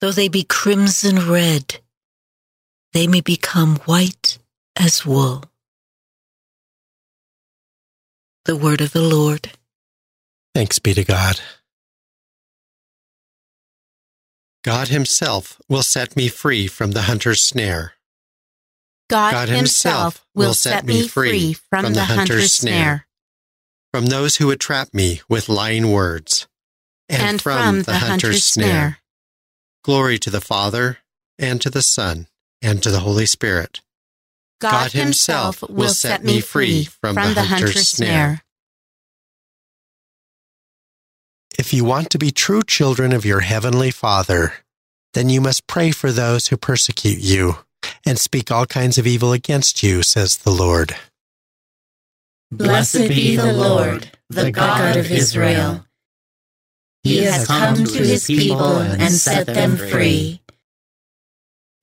Though 0.00 0.12
they 0.12 0.28
be 0.28 0.44
crimson 0.44 1.28
red, 1.30 1.80
they 2.92 3.06
may 3.06 3.20
become 3.20 3.76
white 3.86 4.38
as 4.76 5.06
wool. 5.06 5.44
The 8.44 8.56
word 8.56 8.82
of 8.82 8.92
the 8.92 9.02
Lord. 9.02 9.52
Thanks 10.54 10.78
be 10.78 10.92
to 10.94 11.04
God. 11.04 11.40
God 14.62 14.88
Himself 14.88 15.60
will 15.68 15.82
set 15.82 16.14
me 16.16 16.28
free 16.28 16.66
from 16.66 16.92
the 16.92 17.02
hunter's 17.02 17.42
snare. 17.42 17.94
God, 19.08 19.32
God 19.32 19.48
Himself 19.48 20.26
will 20.34 20.54
set 20.54 20.84
me 20.84 21.08
free 21.08 21.54
from, 21.54 21.84
from 21.84 21.94
the 21.94 22.04
hunter's 22.04 22.52
snare. 22.52 23.06
From 23.92 24.06
those 24.06 24.36
who 24.36 24.46
would 24.48 24.60
trap 24.60 24.92
me 24.92 25.22
with 25.28 25.48
lying 25.48 25.90
words. 25.90 26.46
And, 27.08 27.22
and 27.22 27.42
from, 27.42 27.62
from, 27.62 27.76
the, 27.78 27.82
the 27.84 27.98
hunter's 27.98 28.44
snare. 28.44 28.98
Glory 29.82 30.18
to 30.18 30.30
the 30.30 30.40
Father, 30.40 30.98
and 31.38 31.60
to 31.60 31.70
the 31.70 31.82
Son, 31.82 32.26
and 32.62 32.82
to 32.82 32.90
the 32.90 33.00
Holy 33.00 33.26
Spirit. 33.26 33.80
God, 34.64 34.92
God 34.92 34.92
Himself 34.92 35.62
will 35.68 35.90
set 35.90 36.24
me 36.24 36.40
free 36.40 36.84
from, 36.84 37.14
from 37.14 37.28
the, 37.28 37.34
the 37.34 37.42
hunter's 37.42 37.88
snare. 37.88 38.42
If 41.58 41.72
you 41.72 41.84
want 41.84 42.10
to 42.10 42.18
be 42.18 42.30
true 42.30 42.62
children 42.62 43.12
of 43.12 43.24
your 43.24 43.40
heavenly 43.40 43.90
Father, 43.90 44.54
then 45.12 45.28
you 45.28 45.40
must 45.40 45.66
pray 45.66 45.92
for 45.92 46.10
those 46.10 46.48
who 46.48 46.56
persecute 46.56 47.18
you 47.18 47.58
and 48.04 48.18
speak 48.18 48.50
all 48.50 48.66
kinds 48.66 48.98
of 48.98 49.06
evil 49.06 49.32
against 49.32 49.82
you, 49.82 50.02
says 50.02 50.38
the 50.38 50.50
Lord. 50.50 50.96
Blessed 52.50 53.08
be 53.08 53.36
the 53.36 53.52
Lord, 53.52 54.10
the 54.30 54.50
God 54.50 54.96
of 54.96 55.10
Israel. 55.10 55.86
He 57.02 57.18
has 57.18 57.46
come 57.46 57.84
to 57.84 58.02
his 58.02 58.26
people 58.26 58.78
and 58.78 59.12
set 59.12 59.46
them 59.46 59.76
free. 59.76 60.40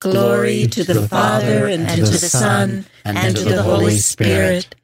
Glory 0.00 0.66
to 0.68 0.84
the 0.84 1.08
Father, 1.08 1.66
and 1.66 1.88
to 1.88 2.02
the 2.02 2.18
Son, 2.18 2.86
and 3.04 3.36
to 3.36 3.44
the 3.44 3.62
Holy 3.62 3.96
Spirit, 3.96 4.74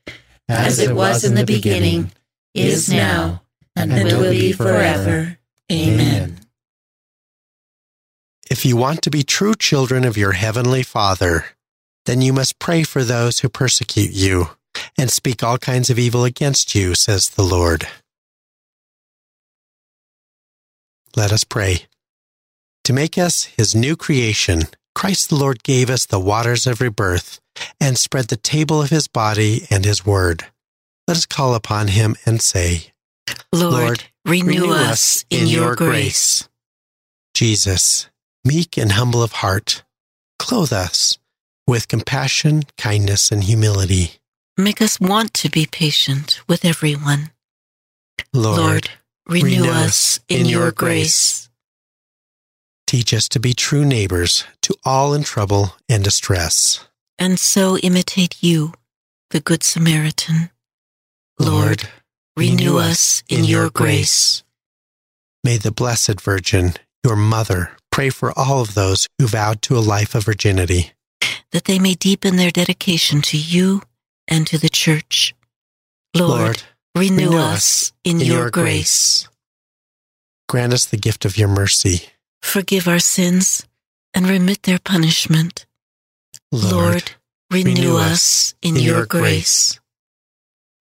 as 0.48 0.78
it 0.78 0.94
was 0.94 1.24
in 1.24 1.34
the 1.34 1.44
beginning, 1.44 2.10
is 2.52 2.90
now, 2.90 3.42
and 3.76 3.92
will 3.92 4.30
be 4.30 4.52
forever. 4.52 5.38
Amen. 5.70 6.40
If 8.50 8.66
you 8.66 8.76
want 8.76 9.02
to 9.02 9.10
be 9.10 9.22
true 9.22 9.54
children 9.54 10.04
of 10.04 10.16
your 10.16 10.32
heavenly 10.32 10.82
Father, 10.82 11.46
then 12.06 12.20
you 12.20 12.32
must 12.32 12.58
pray 12.58 12.82
for 12.82 13.02
those 13.02 13.40
who 13.40 13.48
persecute 13.48 14.12
you 14.12 14.50
and 14.98 15.10
speak 15.10 15.42
all 15.42 15.58
kinds 15.58 15.90
of 15.90 15.98
evil 15.98 16.24
against 16.24 16.74
you, 16.74 16.94
says 16.94 17.30
the 17.30 17.42
Lord. 17.42 17.86
Let 21.16 21.32
us 21.32 21.44
pray. 21.44 21.86
To 22.84 22.92
make 22.92 23.16
us 23.16 23.44
his 23.44 23.74
new 23.74 23.96
creation, 23.96 24.64
Christ 24.94 25.28
the 25.28 25.36
Lord 25.36 25.62
gave 25.62 25.90
us 25.90 26.06
the 26.06 26.20
waters 26.20 26.66
of 26.66 26.80
rebirth 26.80 27.40
and 27.80 27.98
spread 27.98 28.28
the 28.28 28.36
table 28.36 28.80
of 28.82 28.90
his 28.90 29.08
body 29.08 29.66
and 29.70 29.84
his 29.84 30.06
word. 30.06 30.44
Let 31.06 31.16
us 31.16 31.26
call 31.26 31.54
upon 31.54 31.88
him 31.88 32.16
and 32.24 32.40
say, 32.40 32.92
Lord, 33.52 33.72
Lord 33.72 34.04
renew, 34.24 34.62
renew, 34.62 34.72
us 34.72 35.24
in 35.30 35.46
your 35.46 35.74
grace. 35.74 36.48
Jesus, 37.34 38.08
meek 38.44 38.76
and 38.76 38.92
humble 38.92 39.22
of 39.22 39.32
heart, 39.32 39.82
clothe 40.38 40.72
us 40.72 41.18
with 41.66 41.88
compassion, 41.88 42.62
kindness, 42.78 43.32
and 43.32 43.44
humility. 43.44 44.20
Make 44.56 44.80
us 44.80 45.00
want 45.00 45.34
to 45.34 45.50
be 45.50 45.66
patient 45.66 46.40
with 46.48 46.64
everyone. 46.64 47.30
Lord, 48.32 48.58
Lord 48.58 48.90
renew, 49.26 49.62
renew 49.62 49.70
us 49.70 50.20
in 50.28 50.46
your 50.46 50.70
grace. 50.70 51.43
Teach 52.86 53.14
us 53.14 53.28
to 53.30 53.40
be 53.40 53.54
true 53.54 53.84
neighbors 53.84 54.44
to 54.62 54.74
all 54.84 55.14
in 55.14 55.22
trouble 55.22 55.74
and 55.88 56.04
distress. 56.04 56.86
And 57.18 57.38
so 57.38 57.78
imitate 57.78 58.42
you, 58.42 58.72
the 59.30 59.40
Good 59.40 59.62
Samaritan. 59.62 60.50
Lord, 61.38 61.88
renew 62.36 62.78
us 62.78 63.22
in 63.28 63.44
your 63.44 63.70
grace. 63.70 64.42
May 65.42 65.56
the 65.56 65.72
Blessed 65.72 66.20
Virgin, 66.20 66.74
your 67.04 67.16
mother, 67.16 67.72
pray 67.90 68.10
for 68.10 68.36
all 68.38 68.60
of 68.60 68.74
those 68.74 69.06
who 69.18 69.26
vowed 69.26 69.62
to 69.62 69.76
a 69.76 69.80
life 69.80 70.14
of 70.14 70.24
virginity. 70.24 70.92
That 71.52 71.64
they 71.64 71.78
may 71.78 71.94
deepen 71.94 72.36
their 72.36 72.50
dedication 72.50 73.22
to 73.22 73.38
you 73.38 73.82
and 74.26 74.46
to 74.48 74.58
the 74.58 74.68
Church. 74.68 75.34
Lord, 76.16 76.30
Lord 76.30 76.62
renew, 76.96 77.26
renew, 77.26 77.38
us 77.38 77.92
in, 78.04 78.20
in 78.20 78.26
your, 78.26 78.50
grace. 78.50 79.28
Grant 80.48 80.72
us 80.72 80.86
the 80.86 80.96
gift 80.96 81.24
of 81.24 81.36
your 81.36 81.48
mercy. 81.48 82.08
Forgive 82.44 82.86
our 82.86 83.00
sins 83.00 83.66
and 84.12 84.28
remit 84.28 84.62
their 84.62 84.78
punishment. 84.78 85.66
Lord, 86.52 86.72
Lord 86.72 87.10
renew, 87.50 87.70
renew 87.74 87.96
us 87.96 88.54
in, 88.62 88.76
your, 88.76 89.06
grace. 89.06 89.80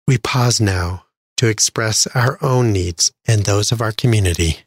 We 0.05 0.19
pause 0.19 0.61
now 0.61 1.05
to 1.37 1.47
express 1.47 2.05
our 2.07 2.37
own 2.43 2.73
needs 2.73 3.11
and 3.25 3.43
those 3.43 3.71
of 3.71 3.81
our 3.81 3.91
community. 3.91 4.59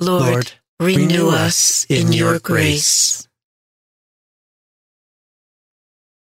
Lord, 0.00 0.22
Lord 0.32 0.52
renew 0.80 1.28
us 1.28 1.86
in 1.88 2.12
your 2.12 2.40
grace. 2.40 3.28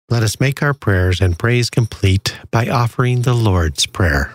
Let 0.08 0.22
us 0.22 0.40
make 0.40 0.62
our 0.62 0.72
prayers 0.72 1.20
and 1.20 1.38
praise 1.38 1.68
complete 1.68 2.38
by 2.50 2.68
offering 2.68 3.22
the 3.22 3.34
Lord's 3.34 3.84
Prayer. 3.84 4.34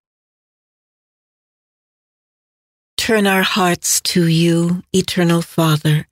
Turn 3.01 3.25
our 3.25 3.41
hearts 3.41 3.99
to 4.13 4.27
you, 4.27 4.83
eternal 4.93 5.41
Father, 5.41 6.07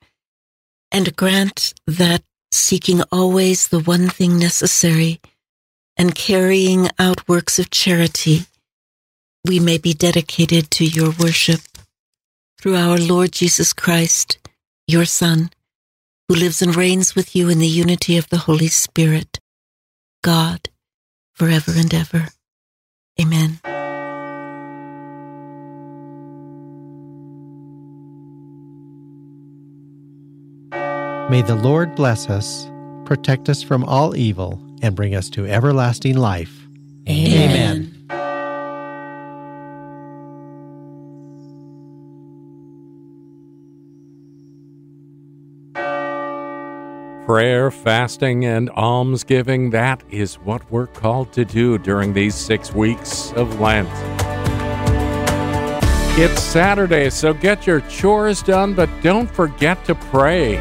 and 0.91 1.15
grant 1.15 1.75
that, 1.85 2.23
seeking 2.51 3.03
always 3.11 3.67
the 3.67 3.79
one 3.79 4.09
thing 4.09 4.39
necessary 4.39 5.21
and 5.97 6.15
carrying 6.15 6.89
out 6.97 7.29
works 7.29 7.59
of 7.59 7.69
charity, 7.69 8.47
we 9.45 9.59
may 9.59 9.77
be 9.77 9.93
dedicated 9.93 10.71
to 10.71 10.83
your 10.83 11.13
worship 11.19 11.61
through 12.59 12.75
our 12.75 12.97
Lord 12.97 13.33
Jesus 13.33 13.71
Christ, 13.71 14.39
your 14.87 15.05
Son 15.05 15.51
who 16.27 16.33
lives 16.33 16.59
and 16.59 16.75
reigns 16.75 17.13
with 17.13 17.35
you 17.35 17.49
in 17.49 17.59
the 17.59 17.67
unity 17.67 18.17
of 18.17 18.27
the 18.29 18.39
Holy 18.49 18.67
Spirit, 18.67 19.39
God, 20.23 20.69
forever 21.35 21.71
and 21.75 21.93
ever. 21.93 22.29
Amen. 23.21 23.59
May 31.29 31.43
the 31.43 31.53
Lord 31.53 31.93
bless 31.93 32.27
us, 32.27 32.71
protect 33.05 33.49
us 33.49 33.61
from 33.61 33.83
all 33.83 34.15
evil, 34.15 34.59
and 34.81 34.95
bring 34.95 35.13
us 35.13 35.29
to 35.29 35.45
everlasting 35.45 36.17
life. 36.17 36.67
Amen. 37.07 37.93
Amen. 38.09 38.25
Prayer, 47.27 47.69
fasting, 47.69 48.45
and 48.45 48.71
almsgiving, 48.71 49.69
that 49.69 50.01
is 50.09 50.33
what 50.39 50.63
we're 50.71 50.87
called 50.87 51.31
to 51.33 51.45
do 51.45 51.77
during 51.77 52.13
these 52.13 52.33
six 52.33 52.73
weeks 52.73 53.33
of 53.33 53.59
Lent. 53.59 53.87
It's 56.17 56.41
Saturday, 56.41 57.11
so 57.11 57.35
get 57.35 57.67
your 57.67 57.81
chores 57.81 58.41
done, 58.41 58.73
but 58.73 58.89
don't 59.03 59.29
forget 59.29 59.85
to 59.85 59.93
pray. 59.93 60.57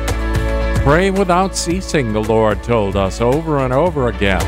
Pray 0.88 1.10
without 1.10 1.54
ceasing, 1.54 2.14
the 2.14 2.22
Lord 2.22 2.62
told 2.62 2.96
us 2.96 3.20
over 3.20 3.58
and 3.58 3.74
over 3.74 4.08
again. 4.08 4.40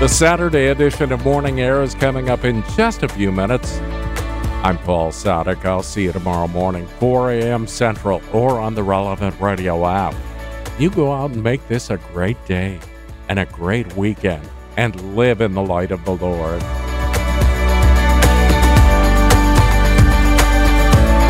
The 0.00 0.08
Saturday 0.08 0.68
edition 0.68 1.12
of 1.12 1.22
Morning 1.22 1.60
Air 1.60 1.82
is 1.82 1.94
coming 1.94 2.30
up 2.30 2.42
in 2.42 2.64
just 2.74 3.02
a 3.02 3.08
few 3.08 3.30
minutes. 3.30 3.76
I'm 4.64 4.78
Paul 4.78 5.12
Sadek. 5.12 5.66
I'll 5.66 5.82
see 5.82 6.04
you 6.04 6.12
tomorrow 6.12 6.48
morning, 6.48 6.86
4 6.98 7.32
a.m. 7.32 7.66
Central, 7.66 8.22
or 8.32 8.58
on 8.58 8.74
the 8.74 8.82
relevant 8.82 9.38
radio 9.38 9.86
app. 9.86 10.14
You 10.78 10.88
go 10.88 11.12
out 11.12 11.32
and 11.32 11.42
make 11.42 11.68
this 11.68 11.90
a 11.90 11.98
great 11.98 12.42
day 12.46 12.80
and 13.28 13.38
a 13.38 13.44
great 13.44 13.98
weekend 13.98 14.48
and 14.78 15.14
live 15.14 15.42
in 15.42 15.52
the 15.52 15.62
light 15.62 15.90
of 15.90 16.02
the 16.06 16.16
Lord. 16.16 16.62